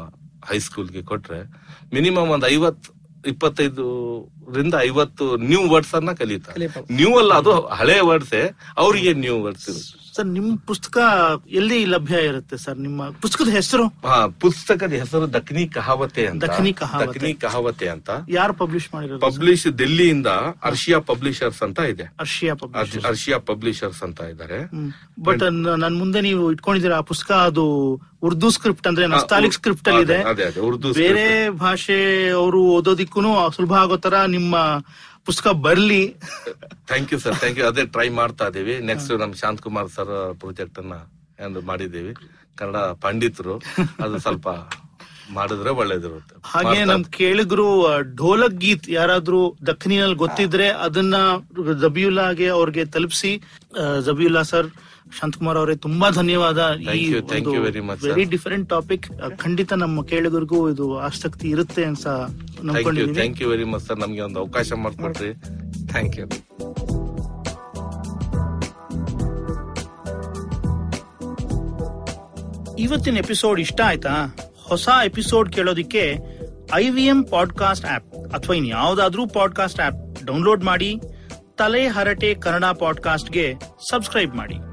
[0.49, 1.41] ಹೈಸ್ಕೂಲ್ಗೆ ಕೊಟ್ರೆ
[1.93, 2.85] ಮಿನಿಮಮ್ ಒಂದ್ ಐವತ್
[3.27, 3.85] ಇಪ್ಪತ್ತೈದು
[4.55, 6.67] ರಿಂದ ಐವತ್ತು ನ್ಯೂ ವರ್ಡ್ಸ್ ಅನ್ನ ಕಲಿತಾರೆ.
[6.91, 8.41] ನ್ಯೂ ಅಲ್ಲ ಅದು ಹಳೆ ವರ್ಡ್ಸೇ
[8.77, 9.99] ಅವರಿಗೆ ನ್ಯೂ ವರ್ಡ್ಸ್ ಇರುತ್ತೆ.
[10.15, 10.97] ಸರ್ ನಿಮ್ ಪುಸ್ತಕ
[11.51, 12.77] ಎಲ್ಲಿ ಲಭ್ಯ ಇರುತ್ತೆ ಸರ್?
[12.77, 13.85] ನಿಮ್ಮ ಪುಸ್ತಕದ ಹೆಸರು?
[14.39, 16.43] ಪುಸ್ತಕದ ಹೆಸರು ದಕ್ಷಿಣಿ ಕಹಾವತೆ ಅಂತ.
[16.43, 17.87] ದಖ್ನಿ ಕಹಾವತೆ.
[17.87, 18.09] ಅಂತ.
[18.29, 20.27] ಯಾರು ಪಬ್ಲಿಷ್ ಮಾಡಿರೋ ಪಬ್ಲಿಷ್ ದಿಲ್ಲಿಯಿಂದ
[20.63, 22.03] ಅರ್ಷಿಯಾ ಪಬ್ಲಿಷರ್ಸ್ ಅಂತ ಇದೆ.
[22.19, 22.53] ಅರ್ಷಿಯಾ
[23.07, 24.59] ಅರ್ಷಿಯಾ ಪಬ್ಲಿಷರ್ಸ್ ಅಂತ ಇದ್ದಾರೆ.
[25.23, 25.43] ಬಟ್
[25.83, 27.31] ನನ್ ಮುಂದೆ ನೀವು ಇಟ್ಕೊಂಡಿದ್ದೀರಾ ಆ ಪುಸ್ತಕ?
[27.49, 27.65] ಅದು
[28.23, 30.19] ಉರ್ದು ಸ್ಕ್ರಿಪ್ಟ್ ಅಂದ್ರೆ ನಸ್ತಾಲಿಕ್ ಸ್ಕ್ರಿಪ್ಟ್ ಅಲ್ಲಿ ಇದೆ.
[30.23, 31.97] ಅದೇ ಅದೇ ಉರ್ದು ಬೇರೆ ಭಾಷೆ
[32.29, 34.55] ಅವರು ಓದೋದಿಕ್ಕೂ ಸುಲಭ ಆಗೋ ತರ ನಿಮ್ಮ
[35.27, 36.03] ಪುಸ್ತಕ ಬರ್ಲಿ.
[36.89, 38.75] Thank you sir thank you ಅದೇ ಟ್ರೈ ಮಾಡ್ತಾ ಇದೀವಿ.
[38.89, 40.95] ನೆಕ್ಸ್ಟ್ ನಮ್ ಶಾಂತ್ ಕುಮಾರ್ ಸರ್ ಪ್ರಾಜೆಕ್ಟ್ ಅನ್ನ
[41.43, 42.13] ಮಾಡಿದ್ದೀವಿ ಮಾಡಿದೀವಿ.
[42.59, 43.55] ಕನ್ನಡ ಪಂಡಿತರು.
[44.05, 44.47] ಅದು ಸ್ವಲ್ಪ
[45.37, 46.33] ಮಾಡಿದ್ರೆ ಒಳ್ಳೇದಿರುತ್ತೆ.
[46.53, 47.67] ಹಾಗೆ ನಮ್ ಕೇಳಿದ್ರು
[48.21, 51.15] ಢೋಲಕ್ ಗೀತ್ ಯಾರಾದ್ರೂ ದಕ್ಷಿಣಿನಲ್ಲಿ ಗೊತ್ತಿದ್ರೆ ಅದನ್ನ
[51.83, 53.31] ಜಬಿಯುಲ್ಲಾಗೆ ಅವ್ರಿಗೆ ತಲುಪಿಸಿ.
[54.07, 54.69] ಜಬಿಯುಲ್ಲಾ ಸರ್
[55.19, 56.57] ಶಾಂತಕುಮಾರ್ ಅವರೇ ತುಂಬಾ ಧನ್ಯವಾದ.
[56.57, 58.07] sir.
[58.07, 59.07] ವೆರಿ ಡಿಫರೆಂಟ್ ಟಾಪಿಕ್
[59.37, 64.21] ಖಂಡಿತ ನಮ್ಮ ಕೇಳಿಗರಿಗೂ ಇದು ಆಸಕ್ತಿ ಇರುತ್ತೆ ಅಂತ thank you thank you very much sir ನಮ್ಗೆ
[64.21, 65.33] ಒಂದು ಅವಕಾಶ ಮಾಡ್ಕೊಟ್ರಿ.
[65.87, 66.27] ಥ್ಯಾಂಕ್ ಯು
[72.79, 74.35] ಇವತ್ತಿನ ಎಪಿಸೋಡ್ ಇಷ್ಟ ಆಯ್ತಾ?
[74.63, 76.19] ಹೊಸ episode ಕೇಳೋದಿಕ್ಕೆ
[76.73, 80.99] I V M podcast app ಅಥವಾ ಇನ್ ಯಾವ್ದಾದ್ರೂ ಪಾಡ್ಕಾಸ್ಟ್ ಆಪ್ ಡೌನ್ಲೋಡ್ ಮಾಡಿ
[81.57, 83.55] ತಲೆ ಹರಟೆ ಕನ್ನಡ ಪಾಡ್ಕಾಸ್ಟ್ಗೆ
[83.91, 84.72] ಸಬ್ಸ್ಕ್ರೈಬ್ ಮಾಡಿ.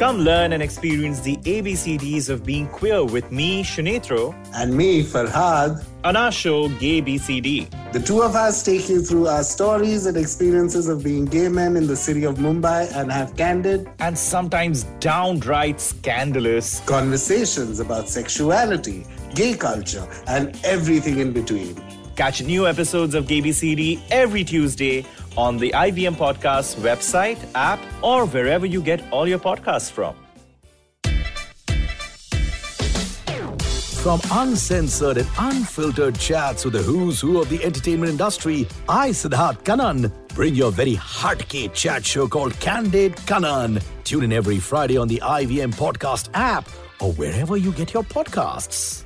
[0.00, 5.84] Come learn and experience the ABCDs of being queer with me, Shanetro, And me, Farhad.
[6.04, 7.68] on our show Gay BCD.
[7.92, 11.76] The two of us take you through our stories and experiences of being gay men
[11.76, 16.80] in the city of Mumbai and have candid And sometimes downright scandalous.
[16.86, 21.76] conversations about sexuality, gay culture, and everything in between.
[22.20, 25.06] Catch new episodes of Gay BCD every Tuesday
[25.38, 30.14] on the IVM Podcasts website, app, or wherever you get all your podcasts from.
[34.02, 39.64] From uncensored and unfiltered chats with the who's who of the entertainment industry, I, Siddharth
[39.64, 43.82] Kanan, bring your very hardcore chat show called Candid Kanan.
[44.04, 46.68] Tune in every Friday on the IVM Podcast app
[47.00, 49.04] or wherever you get your podcasts.